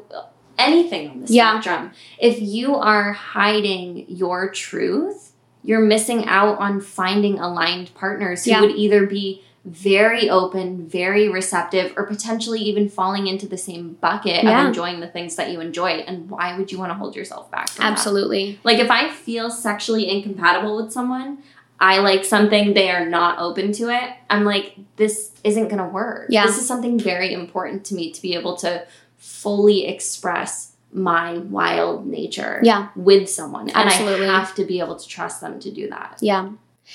anything 0.58 1.10
on 1.10 1.20
the 1.22 1.32
Yeah. 1.32 1.60
spectrum. 1.60 1.92
If 2.18 2.40
you 2.42 2.74
are 2.76 3.12
hiding 3.12 4.04
your 4.08 4.50
truth, 4.50 5.31
you're 5.64 5.80
missing 5.80 6.26
out 6.26 6.58
on 6.58 6.80
finding 6.80 7.38
aligned 7.38 7.94
partners 7.94 8.44
who 8.44 8.50
Yeah. 8.50 8.60
would 8.60 8.72
either 8.72 9.06
be 9.06 9.42
very 9.64 10.28
open, 10.28 10.88
very 10.88 11.28
receptive, 11.28 11.92
or 11.96 12.04
potentially 12.04 12.60
even 12.60 12.88
falling 12.88 13.28
into 13.28 13.46
the 13.46 13.56
same 13.56 13.96
bucket 14.00 14.42
Yeah. 14.42 14.60
of 14.62 14.66
enjoying 14.68 14.98
the 14.98 15.06
things 15.06 15.36
that 15.36 15.50
you 15.50 15.60
enjoy. 15.60 16.02
And 16.06 16.28
why 16.28 16.56
would 16.58 16.72
you 16.72 16.78
want 16.78 16.90
to 16.90 16.94
hold 16.94 17.14
yourself 17.14 17.48
back? 17.50 17.68
From 17.70 17.84
that? 17.84 17.92
Absolutely. 17.92 18.58
Like 18.64 18.78
if 18.80 18.90
I 18.90 19.08
feel 19.10 19.50
sexually 19.50 20.10
incompatible 20.10 20.74
with 20.76 20.90
someone, 20.90 21.38
I 21.78 21.98
like 21.98 22.24
something, 22.24 22.74
they 22.74 22.90
are 22.90 23.06
not 23.08 23.38
open 23.38 23.70
to 23.74 23.88
it. 23.90 24.10
I'm 24.28 24.44
like, 24.44 24.74
this 24.96 25.30
isn't 25.44 25.68
gonna 25.68 25.88
work. 25.88 26.26
Yeah. 26.28 26.46
This 26.46 26.58
is 26.58 26.66
something 26.66 26.98
very 26.98 27.32
important 27.32 27.84
to 27.86 27.94
me 27.94 28.10
to 28.10 28.20
be 28.20 28.34
able 28.34 28.56
to 28.58 28.82
fully 29.16 29.86
express 29.86 30.71
my 30.92 31.38
wild 31.38 32.06
nature 32.06 32.60
Yeah. 32.62 32.88
with 32.94 33.28
someone. 33.28 33.70
Absolutely. 33.74 34.26
And 34.26 34.30
I 34.30 34.38
have 34.40 34.54
to 34.56 34.64
be 34.64 34.78
able 34.80 34.96
to 34.96 35.08
trust 35.08 35.40
them 35.40 35.58
to 35.60 35.70
do 35.70 35.88
that. 35.90 36.18
Yeah. 36.20 36.50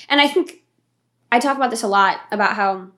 And 0.08 0.20
I 0.20 0.28
think 0.28 0.62
I 1.32 1.40
talk 1.40 1.56
about 1.56 1.70
this 1.70 1.82
a 1.82 1.88
lot 1.88 2.20
about 2.30 2.54
how 2.54 2.88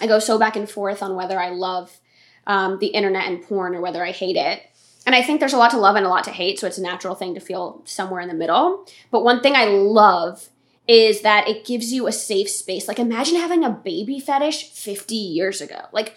I 0.00 0.06
go 0.06 0.18
so 0.18 0.38
back 0.38 0.56
and 0.56 0.68
forth 0.70 1.02
on 1.02 1.14
whether 1.16 1.38
I 1.40 1.50
love 1.50 1.98
um, 2.46 2.78
the 2.78 2.88
internet 2.88 3.26
and 3.26 3.42
porn 3.42 3.74
or 3.74 3.80
whether 3.80 4.04
I 4.04 4.10
hate 4.12 4.36
it. 4.36 4.62
And 5.06 5.14
I 5.14 5.22
think 5.22 5.40
there's 5.40 5.52
a 5.52 5.58
lot 5.58 5.70
to 5.72 5.78
love 5.78 5.96
and 5.96 6.06
a 6.06 6.08
lot 6.08 6.24
to 6.24 6.30
hate, 6.30 6.58
so 6.58 6.66
it's 6.66 6.78
a 6.78 6.82
natural 6.82 7.14
thing 7.14 7.34
to 7.34 7.40
feel 7.40 7.82
somewhere 7.84 8.20
in 8.22 8.28
the 8.28 8.34
middle. 8.34 8.86
But 9.10 9.22
one 9.22 9.40
thing 9.42 9.54
I 9.54 9.66
love 9.66 10.48
is 10.88 11.20
that 11.22 11.46
it 11.48 11.64
gives 11.66 11.92
you 11.92 12.06
a 12.06 12.12
safe 12.12 12.48
space. 12.48 12.88
Like 12.88 12.98
imagine 12.98 13.36
having 13.36 13.64
a 13.64 13.70
baby 13.70 14.18
fetish 14.20 14.70
50 14.70 15.14
years 15.14 15.60
ago. 15.60 15.80
Like 15.92 16.16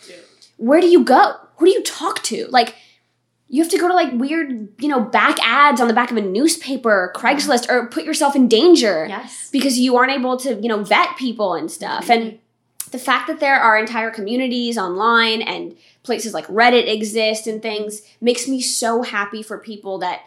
where 0.57 0.81
do 0.81 0.87
you 0.87 1.03
go? 1.03 1.35
Who 1.57 1.65
do 1.65 1.71
you 1.71 1.83
talk 1.83 2.23
to? 2.23 2.47
Like 2.49 2.75
you 3.49 3.61
have 3.63 3.71
to 3.71 3.77
go 3.77 3.87
to 3.87 3.93
like 3.93 4.11
weird, 4.13 4.69
you 4.79 4.87
know, 4.87 4.99
back 4.99 5.37
ads 5.41 5.79
on 5.79 5.87
the 5.87 5.93
back 5.93 6.11
of 6.11 6.17
a 6.17 6.21
newspaper, 6.21 6.91
or 6.91 7.13
Craigslist, 7.15 7.69
or 7.69 7.87
put 7.87 8.03
yourself 8.03 8.35
in 8.35 8.47
danger 8.47 9.05
Yes. 9.07 9.49
because 9.51 9.79
you 9.79 9.95
aren't 9.95 10.11
able 10.11 10.37
to, 10.37 10.55
you 10.55 10.67
know, 10.67 10.83
vet 10.83 11.15
people 11.17 11.53
and 11.53 11.71
stuff. 11.71 12.09
And 12.09 12.39
the 12.91 12.99
fact 12.99 13.27
that 13.27 13.39
there 13.39 13.59
are 13.59 13.77
entire 13.77 14.11
communities 14.11 14.77
online 14.77 15.41
and 15.41 15.75
places 16.03 16.33
like 16.33 16.47
Reddit 16.47 16.87
exist 16.87 17.47
and 17.47 17.61
things 17.61 18.01
makes 18.21 18.47
me 18.47 18.61
so 18.61 19.01
happy 19.03 19.43
for 19.43 19.57
people 19.57 19.97
that 19.99 20.21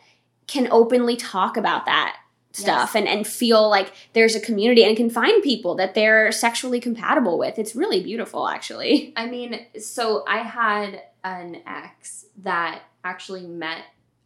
can 0.47 0.69
openly 0.71 1.17
talk 1.17 1.57
about 1.57 1.87
that 1.87 2.17
stuff 2.53 2.97
and, 2.97 3.07
and 3.07 3.27
feel 3.27 3.71
like 3.71 3.93
there's 4.13 4.35
a 4.35 4.41
community 4.41 4.83
and 4.85 4.97
can 4.97 5.09
find 5.09 5.43
people 5.43 5.77
that 5.77 5.95
they're 5.95 6.33
sexually 6.33 6.81
compatible 6.81 7.39
with. 7.39 7.59
It's 7.59 7.77
really 7.77 8.03
beautiful, 8.03 8.49
actually. 8.49 9.13
I 9.17 9.27
mean, 9.27 9.65
so 9.79 10.25
I 10.27 10.39
had 10.39 11.03
an 11.23 11.63
ex 11.67 12.27
that 12.43 12.83
actually 13.05 13.47
met 13.47 13.83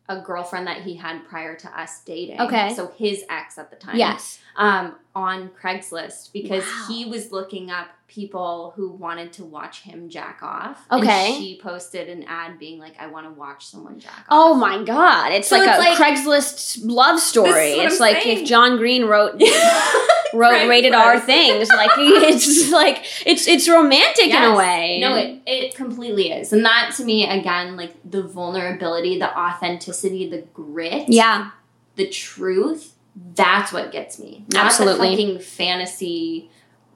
a 0.07 0.21
girlfriend 0.21 0.67
that 0.67 0.83
he 0.83 0.95
had 0.97 1.25
prior 1.27 1.57
to 1.57 1.81
us 1.81 2.03
dating. 2.05 2.39
Okay. 2.39 2.75
So 2.75 2.89
his 2.99 3.25
ex 3.31 3.57
at 3.57 3.71
the 3.71 3.77
time. 3.77 3.97
Yes. 3.97 4.39
Um, 4.55 4.97
on 5.15 5.49
Craigslist 5.61 6.31
because 6.33 6.63
Wow. 6.63 6.85
he 6.89 7.05
was 7.07 7.33
looking 7.33 7.71
up 7.71 7.89
people 8.07 8.75
who 8.77 8.91
wanted 8.91 9.33
to 9.33 9.45
watch 9.45 9.81
him 9.81 10.11
jack 10.11 10.41
off. 10.43 10.85
Okay. 10.93 11.33
And 11.35 11.43
she 11.43 11.59
posted 11.61 12.09
an 12.11 12.23
ad 12.25 12.59
being 12.59 12.79
like, 12.79 12.95
I 13.01 13.07
want 13.07 13.27
to 13.27 13.31
watch 13.33 13.65
someone 13.67 13.99
jack 13.99 14.13
off. 14.13 14.25
Oh 14.31 14.55
my 14.55 14.85
god. 14.85 15.33
It's 15.33 15.49
So 15.49 15.57
like 15.59 15.69
it's 15.69 15.79
a 15.79 15.81
like- 15.81 15.99
Craigslist 15.99 16.81
love 16.85 17.19
story. 17.19 17.51
This 17.51 17.71
is 17.73 17.77
what 17.79 17.87
It's 17.87 17.95
I'm 17.95 18.01
like 18.01 18.23
saying. 18.23 18.39
if 18.43 18.47
John 18.49 18.77
Green 18.77 19.07
wrote 19.07 19.41
wrote 20.35 20.69
rated 20.69 20.93
R 20.95 21.19
things. 21.21 21.69
Like 21.69 21.91
it's 21.97 22.71
like 22.71 23.05
it's 23.27 23.47
it's 23.47 23.69
romantic 23.69 24.27
in 24.27 24.43
a 24.43 24.57
way. 24.57 24.99
No, 25.01 25.15
it, 25.17 25.41
it 25.47 25.75
completely 25.75 26.31
is. 26.33 26.53
And 26.53 26.65
that 26.65 26.93
to 26.97 27.05
me, 27.05 27.29
again, 27.29 27.77
like 27.77 27.95
the 28.09 28.23
vulnerability, 28.23 29.19
the 29.19 29.37
authenticity, 29.39 30.29
the 30.29 30.43
grit, 30.53 31.09
Yeah. 31.09 31.51
the 31.97 32.09
truth, 32.09 32.95
that's 33.35 33.73
what 33.73 33.93
gets 33.93 34.19
me. 34.19 34.45
Not 34.53 34.67
Absolutely. 34.67 35.11
the 35.11 35.17
fucking 35.17 35.39
fantasy 35.41 36.51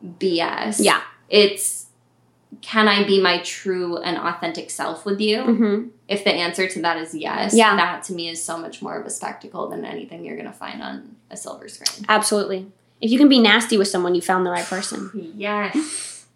BS. 0.04 0.76
Yeah. 0.80 1.02
It's 1.28 1.86
can 2.62 2.88
I 2.88 3.04
be 3.04 3.20
my 3.20 3.40
true 3.42 3.98
and 3.98 4.16
authentic 4.16 4.70
self 4.70 5.04
with 5.04 5.20
you? 5.20 5.42
hmm 5.42 5.88
If 6.08 6.24
the 6.24 6.32
answer 6.32 6.66
to 6.66 6.80
that 6.82 6.96
is 6.96 7.14
yes, 7.14 7.54
Yeah. 7.54 7.76
that 7.76 8.02
to 8.04 8.14
me 8.14 8.30
is 8.30 8.42
so 8.42 8.56
much 8.56 8.80
more 8.80 8.98
of 8.98 9.04
a 9.06 9.10
spectacle 9.10 9.68
than 9.68 9.84
anything 9.84 10.24
you're 10.24 10.36
gonna 10.36 10.52
find 10.52 10.82
on 10.82 11.16
a 11.30 11.36
silver 11.36 11.68
screen. 11.68 12.06
Absolutely. 12.08 12.66
If 13.00 13.10
you 13.10 13.18
can 13.18 13.28
be 13.28 13.38
nasty 13.38 13.76
with 13.76 13.88
someone, 13.88 14.14
you 14.14 14.20
found 14.20 14.44
the 14.44 14.50
right 14.50 14.64
person. 14.64 15.32
Yes. 15.36 16.26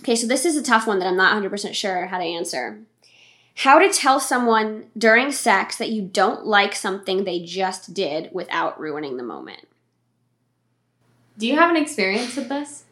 Okay, 0.00 0.14
so 0.14 0.26
this 0.26 0.44
is 0.44 0.56
a 0.56 0.62
tough 0.62 0.86
one 0.86 0.98
that 0.98 1.08
I'm 1.08 1.16
not 1.16 1.42
100% 1.42 1.74
sure 1.74 2.06
how 2.06 2.18
to 2.18 2.24
answer. 2.24 2.80
How 3.56 3.78
to 3.78 3.90
tell 3.90 4.20
someone 4.20 4.86
during 4.96 5.32
sex 5.32 5.76
that 5.78 5.90
you 5.90 6.02
don't 6.02 6.46
like 6.46 6.74
something 6.74 7.24
they 7.24 7.40
just 7.40 7.92
did 7.92 8.30
without 8.32 8.78
ruining 8.78 9.16
the 9.16 9.24
moment. 9.24 9.66
Do 11.36 11.46
you 11.46 11.56
have 11.56 11.70
an 11.70 11.76
experience 11.76 12.36
with 12.36 12.48
this? 12.48 12.84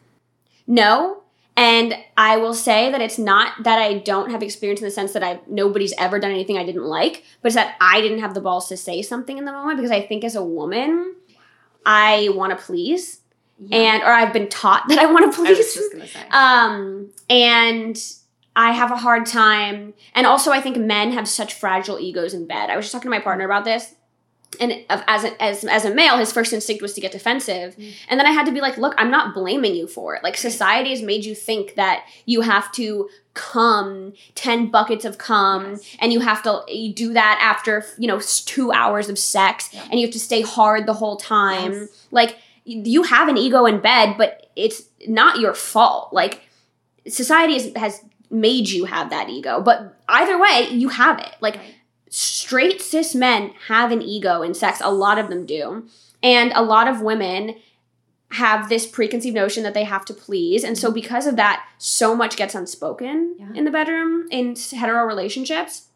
No. 0.65 1.23
And 1.55 1.95
I 2.15 2.37
will 2.37 2.53
say 2.53 2.91
that 2.91 3.01
it's 3.01 3.17
not 3.17 3.63
that 3.63 3.79
I 3.79 3.97
don't 3.99 4.29
have 4.29 4.43
experience 4.43 4.81
in 4.81 4.85
the 4.85 4.91
sense 4.91 5.13
that 5.13 5.23
I 5.23 5.39
nobody's 5.47 5.93
ever 5.97 6.19
done 6.19 6.31
anything 6.31 6.57
I 6.57 6.65
didn't 6.65 6.85
like, 6.85 7.23
but 7.41 7.47
it's 7.47 7.55
that 7.55 7.75
I 7.81 7.99
didn't 7.99 8.19
have 8.19 8.33
the 8.33 8.41
balls 8.41 8.67
to 8.69 8.77
say 8.77 9.01
something 9.01 9.37
in 9.37 9.45
the 9.45 9.51
moment 9.51 9.77
because 9.77 9.91
I 9.91 10.05
think 10.05 10.23
as 10.23 10.35
a 10.35 10.43
woman, 10.43 11.15
I 11.87 12.29
want 12.35 12.51
to 12.57 12.63
please, 12.63 13.21
Yeah. 13.59 13.77
and 13.77 14.03
or 14.03 14.07
I've 14.11 14.33
been 14.33 14.49
taught 14.49 14.83
that 14.89 14.99
I 14.99 15.05
want 15.11 15.33
to 15.33 15.39
I 15.39 15.41
was 15.49 15.57
please. 15.57 15.73
just 15.73 15.91
gonna 15.91 16.07
say. 16.07 16.19
Um, 16.29 17.09
and 17.29 17.97
I 18.55 18.71
have 18.73 18.91
a 18.91 18.97
hard 18.97 19.25
time. 19.25 19.93
And 20.13 20.27
also, 20.27 20.51
I 20.51 20.61
think 20.61 20.77
men 20.77 21.11
have 21.13 21.27
such 21.27 21.53
fragile 21.53 21.99
egos 21.99 22.33
in 22.33 22.45
bed. 22.47 22.69
I 22.69 22.75
was 22.75 22.85
just 22.85 22.91
talking 22.93 23.09
to 23.11 23.15
my 23.17 23.23
partner 23.23 23.45
about 23.45 23.65
this. 23.65 23.93
And 24.59 24.85
as 24.89 25.23
a, 25.23 25.41
as, 25.43 25.63
as 25.65 25.85
a 25.85 25.93
male, 25.93 26.17
his 26.17 26.31
first 26.31 26.53
instinct 26.53 26.81
was 26.81 26.93
to 26.93 27.01
get 27.01 27.11
defensive. 27.11 27.75
Mm. 27.75 27.93
And 28.09 28.19
then 28.19 28.25
I 28.25 28.31
had 28.31 28.45
to 28.45 28.51
be 28.51 28.61
like, 28.61 28.77
look, 28.77 28.95
I'm 28.97 29.11
not 29.11 29.33
blaming 29.35 29.75
you 29.75 29.87
for 29.87 30.15
it. 30.15 30.23
Like, 30.23 30.37
society 30.37 30.91
has 30.91 31.01
made 31.01 31.25
you 31.25 31.35
think 31.35 31.75
that 31.75 32.05
you 32.25 32.41
have 32.41 32.71
to 32.73 33.09
come 33.33 34.13
10 34.35 34.71
buckets 34.71 35.05
of 35.05 35.17
cum 35.19 35.71
Yes. 35.71 35.95
and 35.99 36.11
you 36.11 36.21
have 36.21 36.41
to 36.43 36.63
you 36.69 36.91
do 36.93 37.13
that 37.13 37.39
after, 37.41 37.85
you 37.99 38.07
know, 38.07 38.19
two 38.45 38.71
hours 38.71 39.09
of 39.09 39.19
sex 39.19 39.69
Yeah. 39.73 39.83
and 39.91 39.99
you 39.99 40.07
have 40.07 40.13
to 40.13 40.19
stay 40.19 40.41
hard 40.41 40.85
the 40.87 40.93
whole 40.93 41.17
time. 41.17 41.73
Yes. 41.73 42.07
Like, 42.09 42.37
you 42.63 43.03
have 43.03 43.27
an 43.29 43.37
ego 43.37 43.65
in 43.65 43.79
bed, 43.79 44.15
but 44.17 44.49
it's 44.55 44.83
not 45.07 45.39
your 45.39 45.53
fault. 45.53 46.11
Like, 46.13 46.41
society 47.07 47.53
has, 47.53 47.71
has 47.75 48.01
made 48.29 48.67
you 48.69 48.83
have 48.83 49.09
that 49.11 49.29
ego 49.29 49.61
but 49.61 49.95
either 50.09 50.37
way 50.37 50.67
you 50.71 50.89
have 50.89 51.17
it 51.17 51.33
like 51.39 51.55
Right. 51.55 51.73
Straight 52.09 52.81
cis 52.81 53.13
men 53.15 53.53
have 53.67 53.91
an 53.91 54.01
ego 54.01 54.41
in 54.41 54.53
sex. 54.53 54.79
A 54.83 54.91
lot 54.91 55.17
of 55.17 55.29
them 55.29 55.45
do. 55.45 55.87
And 56.23 56.51
a 56.55 56.61
lot 56.63 56.87
of 56.87 57.01
women 57.01 57.55
have 58.31 58.67
this 58.69 58.85
preconceived 58.85 59.35
notion 59.35 59.63
that 59.63 59.73
they 59.73 59.85
have 59.85 60.03
to 60.05 60.13
please. 60.13 60.63
And 60.63 60.77
so 60.77 60.91
because 60.91 61.27
of 61.27 61.35
that 61.37 61.65
so 61.77 62.15
much 62.15 62.35
gets 62.35 62.55
unspoken 62.55 63.35
Yeah. 63.39 63.53
in 63.53 63.63
the 63.65 63.71
bedroom 63.71 64.27
in 64.31 64.55
hetero 64.55 65.05
relationships. 65.05 65.87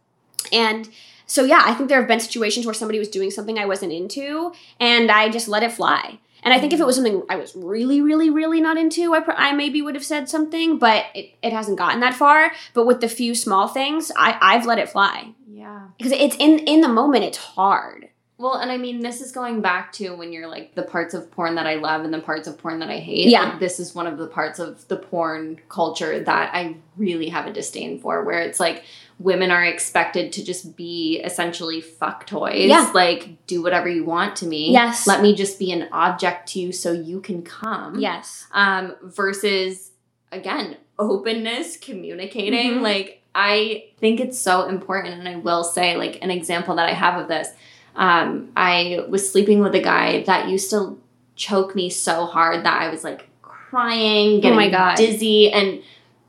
And 0.51 0.89
so 1.27 1.45
yeah 1.45 1.61
i 1.65 1.73
think 1.73 1.87
there 1.87 1.99
have 1.99 2.09
been 2.09 2.19
situations 2.19 2.65
where 2.65 2.73
somebody 2.73 2.99
was 2.99 3.07
doing 3.07 3.31
something 3.31 3.57
i 3.57 3.65
wasn't 3.65 3.89
into 3.93 4.51
and 4.81 5.09
i 5.09 5.29
just 5.29 5.47
let 5.47 5.63
it 5.63 5.71
fly 5.71 6.19
and 6.43 6.53
I 6.53 6.59
think 6.59 6.73
if 6.73 6.79
it 6.79 6.85
was 6.85 6.95
something 6.95 7.23
I 7.29 7.35
was 7.35 7.55
really, 7.55 8.01
really, 8.01 8.29
really 8.29 8.61
not 8.61 8.77
into, 8.77 9.13
I, 9.13 9.19
pr- 9.19 9.31
I 9.31 9.53
maybe 9.53 9.81
would 9.81 9.95
have 9.95 10.05
said 10.05 10.29
something, 10.29 10.77
but 10.77 11.05
it, 11.13 11.31
it 11.41 11.53
hasn't 11.53 11.77
gotten 11.77 11.99
that 11.99 12.13
far. 12.13 12.51
But 12.73 12.85
with 12.85 13.01
the 13.01 13.09
few 13.09 13.35
small 13.35 13.67
things, 13.67 14.11
I, 14.17 14.37
I've 14.41 14.65
let 14.65 14.79
it 14.79 14.89
fly 14.89 15.33
yeah. 15.47 15.87
because 15.97 16.11
it's 16.11 16.35
in 16.37 16.59
in 16.59 16.81
the 16.81 16.89
moment. 16.89 17.23
It's 17.23 17.37
hard. 17.37 18.09
Well, 18.37 18.55
and 18.55 18.71
I 18.71 18.77
mean, 18.77 19.01
this 19.01 19.21
is 19.21 19.31
going 19.31 19.61
back 19.61 19.91
to 19.93 20.15
when 20.15 20.33
you're 20.33 20.47
like 20.47 20.73
the 20.73 20.81
parts 20.81 21.13
of 21.13 21.29
porn 21.29 21.53
that 21.55 21.67
I 21.67 21.75
love 21.75 22.03
and 22.03 22.11
the 22.11 22.19
parts 22.19 22.47
of 22.47 22.57
porn 22.57 22.79
that 22.79 22.89
I 22.89 22.97
hate. 22.97 23.27
Yeah. 23.27 23.43
Like, 23.43 23.59
this 23.59 23.79
is 23.79 23.93
one 23.93 24.07
of 24.07 24.17
the 24.17 24.25
parts 24.25 24.57
of 24.57 24.87
the 24.87 24.97
porn 24.97 25.59
culture 25.69 26.19
that 26.19 26.49
I 26.51 26.77
really 26.97 27.29
have 27.29 27.45
a 27.45 27.53
disdain 27.53 27.99
for, 27.99 28.23
where 28.23 28.41
it's 28.41 28.59
like 28.59 28.83
women 29.23 29.51
are 29.51 29.63
expected 29.63 30.31
to 30.33 30.43
just 30.43 30.75
be 30.75 31.21
essentially 31.23 31.81
fuck 31.81 32.25
toys. 32.25 32.67
Yeah. 32.69 32.91
Like, 32.93 33.45
do 33.47 33.61
whatever 33.61 33.87
you 33.89 34.03
want 34.03 34.35
to 34.37 34.45
me. 34.45 34.71
Yes. 34.71 35.05
Let 35.07 35.21
me 35.21 35.35
just 35.35 35.59
be 35.59 35.71
an 35.71 35.87
object 35.91 36.49
to 36.49 36.59
you 36.59 36.71
so 36.71 36.91
you 36.91 37.21
can 37.21 37.41
come. 37.43 37.99
Yes. 37.99 38.47
Um, 38.51 38.95
versus, 39.03 39.91
again, 40.31 40.77
openness, 40.97 41.77
communicating. 41.77 42.79
Mhm. 42.79 42.81
Like, 42.81 43.21
I 43.33 43.85
think 43.99 44.19
it's 44.19 44.37
so 44.39 44.67
important. 44.67 45.15
And 45.19 45.27
I 45.27 45.35
will 45.37 45.63
say, 45.63 45.95
like, 45.97 46.19
an 46.21 46.31
example 46.31 46.75
that 46.75 46.89
I 46.89 46.93
have 46.93 47.19
of 47.21 47.27
this 47.27 47.49
um, 47.95 48.51
I 48.55 49.05
was 49.09 49.29
sleeping 49.29 49.59
with 49.59 49.75
a 49.75 49.81
guy 49.81 50.23
that 50.23 50.47
used 50.47 50.69
to 50.71 50.97
choke 51.35 51.75
me 51.75 51.89
so 51.89 52.25
hard 52.25 52.63
that 52.65 52.81
I 52.81 52.89
was 52.89 53.03
like 53.03 53.27
crying, 53.41 54.39
getting 54.39 54.53
Oh 54.53 54.55
my 54.55 54.69
God. 54.69 54.95
dizzy, 54.95 55.51
and 55.51 55.81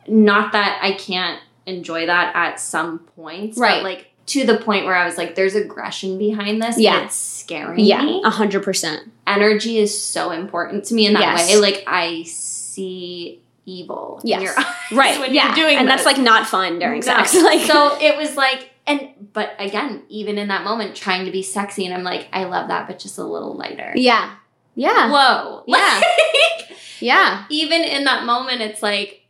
not 0.09 0.53
that 0.53 0.80
I 0.82 0.93
can't 0.93 1.40
enjoy 1.67 2.07
that 2.07 2.35
at 2.35 2.59
some 2.61 3.01
points, 3.17 3.57
Right. 3.59 3.77
But 3.77 3.85
like 3.85 4.07
to 4.27 4.45
the 4.47 4.57
point 4.57 4.85
where 4.87 4.95
I 4.95 5.05
was 5.05 5.19
like, 5.19 5.35
"There's 5.35 5.55
aggression 5.55 6.17
behind 6.19 6.63
this, 6.63 6.79
Yeah. 6.79 6.97
and 6.97 7.07
it's 7.07 7.17
scary. 7.17 7.83
Yeah. 7.83 8.21
A 8.25 8.31
hundred 8.31 8.63
percent. 8.63 9.11
Energy 9.27 9.79
is 9.79 10.01
so 10.03 10.31
important 10.31 10.85
to 10.87 10.95
me 10.95 11.07
in 11.07 11.15
that 11.15 11.21
Yes. 11.23 11.49
way. 11.51 11.57
Like 11.59 11.85
I 11.87 12.23
see 12.23 13.41
evil 13.67 14.21
Yes. 14.25 14.39
in 14.41 14.45
your 14.47 14.55
eyes 14.59 14.67
Right. 14.93 15.21
when 15.21 15.35
yeah. 15.35 15.47
you're 15.47 15.55
doing 15.55 15.75
that. 15.75 15.81
and 15.81 15.89
this. 15.89 16.05
that's 16.05 16.07
like 16.07 16.19
not 16.25 16.47
fun 16.47 16.79
during 16.79 17.01
No. 17.01 17.07
sex. 17.07 17.35
Like 17.43 17.61
so 17.61 17.97
it 18.01 18.17
was 18.17 18.37
like 18.37 18.71
and 18.87 19.09
but 19.33 19.55
again 19.61 20.03
even 20.09 20.37
in 20.39 20.49
that 20.49 20.65
moment 20.65 20.97
trying 20.97 21.25
to 21.27 21.31
be 21.31 21.41
sexy 21.45 21.87
and 21.87 21.95
i'm 21.95 22.03
like 22.03 22.27
i 22.33 22.43
love 22.43 22.67
that 22.67 22.89
but 22.89 22.99
just 22.99 23.17
a 23.17 23.23
little 23.23 23.55
lighter 23.55 23.93
Yeah. 23.95 24.31
Yeah. 24.75 25.09
whoa 25.13 25.63
Yeah. 25.69 26.01
Like, 26.01 26.77
Yeah. 26.99 27.45
even 27.49 27.83
in 27.83 28.03
that 28.05 28.25
moment 28.25 28.61
it's 28.63 28.83
like 28.83 29.25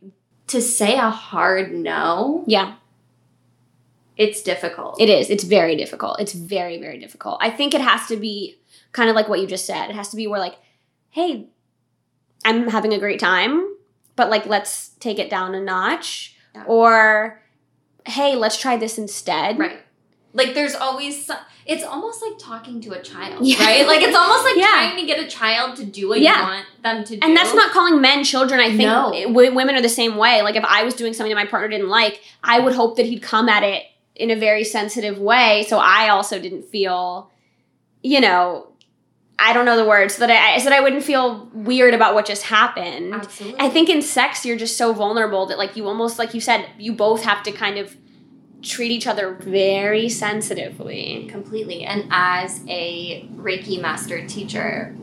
to 0.47 0.61
say 0.61 0.97
a 0.97 1.09
hard 1.09 1.73
no 1.73 2.43
Yeah. 2.47 2.75
it's 4.17 4.41
difficult 4.41 4.99
It 4.99 5.09
is. 5.09 5.29
It's 5.29 5.43
very 5.43 5.75
difficult. 5.75 6.19
It's 6.19 6.33
very, 6.33 6.79
very 6.79 6.99
difficult. 6.99 7.37
I 7.41 7.49
think 7.49 7.73
it 7.73 7.81
has 7.81 8.07
to 8.07 8.17
be 8.17 8.57
kind 8.91 9.09
of 9.09 9.15
like 9.15 9.27
what 9.27 9.39
you 9.39 9.47
just 9.47 9.65
said. 9.65 9.89
It 9.89 9.95
has 9.95 10.09
to 10.09 10.15
be 10.15 10.27
where 10.27 10.39
like, 10.39 10.55
hey, 11.09 11.47
I'm 12.45 12.67
having 12.67 12.93
a 12.93 12.99
great 12.99 13.19
time, 13.19 13.75
but 14.15 14.29
like 14.29 14.45
let's 14.45 14.89
take 14.99 15.17
it 15.19 15.29
down 15.29 15.55
a 15.55 15.61
notch. 15.61 16.35
Yeah. 16.53 16.63
Or 16.67 17.41
hey, 18.05 18.35
let's 18.35 18.57
try 18.57 18.77
this 18.77 18.97
instead. 18.97 19.57
right 19.57 19.79
like 20.35 20.53
there's 20.55 20.73
always 20.75 21.25
some, 21.25 21.37
it's 21.65 21.83
almost 21.83 22.21
like 22.21 22.37
talking 22.39 22.81
to 22.81 22.91
a 22.91 23.01
child 23.01 23.45
Yeah. 23.45 23.63
right 23.63 23.85
like 23.87 24.01
it's 24.01 24.15
almost 24.15 24.43
like 24.43 24.55
Yeah. 24.57 24.65
trying 24.71 24.97
to 24.99 25.05
get 25.05 25.19
a 25.19 25.27
child 25.27 25.75
to 25.77 25.85
do 25.85 26.09
what 26.09 26.19
Yeah. 26.19 26.37
you 26.39 26.43
want 26.43 26.65
them 26.81 27.03
to 27.03 27.15
do 27.17 27.19
And 27.25 27.35
that's 27.37 27.53
not 27.53 27.71
calling 27.71 28.01
men 28.01 28.23
children. 28.23 28.59
I 28.59 28.67
think 28.69 28.81
No. 28.81 29.11
Eh, 29.11 29.25
w- 29.25 29.53
women 29.53 29.75
are 29.75 29.81
the 29.81 29.89
same 29.89 30.17
way. 30.17 30.41
Like 30.41 30.55
if 30.55 30.63
I 30.65 30.83
was 30.83 30.93
doing 30.95 31.13
something 31.13 31.33
that 31.35 31.41
my 31.41 31.49
partner 31.49 31.67
didn't 31.69 31.89
like, 31.89 32.21
I 32.43 32.59
would 32.59 32.73
hope 32.73 32.97
that 32.97 33.05
he'd 33.05 33.21
come 33.21 33.47
at 33.47 33.63
it 33.63 33.83
in 34.15 34.29
a 34.31 34.35
very 34.35 34.63
sensitive 34.63 35.17
way, 35.19 35.65
so 35.67 35.77
I 35.79 36.09
also 36.09 36.39
didn't 36.39 36.65
feel, 36.65 37.31
you 38.03 38.19
know, 38.21 38.67
I 39.39 39.51
don't 39.53 39.65
know 39.65 39.75
the 39.75 39.85
words 39.85 40.13
so 40.15 40.25
that 40.27 40.29
I 40.31 40.57
so 40.59 40.69
that 40.69 40.77
I 40.77 40.81
wouldn't 40.81 41.03
feel 41.03 41.49
weird 41.53 41.93
about 41.95 42.13
what 42.13 42.25
just 42.25 42.43
happened. 42.43 43.13
absolutely 43.15 43.59
I 43.59 43.69
think 43.69 43.89
in 43.89 44.01
sex 44.01 44.45
you're 44.45 44.55
just 44.57 44.77
so 44.77 44.93
vulnerable 44.93 45.47
that 45.47 45.57
like 45.57 45.75
you 45.75 45.87
almost 45.87 46.19
like 46.19 46.33
you 46.35 46.39
said 46.41 46.67
you 46.77 46.93
both 46.93 47.23
have 47.23 47.41
to 47.43 47.51
kind 47.51 47.77
of 47.79 47.95
treat 48.63 48.91
each 48.91 49.05
other 49.07 49.33
very 49.41 50.09
sensitively. 50.09 51.27
completely 51.29 51.83
and 51.83 52.05
as 52.11 52.61
a 52.67 53.27
reiki 53.35 53.79
master 53.81 54.25
teacher 54.25 54.95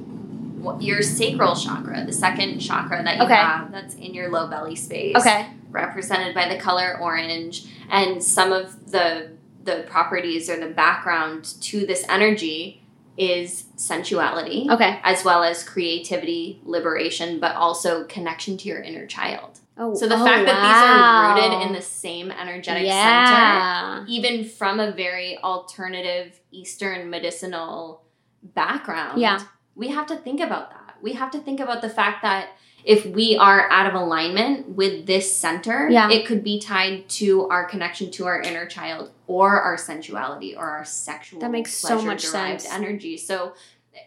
your 0.81 1.01
sacral 1.03 1.55
chakra 1.55 2.05
the 2.05 2.13
second 2.13 2.59
chakra 2.59 3.03
that 3.03 3.17
you 3.17 3.23
Okay. 3.23 3.35
have 3.35 3.71
that's 3.73 3.95
in 3.95 4.13
your 4.15 4.29
low 4.31 4.47
belly 4.49 4.75
space 4.77 5.17
Okay. 5.17 5.47
represented 5.71 6.35
by 6.35 6.49
the 6.49 6.59
color 6.61 6.99
orange 7.01 7.65
and 7.91 8.23
some 8.23 8.53
of 8.53 8.91
the 8.91 9.31
the 9.65 9.85
properties 9.89 10.49
or 10.49 10.59
the 10.59 10.69
background 10.73 11.45
to 11.61 11.85
this 11.87 12.05
energy 12.09 12.83
is 13.19 13.65
sensuality 13.77 14.67
Okay. 14.71 14.99
as 15.05 15.25
well 15.25 15.43
as 15.45 15.63
creativity 15.63 16.61
liberation 16.65 17.39
but 17.41 17.55
also 17.57 18.05
connection 18.05 18.57
to 18.57 18.69
your 18.69 18.81
inner 18.81 19.07
child 19.07 19.61
Oh. 19.83 19.95
so 19.95 20.07
the 20.07 20.15
oh, 20.15 20.25
fact 20.25 20.45
that 20.45 20.61
these 20.61 21.43
are 21.43 21.51
rooted 21.57 21.67
in 21.67 21.73
the 21.73 21.81
same 21.81 22.31
energetic 22.31 22.87
center 22.87 24.05
even 24.07 24.45
from 24.45 24.79
a 24.79 24.93
very 24.93 25.39
alternative 25.39 26.39
Eastern 26.51 27.09
medicinal 27.09 28.03
background, 28.43 29.21
Yeah. 29.21 29.41
we 29.75 29.89
have 29.89 30.07
to 30.09 30.17
think 30.17 30.41
about 30.41 30.71
that. 30.71 30.97
We 31.01 31.15
have 31.15 31.31
to 31.31 31.39
think 31.39 31.61
about 31.61 31.81
the 31.81 31.89
fact 31.89 32.23
that 32.23 32.51
if 32.85 33.07
we 33.07 33.37
are 33.37 33.71
out 33.71 33.87
of 33.87 33.95
alignment 33.95 34.69
with 34.69 35.07
this 35.07 35.35
center, 35.35 35.89
Yeah. 35.89 36.11
it 36.11 36.27
could 36.27 36.43
be 36.45 36.61
tied 36.61 37.09
to 37.21 37.49
our 37.49 37.65
connection 37.65 38.11
to 38.13 38.27
our 38.27 38.41
inner 38.41 38.67
child 38.67 39.11
or 39.27 39.61
our 39.61 39.77
sensuality 39.77 40.55
or 40.57 40.65
our 40.71 40.85
sexual 40.85 41.41
That 41.41 41.51
makes 41.51 41.73
so 41.73 42.01
much 42.03 42.23
sense. 42.23 42.71
energy. 42.71 43.17
So 43.17 43.53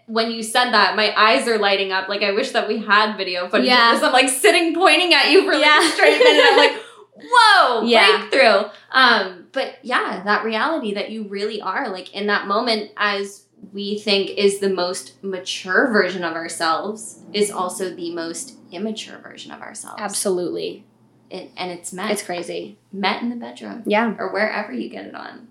when 0.07 0.31
you 0.31 0.43
said 0.43 0.71
that, 0.71 0.95
my 0.95 1.13
eyes 1.17 1.47
are 1.47 1.57
lighting 1.57 1.91
up. 1.91 2.07
Like 2.09 2.21
I 2.23 2.31
wish 2.31 2.51
that 2.51 2.67
we 2.67 2.79
had 2.79 3.15
video 3.17 3.47
footage 3.49 3.67
Yeah. 3.67 3.93
of 3.93 3.99
this. 3.99 4.07
I'm 4.07 4.13
like 4.13 4.29
sitting 4.29 4.73
pointing 4.75 5.13
at 5.13 5.29
you 5.31 5.43
for 5.45 5.53
like 5.53 5.61
Yeah. 5.65 5.79
a 5.87 5.91
straight 5.91 6.19
minute. 6.19 6.45
I'm 6.51 6.57
like, 6.57 6.81
whoa, 7.31 7.83
Yeah. 7.83 8.17
breakthrough. 8.29 8.69
Um, 8.91 9.47
but 9.51 9.75
yeah, 9.83 10.21
that 10.25 10.43
reality 10.43 10.93
that 10.95 11.09
you 11.11 11.23
really 11.23 11.61
are 11.61 11.89
like 11.89 12.13
in 12.13 12.27
that 12.27 12.47
moment 12.47 12.91
as 12.97 13.45
we 13.71 13.97
think 13.97 14.29
is 14.31 14.59
the 14.59 14.69
most 14.69 15.23
mature 15.23 15.91
version 15.91 16.23
of 16.23 16.33
ourselves 16.33 17.19
is 17.31 17.49
also 17.49 17.89
the 17.95 18.13
most 18.13 18.55
immature 18.71 19.17
version 19.19 19.51
of 19.51 19.61
ourselves. 19.61 20.01
Absolutely. 20.01 20.85
It, 21.29 21.49
and 21.57 21.71
it's 21.71 21.93
met. 21.93 22.11
It's 22.11 22.21
crazy. 22.23 22.77
met 22.91 23.21
in 23.23 23.29
the 23.29 23.35
bedroom 23.35 23.83
Yeah. 23.85 24.13
or 24.19 24.31
wherever 24.33 24.71
you 24.73 24.89
get 24.89 25.05
it 25.05 25.15
on. 25.15 25.47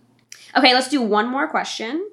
Okay, 0.56 0.74
let's 0.74 0.88
do 0.88 1.00
one 1.00 1.28
more 1.28 1.48
question. 1.48 2.06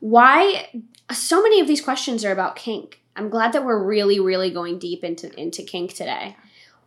Why 0.00 0.68
so 1.12 1.42
many 1.42 1.60
of 1.60 1.66
these 1.66 1.80
questions 1.80 2.24
are 2.24 2.32
about 2.32 2.56
kink. 2.56 3.00
I'm 3.16 3.28
glad 3.28 3.52
that 3.52 3.64
we're 3.64 3.82
really 3.82 4.20
really 4.20 4.50
going 4.50 4.78
deep 4.78 5.04
into 5.04 5.32
into 5.38 5.62
kink 5.62 5.94
today. 5.94 6.36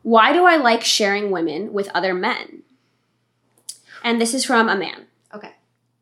Why 0.01 0.33
do 0.33 0.45
I 0.45 0.57
like 0.57 0.83
sharing 0.83 1.31
women 1.31 1.73
with 1.73 1.89
other 1.89 2.13
men? 2.13 2.63
And 4.03 4.19
this 4.19 4.33
is 4.33 4.43
from 4.43 4.67
a 4.67 4.75
man. 4.75 5.05
Okay. 5.33 5.53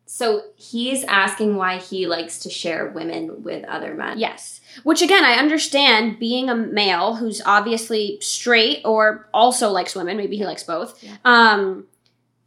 So 0.05 0.43
he's 0.55 1.03
asking 1.03 1.55
why 1.55 1.77
he 1.77 2.07
likes 2.07 2.39
to 2.39 2.49
share 2.49 2.89
women 2.89 3.43
with 3.43 3.63
other 3.65 3.93
men. 3.93 4.17
Yes. 4.17 4.59
Which 4.83 5.01
again, 5.01 5.23
I 5.23 5.33
understand 5.33 6.19
being 6.19 6.49
a 6.49 6.55
male 6.55 7.15
who's 7.15 7.41
obviously 7.45 8.17
straight 8.21 8.81
or 8.83 9.29
also 9.33 9.69
likes 9.69 9.95
women, 9.95 10.17
maybe 10.17 10.37
he 10.37 10.45
likes 10.45 10.63
both. 10.63 11.01
Yeah. 11.03 11.17
Um 11.23 11.85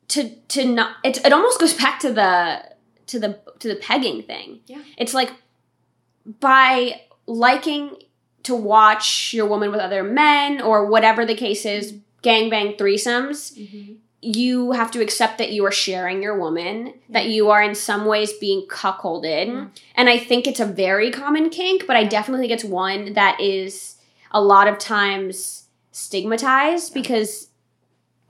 to 0.09 0.31
to 0.49 0.65
not 0.65 0.97
it, 1.05 1.25
it 1.25 1.33
almost 1.33 1.61
goes 1.61 1.75
back 1.75 2.01
to 2.01 2.13
the 2.13 2.75
to 3.07 3.19
the 3.19 3.39
to 3.65 3.69
the 3.69 3.77
pegging 3.77 4.23
thing. 4.23 4.61
Yeah. 4.67 4.83
It's 4.97 5.13
like 5.15 5.33
by 6.41 7.01
liking 7.27 7.97
to 8.45 8.55
watch 8.55 9.33
your 9.35 9.47
woman 9.47 9.71
with 9.71 9.81
other 9.81 10.03
men 10.03 10.61
or 10.61 10.87
whatever 10.87 11.25
the 11.27 11.35
case 11.35 11.65
is, 11.67 11.95
gangbang 12.23 12.79
threesomes, 12.79 13.53
Mm-hmm. 13.59 13.95
you 14.23 14.73
have 14.73 14.91
to 14.93 15.03
accept 15.03 15.37
that 15.39 15.53
you 15.53 15.65
are 15.67 15.73
sharing 15.73 16.23
your 16.23 16.39
woman, 16.39 16.95
that 17.11 17.27
you 17.27 17.51
are 17.51 17.63
in 17.63 17.75
some 17.75 18.07
ways 18.07 18.33
being 18.41 18.67
cuckolded. 18.69 19.47
Yeah. 19.49 19.67
And 19.95 20.09
I 20.09 20.19
think 20.19 20.47
it's 20.47 20.61
a 20.61 20.67
very 20.67 21.11
common 21.11 21.51
kink, 21.51 21.87
but 21.87 21.97
I 21.97 22.05
definitely 22.05 22.47
think 22.49 22.53
it's 22.59 22.65
one 22.65 23.13
that 23.15 23.39
is 23.41 23.97
a 24.31 24.41
lot 24.41 24.67
of 24.69 24.79
times 24.79 25.69
stigmatized 25.93 26.91
Yeah. 26.95 27.03
because 27.03 27.49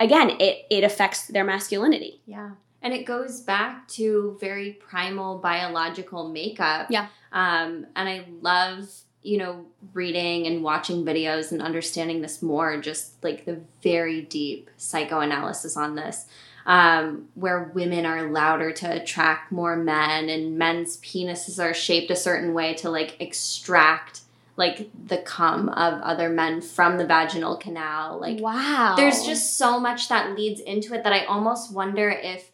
again, 0.00 0.30
it 0.40 0.66
it 0.70 0.82
affects 0.84 1.26
their 1.28 1.44
masculinity. 1.44 2.20
Yeah. 2.26 2.50
And 2.84 2.92
it 2.92 3.06
goes 3.06 3.40
back 3.40 3.88
to 3.88 4.36
very 4.40 4.72
primal 4.72 5.38
biological 5.38 6.28
makeup. 6.28 6.88
Yeah. 6.90 7.08
Um, 7.32 7.86
and 7.96 8.08
I 8.08 8.26
love, 8.42 8.90
you 9.22 9.38
know, 9.38 9.64
reading 9.94 10.46
and 10.46 10.62
watching 10.62 11.02
videos 11.02 11.50
and 11.50 11.62
understanding 11.62 12.20
this 12.20 12.42
more, 12.42 12.76
just 12.76 13.24
like 13.24 13.46
the 13.46 13.62
very 13.82 14.20
deep 14.20 14.68
psychoanalysis 14.76 15.78
on 15.78 15.94
this, 15.94 16.26
um, 16.66 17.28
where 17.34 17.70
women 17.74 18.04
are 18.04 18.30
louder 18.30 18.70
to 18.72 19.02
attract 19.02 19.50
more 19.50 19.76
men 19.76 20.28
and 20.28 20.58
men's 20.58 20.98
penises 20.98 21.58
are 21.58 21.72
shaped 21.72 22.10
a 22.10 22.16
certain 22.16 22.52
way 22.52 22.74
to 22.74 22.90
like 22.90 23.16
extract 23.18 24.20
like 24.56 24.90
the 25.06 25.18
cum 25.18 25.68
of 25.70 26.00
other 26.02 26.28
men 26.28 26.60
from 26.60 26.98
the 26.98 27.06
vaginal 27.06 27.56
canal. 27.56 28.20
Like 28.20 28.40
wow. 28.40 28.94
there's 28.94 29.24
just 29.24 29.56
so 29.56 29.80
much 29.80 30.08
that 30.10 30.36
leads 30.36 30.60
into 30.60 30.94
it 30.94 31.02
that 31.02 31.12
I 31.12 31.24
almost 31.24 31.72
wonder 31.72 32.10
if, 32.10 32.50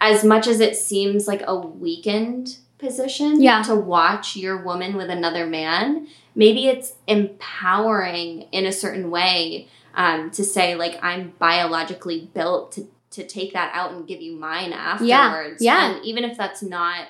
as 0.00 0.24
much 0.24 0.46
as 0.46 0.60
it 0.60 0.76
seems 0.76 1.26
like 1.26 1.42
a 1.46 1.56
weakened 1.56 2.58
position 2.78 3.40
Yeah. 3.40 3.62
to 3.62 3.74
watch 3.74 4.36
your 4.36 4.56
woman 4.62 4.96
with 4.96 5.08
another 5.10 5.46
man, 5.46 6.06
maybe 6.34 6.66
it's 6.66 6.94
empowering 7.06 8.42
in 8.52 8.66
a 8.66 8.72
certain 8.72 9.10
way 9.10 9.68
um, 9.94 10.30
to 10.32 10.44
say, 10.44 10.74
like, 10.74 10.98
I'm 11.02 11.32
biologically 11.38 12.28
built 12.34 12.72
to, 12.72 12.88
to 13.12 13.26
take 13.26 13.52
that 13.52 13.70
out 13.74 13.92
and 13.92 14.06
give 14.06 14.20
you 14.20 14.34
mine 14.36 14.72
afterwards. 14.72 15.62
yeah. 15.62 15.92
And 15.94 16.04
even 16.04 16.24
if 16.24 16.36
that's 16.36 16.62
not 16.62 17.06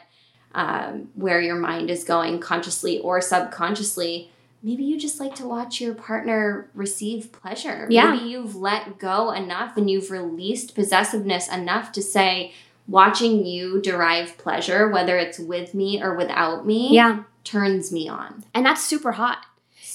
um, 0.54 1.08
where 1.14 1.40
your 1.40 1.56
mind 1.56 1.90
is 1.90 2.04
going 2.04 2.38
consciously 2.40 2.98
or 3.00 3.20
subconsciously, 3.20 4.30
maybe 4.62 4.84
you 4.84 4.98
just 4.98 5.18
like 5.18 5.34
to 5.36 5.48
watch 5.48 5.80
your 5.80 5.94
partner 5.94 6.68
receive 6.74 7.32
pleasure. 7.32 7.86
Yeah. 7.90 8.12
Maybe 8.12 8.26
you've 8.26 8.54
let 8.54 8.98
go 8.98 9.32
enough 9.32 9.76
and 9.78 9.90
you've 9.90 10.10
released 10.10 10.74
possessiveness 10.74 11.48
enough 11.48 11.90
to 11.92 12.02
say, 12.02 12.52
watching 12.86 13.46
you 13.46 13.80
derive 13.80 14.36
pleasure, 14.38 14.88
whether 14.88 15.16
it's 15.16 15.38
with 15.38 15.74
me 15.74 16.02
or 16.02 16.14
without 16.14 16.66
me, 16.66 16.94
yeah. 16.94 17.22
turns 17.42 17.90
me 17.90 18.08
on. 18.08 18.44
And 18.54 18.64
that's 18.66 18.84
super 18.84 19.12
hot. 19.12 19.44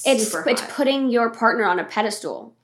It's 0.04 0.28
Super 0.28 0.48
it's 0.48 0.60
hot. 0.60 0.70
putting 0.70 1.10
your 1.10 1.30
partner 1.30 1.64
on 1.64 1.78
a 1.78 1.84
pedestal 1.84 2.54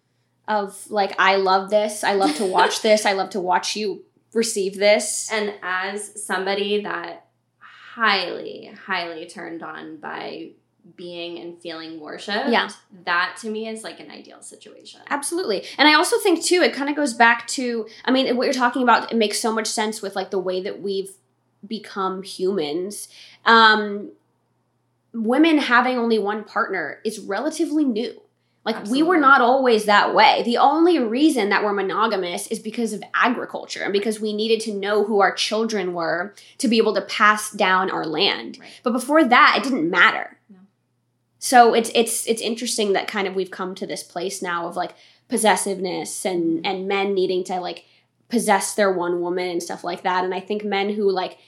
of 0.48 0.90
like 0.90 1.14
I 1.18 1.36
love 1.36 1.70
this, 1.70 2.02
I 2.02 2.14
love 2.14 2.34
to 2.36 2.44
watch 2.46 2.82
this, 2.82 3.04
I 3.04 3.12
love 3.12 3.30
to 3.30 3.40
watch 3.40 3.76
you 3.76 4.04
receive 4.32 4.76
this. 4.76 5.30
And 5.30 5.54
as 5.62 6.24
somebody 6.24 6.82
that 6.82 7.26
highly, 7.58 8.72
highly 8.86 9.26
turned 9.26 9.62
on 9.62 9.96
by 9.96 10.50
being 10.94 11.38
and 11.38 11.60
feeling 11.60 11.98
worshipped, 11.98 12.48
Yeah. 12.50 12.68
that 13.04 13.36
to 13.40 13.50
me 13.50 13.68
is 13.68 13.82
like 13.82 13.98
an 13.98 14.10
ideal 14.10 14.40
situation. 14.40 15.00
Absolutely. 15.10 15.64
And 15.78 15.88
I 15.88 15.94
also 15.94 16.18
think 16.18 16.44
too 16.44 16.62
it 16.62 16.72
kind 16.72 16.88
of 16.88 16.94
goes 16.96 17.12
back 17.14 17.46
to 17.48 17.86
I 18.04 18.10
mean 18.12 18.36
what 18.36 18.44
you're 18.44 18.52
talking 18.54 18.82
about 18.82 19.10
it 19.10 19.16
makes 19.16 19.40
so 19.40 19.52
much 19.52 19.66
sense 19.66 20.00
with 20.00 20.14
like 20.14 20.30
the 20.30 20.38
way 20.38 20.62
that 20.62 20.80
we've 20.80 21.10
become 21.66 22.22
humans. 22.22 23.08
Um 23.44 24.10
women 25.12 25.58
having 25.58 25.96
only 25.98 26.18
one 26.18 26.44
partner 26.44 27.00
is 27.04 27.18
relatively 27.18 27.84
new. 27.84 28.20
Like 28.64 28.84
we 28.86 29.00
were 29.02 29.16
not 29.18 29.40
always 29.40 29.84
that 29.84 30.12
way. 30.12 30.42
The 30.44 30.56
only 30.58 30.98
reason 30.98 31.50
that 31.50 31.62
we're 31.62 31.72
monogamous 31.72 32.48
is 32.48 32.58
because 32.58 32.92
of 32.92 33.00
agriculture 33.14 33.84
and 33.84 33.92
because 33.92 34.18
we 34.18 34.32
needed 34.32 34.60
to 34.62 34.74
know 34.74 35.04
who 35.04 35.20
our 35.20 35.32
children 35.32 35.94
were 35.94 36.34
to 36.58 36.66
be 36.66 36.78
able 36.78 36.92
to 36.94 37.02
pass 37.02 37.52
down 37.52 37.90
our 37.92 38.04
land. 38.04 38.58
Right. 38.60 38.68
But 38.82 38.90
before 38.92 39.22
that, 39.24 39.54
it 39.56 39.62
didn't 39.62 39.88
matter. 39.88 40.35
So 41.46 41.74
it's 41.74 41.92
it's 41.94 42.26
it's 42.26 42.42
interesting 42.42 42.92
that 42.94 43.06
kind 43.06 43.28
of 43.28 43.36
we've 43.36 43.52
come 43.52 43.76
to 43.76 43.86
this 43.86 44.02
place 44.02 44.42
now 44.42 44.66
of 44.66 44.74
like 44.74 44.96
possessiveness 45.28 46.24
and 46.24 46.66
and 46.66 46.88
men 46.88 47.14
needing 47.14 47.44
to 47.44 47.60
like 47.60 47.84
possess 48.28 48.74
their 48.74 48.90
one 48.90 49.20
woman 49.20 49.48
and 49.48 49.62
stuff 49.62 49.84
like 49.84 50.02
that. 50.02 50.24
And 50.24 50.34
I 50.34 50.40
think 50.40 50.64
men 50.64 50.90
who 50.90 51.08
like 51.08 51.38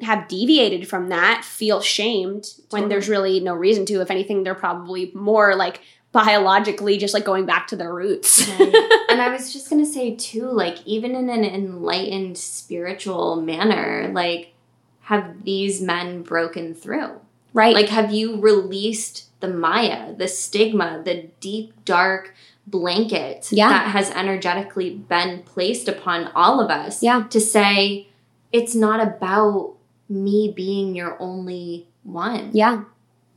have 0.00 0.28
deviated 0.28 0.88
from 0.88 1.10
that 1.10 1.44
feel 1.44 1.82
shamed 1.82 2.46
when 2.70 2.84
Totally. 2.84 2.88
there's 2.88 3.08
really 3.10 3.38
no 3.38 3.52
reason 3.52 3.84
to. 3.84 4.00
If 4.00 4.10
anything, 4.10 4.44
they're 4.44 4.54
probably 4.54 5.12
more 5.14 5.54
like 5.54 5.82
biologically 6.10 6.96
just 6.96 7.12
like 7.12 7.26
going 7.26 7.44
back 7.44 7.66
to 7.68 7.76
their 7.76 7.92
roots. 7.92 8.48
Right. 8.48 8.74
and 9.10 9.20
I 9.20 9.28
was 9.28 9.52
just 9.52 9.68
gonna 9.68 9.84
say 9.84 10.16
too, 10.16 10.50
like 10.50 10.78
even 10.86 11.14
in 11.14 11.28
an 11.28 11.44
enlightened 11.44 12.38
spiritual 12.38 13.36
manner, 13.42 14.10
like 14.10 14.54
have 15.02 15.44
these 15.44 15.82
men 15.82 16.22
broken 16.22 16.74
through? 16.74 17.20
right. 17.52 17.74
Like 17.74 17.88
have 17.88 18.10
you 18.10 18.40
released 18.40 19.28
the 19.46 19.52
Maya, 19.52 20.14
the 20.14 20.28
stigma, 20.28 21.02
the 21.04 21.28
deep 21.40 21.72
dark 21.84 22.34
blanket 22.66 23.48
Yeah. 23.52 23.68
that 23.68 23.88
has 23.88 24.10
energetically 24.10 24.90
been 24.90 25.42
placed 25.42 25.86
upon 25.88 26.30
all 26.34 26.60
of 26.60 26.70
us 26.70 27.02
Yeah. 27.02 27.24
to 27.28 27.40
say 27.40 28.08
it's 28.52 28.74
not 28.74 29.00
about 29.02 29.74
me 30.08 30.52
being 30.54 30.94
your 30.94 31.16
only 31.20 31.88
one. 32.04 32.50
yeah. 32.52 32.82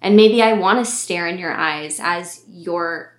And 0.01 0.15
maybe 0.15 0.41
I 0.43 0.53
want 0.53 0.77
to 0.79 0.85
stare 0.89 1.27
in 1.27 1.39
your 1.39 1.53
eyes 1.53 1.99
as 2.01 2.43
you're 2.47 3.13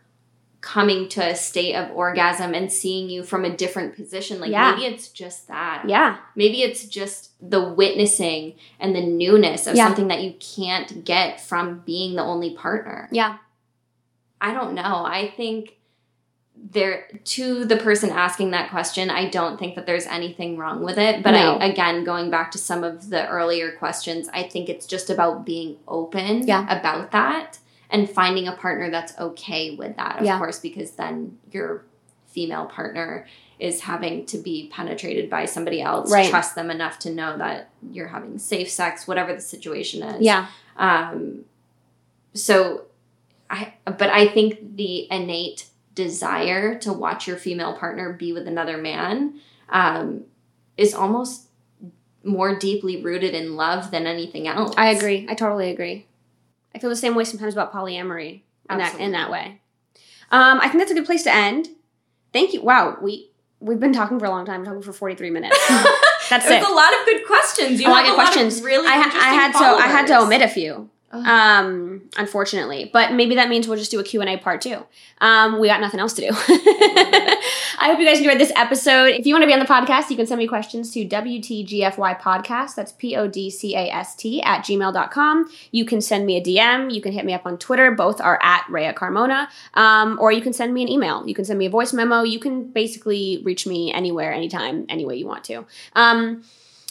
coming 0.60 1.08
to 1.08 1.20
a 1.24 1.34
state 1.36 1.74
of 1.74 1.90
orgasm 1.96 2.52
and 2.52 2.72
seeing 2.72 3.08
you 3.08 3.22
from 3.22 3.44
a 3.44 3.56
different 3.56 3.94
position. 3.94 4.40
Like 4.40 4.50
Yeah. 4.50 4.72
maybe 4.72 4.86
it's 4.92 5.08
just 5.08 5.46
that. 5.48 5.84
Yeah. 5.86 6.16
Maybe 6.34 6.62
it's 6.62 6.84
just 6.84 7.30
the 7.40 7.62
witnessing 7.62 8.54
and 8.80 8.94
the 8.94 9.00
newness 9.00 9.66
of 9.68 9.76
Yeah. 9.76 9.86
something 9.86 10.08
that 10.08 10.22
you 10.22 10.34
can't 10.40 11.04
get 11.04 11.40
from 11.40 11.82
being 11.86 12.16
the 12.16 12.22
only 12.24 12.50
partner. 12.54 13.08
Yeah. 13.12 13.36
I 14.40 14.52
don't 14.52 14.74
know. 14.74 15.04
I 15.06 15.32
think 15.36 15.76
there 16.72 17.06
to 17.24 17.64
the 17.64 17.76
person 17.76 18.10
asking 18.10 18.50
that 18.50 18.68
question, 18.70 19.10
I 19.10 19.28
don't 19.28 19.58
think 19.60 19.76
that 19.76 19.86
there's 19.86 20.06
anything 20.06 20.56
wrong 20.56 20.82
with 20.82 20.98
it. 20.98 21.22
But 21.22 21.30
No. 21.32 21.54
I 21.58 21.66
again 21.66 22.02
going 22.02 22.30
back 22.30 22.50
to 22.50 22.58
some 22.58 22.82
of 22.82 23.10
the 23.10 23.28
earlier 23.28 23.70
questions, 23.70 24.28
I 24.34 24.42
think 24.42 24.68
it's 24.68 24.86
just 24.86 25.08
about 25.08 25.46
being 25.46 25.76
open 25.86 26.48
Yeah. 26.48 26.66
about 26.68 27.12
that 27.12 27.58
and 27.90 28.08
finding 28.08 28.46
a 28.48 28.52
partner 28.52 28.90
that's 28.90 29.18
okay 29.18 29.74
with 29.76 29.96
that, 29.96 30.18
of 30.18 30.24
Yeah. 30.26 30.38
course, 30.38 30.58
because 30.60 30.92
then 30.92 31.38
your 31.50 31.84
female 32.26 32.66
partner 32.66 33.26
is 33.58 33.80
having 33.80 34.24
to 34.26 34.38
be 34.38 34.68
penetrated 34.72 35.28
by 35.28 35.44
somebody 35.44 35.80
else, 35.80 36.12
Right. 36.12 36.28
trust 36.30 36.54
them 36.54 36.70
enough 36.70 36.98
to 37.00 37.10
know 37.12 37.36
that 37.38 37.70
you're 37.90 38.08
having 38.08 38.38
safe 38.38 38.70
sex, 38.70 39.08
whatever 39.08 39.34
the 39.34 39.40
situation 39.40 40.02
is. 40.02 40.22
Yeah. 40.22 40.46
Um, 40.76 41.44
so, 42.34 42.82
I 43.50 43.72
but 43.84 44.10
I 44.10 44.28
think 44.28 44.76
the 44.76 45.10
innate 45.10 45.66
desire 45.94 46.78
to 46.78 46.92
watch 46.92 47.26
your 47.26 47.36
female 47.36 47.72
partner 47.72 48.12
be 48.12 48.32
with 48.32 48.46
another 48.46 48.76
man 48.76 49.40
um, 49.70 50.24
is 50.76 50.94
almost 50.94 51.48
more 52.22 52.56
deeply 52.58 53.02
rooted 53.02 53.34
in 53.34 53.56
love 53.56 53.90
than 53.90 54.06
anything 54.06 54.46
else. 54.46 54.74
I 54.76 54.90
agree. 54.90 55.26
I 55.28 55.34
totally 55.34 55.70
agree. 55.70 56.06
I 56.78 56.80
feel 56.80 56.90
the 56.90 56.96
same 56.96 57.16
way 57.16 57.24
sometimes 57.24 57.54
about 57.54 57.72
polyamory 57.72 58.42
in 58.70 58.78
that 58.78 59.00
in 59.00 59.10
that 59.12 59.32
way. 59.32 59.60
Um, 60.30 60.60
I 60.60 60.68
think 60.68 60.78
that's 60.78 60.92
a 60.92 60.94
good 60.94 61.06
place 61.06 61.24
to 61.24 61.34
end. 61.34 61.66
Thank 62.32 62.52
you. 62.54 62.62
Wow, 62.62 62.98
we 63.02 63.32
we've 63.58 63.80
been 63.80 63.92
talking 63.92 64.20
for 64.20 64.26
a 64.26 64.30
long 64.30 64.46
time. 64.46 64.60
We're 64.60 64.66
talking 64.66 64.82
for 64.82 64.92
forty 64.92 65.16
three 65.16 65.30
minutes. 65.30 65.58
That's 66.30 66.46
it. 66.46 66.62
a 66.62 66.72
lot 66.72 66.92
of 66.92 67.04
good 67.06 67.26
questions. 67.26 67.80
You 67.80 67.88
A 67.88 67.90
lot 67.90 68.02
of 68.04 68.10
lot 68.10 68.14
questions. 68.16 68.58
of 68.58 68.64
really 68.64 68.86
I, 68.86 69.00
ha- 69.00 69.10
I 69.20 69.34
had 69.34 69.52
to 69.52 69.58
I 69.82 69.86
had 69.88 70.06
to 70.08 70.20
omit 70.20 70.40
a 70.42 70.48
few. 70.48 70.88
Oh. 71.10 71.22
Um, 71.22 72.02
unfortunately, 72.18 72.90
but 72.92 73.14
maybe 73.14 73.36
that 73.36 73.48
means 73.48 73.66
we'll 73.66 73.78
just 73.78 73.90
do 73.90 73.98
a 73.98 74.04
Q 74.04 74.20
and 74.20 74.28
A 74.28 74.36
part 74.36 74.60
two. 74.60 74.84
Um, 75.22 75.58
we 75.58 75.66
got 75.66 75.80
nothing 75.80 76.00
else 76.00 76.12
to 76.14 76.20
do. 76.20 76.28
I 77.80 77.86
hope 77.86 77.98
you 77.98 78.04
guys 78.04 78.18
enjoyed 78.18 78.38
this 78.38 78.52
episode. 78.54 79.14
If 79.14 79.24
you 79.24 79.32
want 79.32 79.42
to 79.42 79.46
be 79.46 79.54
on 79.54 79.58
the 79.58 79.64
podcast, 79.64 80.10
you 80.10 80.16
can 80.16 80.26
send 80.26 80.38
me 80.38 80.46
questions 80.46 80.92
to 80.92 81.06
WTGFY 81.06 82.20
podcast. 82.20 82.74
That's 82.74 82.92
P 82.92 83.16
O 83.16 83.26
D 83.26 83.48
C 83.48 83.74
A 83.74 83.88
S 83.88 84.16
T 84.16 84.42
at 84.42 84.64
gmail.com. 84.66 85.50
You 85.70 85.86
can 85.86 86.02
send 86.02 86.26
me 86.26 86.36
a 86.36 86.42
DM. 86.42 86.92
You 86.92 87.00
can 87.00 87.12
hit 87.12 87.24
me 87.24 87.32
up 87.32 87.46
on 87.46 87.56
Twitter. 87.56 87.90
Both 87.92 88.20
are 88.20 88.38
at 88.42 88.64
Raya 88.64 88.94
Carmona. 88.94 89.48
Um, 89.74 90.18
or 90.20 90.30
you 90.30 90.42
can 90.42 90.52
send 90.52 90.74
me 90.74 90.82
an 90.82 90.88
email. 90.88 91.26
You 91.26 91.34
can 91.34 91.46
send 91.46 91.58
me 91.58 91.66
a 91.66 91.70
voice 91.70 91.94
memo. 91.94 92.22
You 92.22 92.38
can 92.38 92.64
basically 92.64 93.40
reach 93.44 93.66
me 93.66 93.94
anywhere, 93.94 94.30
anytime, 94.30 94.84
any 94.90 95.06
way 95.06 95.16
you 95.16 95.26
want 95.26 95.44
to. 95.44 95.64
Um, 95.94 96.42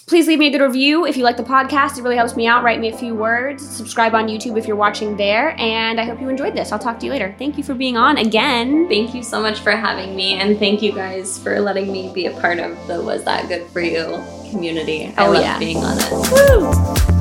Please 0.08 0.26
leave 0.26 0.40
me 0.40 0.48
a 0.48 0.50
good 0.52 0.62
review 0.62 1.06
if 1.06 1.18
you 1.18 1.26
like 1.26 1.36
the 1.36 1.44
podcast. 1.44 1.98
It 1.98 2.02
really 2.02 2.16
helps 2.16 2.38
me 2.38 2.48
out. 2.48 2.64
Write 2.64 2.80
me 2.80 2.88
a 2.88 2.98
few 2.98 3.14
words. 3.14 3.62
Subscribe 3.68 4.16
on 4.16 4.28
YouTube 4.30 4.58
if 4.58 4.66
you're 4.66 4.78
watching 4.78 5.18
there. 5.18 5.54
And 5.60 6.00
I 6.00 6.06
hope 6.06 6.22
you 6.22 6.30
enjoyed 6.30 6.56
this. 6.56 6.72
I'll 6.72 6.80
talk 6.80 6.98
to 7.02 7.06
you 7.06 7.12
later. 7.12 7.36
Thank 7.38 7.58
you 7.58 7.64
for 7.64 7.74
being 7.74 7.98
on 7.98 8.18
again. 8.18 8.88
Thank 8.88 9.14
you 9.14 9.22
so 9.22 9.42
much 9.42 9.60
for 9.60 9.72
having 9.72 10.16
me, 10.16 10.36
and 10.36 10.58
thank 10.58 10.82
you 10.82 10.94
guys 10.94 11.38
for 11.38 11.60
letting 11.60 11.92
me 11.92 12.10
be 12.14 12.26
a 12.28 12.32
part 12.40 12.58
of 12.60 12.78
the 12.88 13.02
Was 13.02 13.26
That 13.26 13.50
Good 13.50 13.68
for 13.68 13.82
You 13.82 14.24
community. 14.50 15.14
I 15.18 15.28
Oh, 15.28 15.32
love 15.32 15.42
yeah. 15.44 15.60
being 15.60 15.78
on 15.84 15.98
it. 16.00 17.12
Woo! 17.12 17.17